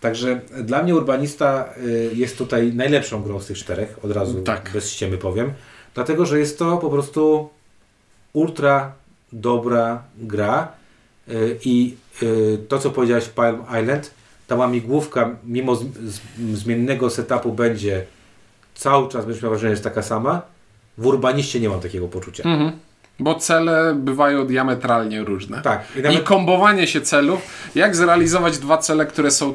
Także 0.00 0.40
dla 0.64 0.82
mnie 0.82 0.94
Urbanista 0.94 1.68
jest 2.14 2.38
tutaj 2.38 2.72
najlepszą 2.74 3.22
grą 3.22 3.40
z 3.40 3.46
tych 3.46 3.58
czterech, 3.58 3.98
od 4.04 4.10
razu 4.12 4.42
Tak. 4.42 4.70
bez 4.74 4.90
ściemy 4.90 5.18
powiem. 5.18 5.52
Dlatego, 5.94 6.26
że 6.26 6.38
jest 6.38 6.58
to 6.58 6.76
po 6.78 6.90
prostu 6.90 7.48
ultra 8.32 8.92
dobra 9.32 10.02
gra 10.18 10.72
i 11.64 11.96
y, 12.22 12.58
to, 12.68 12.78
co 12.78 12.90
powiedziałeś 12.90 13.24
w 13.24 13.30
Palm 13.30 13.62
Island, 13.82 14.10
ta 14.46 14.54
łamigłówka, 14.54 15.30
mimo 15.44 15.76
z, 15.76 15.84
z, 16.04 16.20
zmiennego 16.54 17.10
setupu 17.10 17.52
będzie 17.52 18.04
cały 18.74 19.08
czas, 19.08 19.24
będziesz 19.24 19.42
miał 19.42 19.50
wrażenie, 19.50 19.68
że 19.68 19.72
jest 19.72 19.84
taka 19.84 20.02
sama. 20.02 20.42
W 20.98 21.06
Urbaniście 21.06 21.60
nie 21.60 21.68
mam 21.68 21.80
takiego 21.80 22.08
poczucia. 22.08 22.44
Mhm. 22.44 22.72
Bo 23.18 23.34
cele 23.34 23.94
bywają 23.94 24.46
diametralnie 24.46 25.24
różne. 25.24 25.62
Tak. 25.62 25.84
I 25.96 25.98
I 25.98 26.02
nawet, 26.02 26.22
kombowanie 26.22 26.86
się 26.86 27.00
celów, 27.00 27.40
jak 27.74 27.96
zrealizować 27.96 28.58
dwa 28.58 28.78
cele, 28.78 29.06
które 29.06 29.30
są 29.30 29.54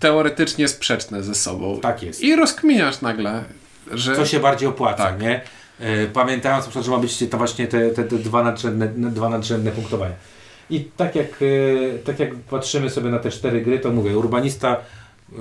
teoretycznie 0.00 0.68
sprzeczne 0.68 1.22
ze 1.22 1.34
sobą. 1.34 1.78
tak 1.82 2.02
jest. 2.02 2.20
I 2.22 2.36
rozkminiasz 2.36 3.00
nagle, 3.00 3.44
że 3.90 4.16
Co 4.16 4.26
się 4.26 4.40
bardziej 4.40 4.68
opłaca, 4.68 5.04
Tak. 5.04 5.20
nie? 5.20 5.40
E, 5.80 6.06
Pamiętając 6.06 6.68
że 6.82 6.90
ma 6.90 6.98
być 6.98 7.24
to 7.30 7.38
właśnie 7.38 7.66
te, 7.66 7.90
te, 7.90 8.04
te 8.04 8.18
dwa, 8.18 8.42
nadrzędne, 8.42 8.88
dwa 8.88 9.28
nadrzędne 9.28 9.70
punktowania. 9.70 10.14
I 10.72 10.84
tak 10.96 11.14
jak, 11.14 11.28
e, 11.42 11.98
tak 11.98 12.18
jak 12.18 12.34
patrzymy 12.34 12.90
sobie 12.90 13.10
na 13.10 13.18
te 13.18 13.30
cztery 13.30 13.60
gry, 13.60 13.78
to 13.78 13.90
mówię, 13.90 14.18
Urbanista 14.18 14.76
e, 14.76 15.36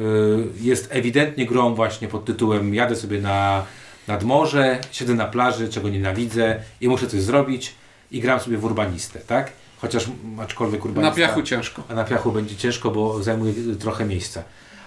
jest 0.62 0.88
ewidentnie 0.92 1.46
grą 1.46 1.76
właśnie 1.76 2.08
pod 2.08 2.26
tytułem 2.26 2.76
jadę 2.76 2.96
sobie 2.96 3.22
na, 3.22 3.66
nad 4.08 4.24
morze, 4.24 4.80
siedzę 4.92 5.14
na 5.14 5.26
plaży, 5.26 5.70
czego 5.70 5.90
nienawidzę 5.90 6.60
i 6.82 6.88
muszę 6.88 7.08
coś 7.08 7.22
zrobić 7.22 7.76
i 8.12 8.20
gram 8.20 8.40
sobie 8.40 8.58
w 8.58 8.66
urbanistę, 8.66 9.20
tak? 9.20 9.52
Chociaż 9.78 10.06
aczkolwiek 10.40 10.86
urbanista... 10.86 11.22
Na 11.22 11.28
piachu 11.28 11.44
ciężko. 11.44 11.84
A 11.90 11.94
na 11.94 12.04
piachu 12.04 12.32
będzie 12.32 12.56
ciężko, 12.56 12.92
bo 12.92 13.24
zajmuje 13.24 13.54
trochę 13.80 14.06
miejsca. 14.06 14.44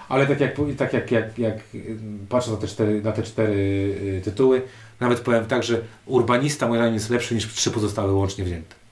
Ale 0.09 0.27
tak 0.27 0.39
jak, 0.39 0.55
tak 0.77 0.93
jak, 0.93 1.11
jak, 1.11 1.39
jak 1.39 1.57
y, 1.75 1.97
patrząc 2.29 2.55
na 2.55 2.61
te 2.61 2.67
cztery, 2.67 3.01
na 3.01 3.11
te 3.11 3.23
cztery 3.23 3.53
y, 4.17 4.21
tytuły, 4.23 4.61
nawet 4.99 5.19
powiem 5.19 5.45
tak, 5.45 5.63
że 5.63 5.81
urbanista 6.05 6.67
moim 6.67 6.79
zdaniem 6.79 6.93
jest 6.93 7.09
lepszy 7.09 7.35
niż 7.35 7.53
trzy 7.53 7.71
pozostałe 7.71 8.13
łącznie 8.13 8.43
wzięte. 8.43 8.84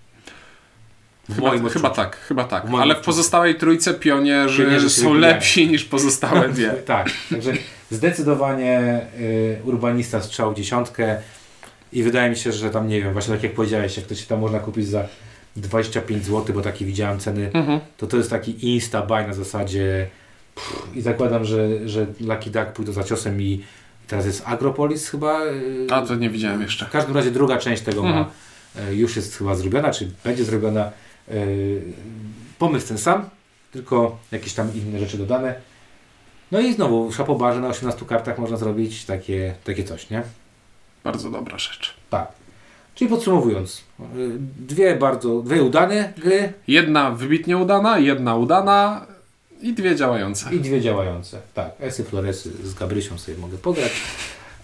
W 1.30 1.36
Chyba, 1.36 1.48
moim 1.48 1.70
chyba 1.70 1.90
tak, 1.90 2.16
chyba 2.18 2.44
tak. 2.44 2.68
W 2.70 2.76
Ale 2.76 2.96
w 2.96 3.00
pozostałej 3.02 3.56
trójce 3.56 3.94
pionierzy, 3.94 4.64
Pionierzy 4.66 4.90
są 4.90 5.14
lepsi 5.14 5.68
niż 5.72 5.86
pozostałe 5.86 6.50
dwie. 6.50 6.70
Tak, 6.86 7.10
także 7.32 7.54
zdecydowanie 7.92 9.02
y, 9.20 9.58
urbanista 9.64 10.22
strzał 10.22 10.54
dziesiątkę 10.54 11.16
i 11.94 12.04
wydaje 12.04 12.30
mi 12.30 12.36
się, 12.36 12.52
że 12.52 12.70
tam 12.70 12.88
nie 12.88 13.02
wiem, 13.02 13.14
właśnie 13.14 13.34
tak 13.34 13.44
jak 13.44 13.54
powiedziałeś, 13.54 13.98
jak 13.98 14.06
to 14.06 14.16
się 14.16 14.26
tam 14.26 14.40
można 14.40 14.60
kupić 14.60 14.88
za 14.88 15.04
25 15.56 16.26
zł, 16.26 16.56
bo 16.56 16.62
takie 16.62 16.86
widziałem 16.86 17.20
ceny, 17.20 17.50
Mhm. 17.54 17.80
to 17.98 18.08
to 18.08 18.18
jest 18.18 18.30
taki 18.30 18.74
insta 18.74 19.02
buy 19.02 19.28
na 19.28 19.34
zasadzie 19.34 20.08
pff, 20.56 20.96
i 20.96 21.02
zakładam, 21.02 21.46
że, 21.46 21.90
że 21.90 22.06
Lucky 22.20 22.50
Duck 22.50 22.66
pójdą 22.74 22.92
za 22.92 23.04
ciosem 23.04 23.42
i 23.42 23.64
teraz 24.08 24.26
jest 24.26 24.44
Agropolis 24.46 25.10
chyba. 25.10 25.46
y, 25.46 25.88
A 25.92 26.02
to 26.02 26.16
nie 26.16 26.30
widziałem 26.30 26.62
jeszcze. 26.62 26.86
W 26.86 26.90
każdym 26.90 27.16
razie 27.16 27.32
druga 27.32 27.58
część 27.58 27.82
tego 27.84 28.02
Mhm. 28.02 28.26
ma, 28.26 28.32
y, 28.92 28.96
już 28.96 29.16
jest 29.16 29.38
chyba 29.38 29.56
zrobiona, 29.56 29.92
czy 29.92 30.12
będzie 30.24 30.44
zrobiona. 30.44 30.92
Y, 31.32 31.82
Pomysł 32.60 32.88
ten 32.88 32.98
sam, 32.98 33.30
tylko 33.72 34.18
jakieś 34.32 34.54
tam 34.54 34.76
inne 34.76 35.00
rzeczy 35.00 35.18
dodane. 35.18 35.56
No 36.52 36.60
i 36.60 36.74
znowu 36.74 37.12
szapobarze 37.12 37.60
na 37.60 37.68
18 37.68 38.06
kartach 38.06 38.38
można 38.38 38.58
zrobić 38.58 39.06
takie, 39.06 39.56
takie 39.64 39.84
coś, 39.84 40.10
nie? 40.10 40.24
Bardzo 41.04 41.30
dobra 41.30 41.58
rzecz. 41.58 41.94
Tak. 42.10 42.32
Czyli 42.96 43.10
podsumowując, 43.10 43.78
y, 43.78 43.84
dwie 44.60 44.96
bardzo, 44.96 45.42
dwie 45.42 45.64
udane 45.64 46.14
gry 46.18 46.54
Jedna 46.68 47.12
wybitnie 47.12 47.58
udana, 47.58 48.00
jedna 48.00 48.36
udana 48.36 49.06
i 49.62 49.74
dwie 49.74 49.96
działające. 49.96 50.56
i 50.56 50.60
dwie 50.60 50.82
działające. 50.82 51.42
Tak, 51.54 51.72
Esy, 51.80 52.04
Floresy 52.04 52.52
z 52.64 52.74
Gabrysią 52.74 53.18
sobie 53.18 53.38
mogę 53.38 53.58
pograć. 53.58 53.92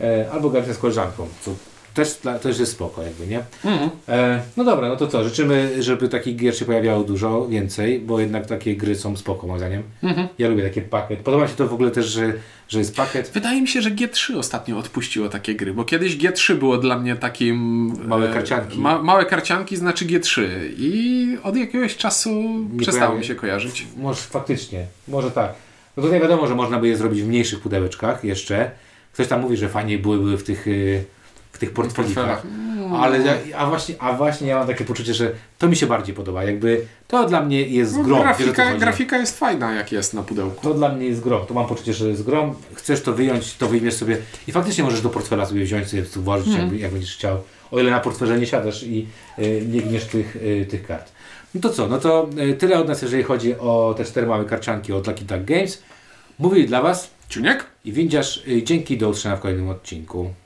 E, 0.02 0.32
albo 0.32 0.50
grać 0.50 0.68
z 0.68 0.78
koleżanką, 0.78 1.28
co 1.42 1.52
też, 2.00 2.42
też 2.42 2.60
jest 2.60 2.72
spoko 2.72 3.04
jakby, 3.04 3.28
nie? 3.28 3.40
Mhm. 3.66 3.90
E, 4.08 4.42
no 4.58 4.64
dobra, 4.64 4.88
no 4.88 4.96
to 4.96 5.08
co, 5.08 5.24
życzymy, 5.24 5.84
żeby 5.84 6.10
takich 6.10 6.36
gier 6.36 6.58
się 6.58 6.66
pojawiało 6.66 7.04
dużo, 7.04 7.48
więcej, 7.48 8.00
bo 8.00 8.20
jednak 8.20 8.46
takie 8.46 8.76
gry 8.76 8.96
są 8.96 9.18
spoko 9.18 9.48
moim 9.48 9.60
zdaniem. 9.60 9.84
Mhm. 10.04 10.28
Ja 10.38 10.50
lubię 10.50 10.64
takie 10.64 10.82
pakiet. 10.82 11.20
Podoba 11.20 11.44
mi 11.44 11.50
się 11.50 11.56
to 11.56 11.68
w 11.68 11.74
ogóle 11.74 11.92
też, 11.92 12.06
że, 12.06 12.34
że 12.68 12.80
jest 12.80 12.96
pakiet. 12.96 13.32
Wydaje 13.34 13.62
mi 13.62 13.68
się, 13.68 13.82
że 13.82 13.92
G3 13.92 14.38
ostatnio 14.38 14.78
odpuściło 14.78 15.30
takie 15.30 15.56
gry, 15.56 15.74
bo 15.74 15.86
kiedyś 15.86 16.18
G3 16.18 16.56
było 16.56 16.78
dla 16.78 17.00
mnie 17.00 17.16
takim... 17.16 17.58
Małe 18.08 18.30
e, 18.30 18.34
karcianki. 18.34 18.80
Ma, 18.80 19.02
małe 19.02 19.26
karcianki 19.26 19.78
znaczy 19.78 20.06
G3 20.06 20.42
i 20.78 21.38
od 21.44 21.56
jakiegoś 21.56 21.98
czasu 21.98 22.44
przestało 22.80 23.16
kojarzy- 23.16 23.20
mi 23.20 23.26
się 23.26 23.36
kojarzyć. 23.36 23.88
Może 23.98 24.22
faktycznie, 24.22 24.86
może 25.08 25.32
tak. 25.32 25.54
No 25.98 26.04
tutaj 26.04 26.22
wiadomo, 26.22 26.48
że 26.48 26.56
można 26.56 26.80
by 26.80 26.88
je 26.88 26.98
zrobić 26.98 27.22
w 27.22 27.28
mniejszych 27.28 27.60
pudełeczkach 27.60 28.24
jeszcze. 28.24 28.72
Ktoś 29.14 29.28
tam 29.28 29.42
mówi, 29.42 29.58
że 29.58 29.70
fajniej 29.70 30.00
byłyby 30.00 30.38
w 30.38 30.44
tych, 30.44 30.68
y, 30.68 31.04
w 31.60 31.62
tych 31.62 31.74
portfelikach. 31.74 32.44
Ale 33.00 33.20
ja, 33.20 33.34
a, 33.58 33.66
właśnie, 33.70 33.96
a 34.00 34.14
właśnie 34.14 34.48
ja 34.48 34.58
mam 34.58 34.68
takie 34.68 34.86
poczucie, 34.86 35.14
że 35.14 35.32
to 35.58 35.68
mi 35.68 35.76
się 35.76 35.88
bardziej 35.88 36.16
podoba. 36.16 36.44
Jakby 36.44 36.86
to 37.08 37.26
dla 37.26 37.42
mnie 37.42 37.62
jest 37.62 37.98
No, 37.98 38.04
grom. 38.04 38.22
Grafika, 38.22 38.74
grafika 38.74 39.18
jest 39.18 39.40
fajna, 39.40 39.76
jak 39.76 39.92
jest 39.92 40.14
na 40.14 40.24
pudełku. 40.24 40.64
To 40.64 40.74
dla 40.74 40.90
mnie 40.90 41.06
jest 41.06 41.22
grom. 41.22 41.46
To 41.48 41.54
mam 41.54 41.68
poczucie, 41.68 41.94
że 41.94 42.10
jest 42.10 42.24
grom. 42.26 42.56
Chcesz 42.74 43.02
to 43.02 43.14
wyjąć, 43.14 43.54
to 43.54 43.68
wyjmiesz 43.68 43.94
sobie 43.94 44.18
i 44.48 44.52
faktycznie 44.52 44.84
możesz 44.84 45.02
do 45.02 45.10
portfela 45.10 45.46
sobie 45.46 45.64
wziąć, 45.64 45.88
sobie 45.88 46.04
Mhm. 46.28 46.58
jakby, 46.58 46.78
jak 46.78 46.92
będziesz 46.92 47.16
chciał. 47.16 47.38
O 47.72 47.80
ile 47.80 47.92
na 47.92 48.00
portfelze 48.00 48.40
nie 48.40 48.46
siadasz 48.48 48.84
i 48.84 49.08
y, 49.40 49.64
nie 49.70 49.82
gniesz 49.82 50.06
tych, 50.06 50.36
y, 50.36 50.66
tych 50.70 50.88
kart. 50.88 51.12
No 51.56 51.62
to 51.62 51.70
co? 51.70 51.88
No 51.88 51.98
to 51.98 52.30
y, 52.50 52.54
tyle 52.54 52.80
od 52.80 52.88
nas, 52.88 53.02
jeżeli 53.02 53.24
chodzi 53.24 53.56
o 53.60 53.94
te 53.98 54.06
cztery 54.06 54.28
małe 54.28 54.46
karczanki 54.46 54.94
od 54.94 55.08
Lucky 55.08 55.26
Duck 55.26 55.44
Games. 55.44 55.84
Mówili 56.40 56.68
dla 56.68 56.82
Was 56.82 57.10
Ciuniek? 57.30 57.66
i 57.86 57.92
Windziarz. 57.92 58.44
Y, 58.48 58.64
dzięki, 58.64 58.98
do 58.98 59.10
usłyszenia 59.10 59.36
w 59.36 59.40
kolejnym 59.40 59.70
odcinku. 59.70 60.34